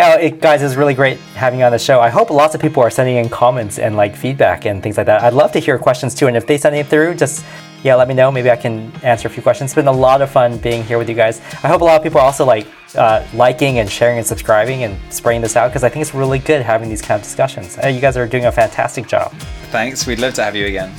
Oh, 0.00 0.12
it, 0.16 0.40
guys, 0.40 0.62
it's 0.62 0.76
really 0.76 0.94
great 0.94 1.18
having 1.34 1.58
you 1.58 1.64
on 1.64 1.72
the 1.72 1.78
show. 1.78 1.98
I 1.98 2.08
hope 2.08 2.30
lots 2.30 2.54
of 2.54 2.60
people 2.60 2.80
are 2.84 2.90
sending 2.90 3.16
in 3.16 3.28
comments 3.28 3.80
and 3.80 3.96
like 3.96 4.14
feedback 4.14 4.64
and 4.64 4.80
things 4.80 4.96
like 4.96 5.06
that. 5.06 5.22
I'd 5.22 5.32
love 5.32 5.50
to 5.52 5.58
hear 5.58 5.76
questions 5.76 6.14
too. 6.14 6.28
And 6.28 6.36
if 6.36 6.46
they 6.46 6.56
send 6.56 6.76
it 6.76 6.86
through, 6.86 7.16
just 7.16 7.44
yeah, 7.82 7.96
let 7.96 8.06
me 8.06 8.14
know. 8.14 8.30
Maybe 8.30 8.48
I 8.48 8.54
can 8.56 8.92
answer 9.02 9.26
a 9.26 9.30
few 9.30 9.42
questions. 9.42 9.70
It's 9.70 9.74
been 9.74 9.88
a 9.88 9.92
lot 9.92 10.22
of 10.22 10.30
fun 10.30 10.58
being 10.58 10.84
here 10.84 10.98
with 10.98 11.08
you 11.08 11.16
guys. 11.16 11.40
I 11.64 11.68
hope 11.68 11.80
a 11.80 11.84
lot 11.84 11.96
of 11.96 12.04
people 12.04 12.20
are 12.20 12.24
also 12.24 12.44
like 12.44 12.68
uh, 12.94 13.26
liking 13.34 13.80
and 13.80 13.90
sharing 13.90 14.18
and 14.18 14.26
subscribing 14.26 14.84
and 14.84 14.96
spreading 15.12 15.42
this 15.42 15.56
out 15.56 15.68
because 15.68 15.82
I 15.82 15.88
think 15.88 16.02
it's 16.02 16.14
really 16.14 16.38
good 16.38 16.62
having 16.62 16.88
these 16.88 17.02
kind 17.02 17.20
of 17.20 17.24
discussions. 17.24 17.76
Uh, 17.82 17.88
you 17.88 18.00
guys 18.00 18.16
are 18.16 18.26
doing 18.26 18.46
a 18.46 18.52
fantastic 18.52 19.08
job. 19.08 19.32
Thanks. 19.72 20.06
We'd 20.06 20.20
love 20.20 20.34
to 20.34 20.44
have 20.44 20.54
you 20.54 20.66
again. 20.66 20.92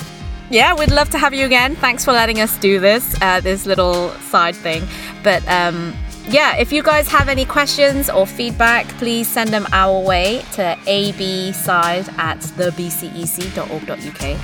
Yeah, 0.49 0.73
we'd 0.73 0.91
love 0.91 1.09
to 1.11 1.17
have 1.17 1.33
you 1.33 1.45
again. 1.45 1.75
Thanks 1.75 2.03
for 2.03 2.11
letting 2.11 2.41
us 2.41 2.57
do 2.57 2.79
this, 2.79 3.15
uh, 3.21 3.39
this 3.39 3.65
little 3.65 4.09
side 4.31 4.55
thing. 4.55 4.83
But 5.23 5.47
um, 5.47 5.93
yeah, 6.27 6.55
if 6.57 6.71
you 6.71 6.83
guys 6.83 7.07
have 7.07 7.29
any 7.29 7.45
questions 7.45 8.09
or 8.09 8.25
feedback, 8.27 8.87
please 8.97 9.27
send 9.27 9.49
them 9.51 9.67
our 9.71 9.99
way 9.99 10.43
to 10.53 10.77
abside 10.87 12.07
at 12.17 12.39
thebcec.org.uk. 12.39 14.37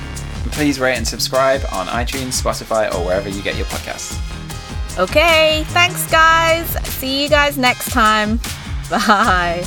Please 0.52 0.80
rate 0.80 0.96
and 0.96 1.08
subscribe 1.08 1.62
on 1.72 1.88
iTunes, 1.88 2.42
Spotify, 2.42 2.94
or 2.94 3.06
wherever 3.06 3.30
you 3.30 3.42
get 3.42 3.56
your 3.56 3.66
podcasts. 3.66 4.18
Okay, 4.98 5.66
thanks, 5.70 6.10
guys. 6.10 6.70
See 6.88 7.24
you 7.24 7.30
guys 7.30 7.58
next 7.58 7.92
time. 7.92 8.38
Bye. 8.90 9.66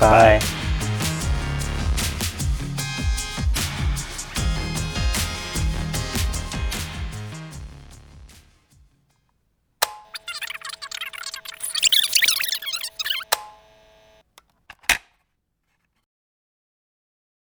Bye. 0.00 0.40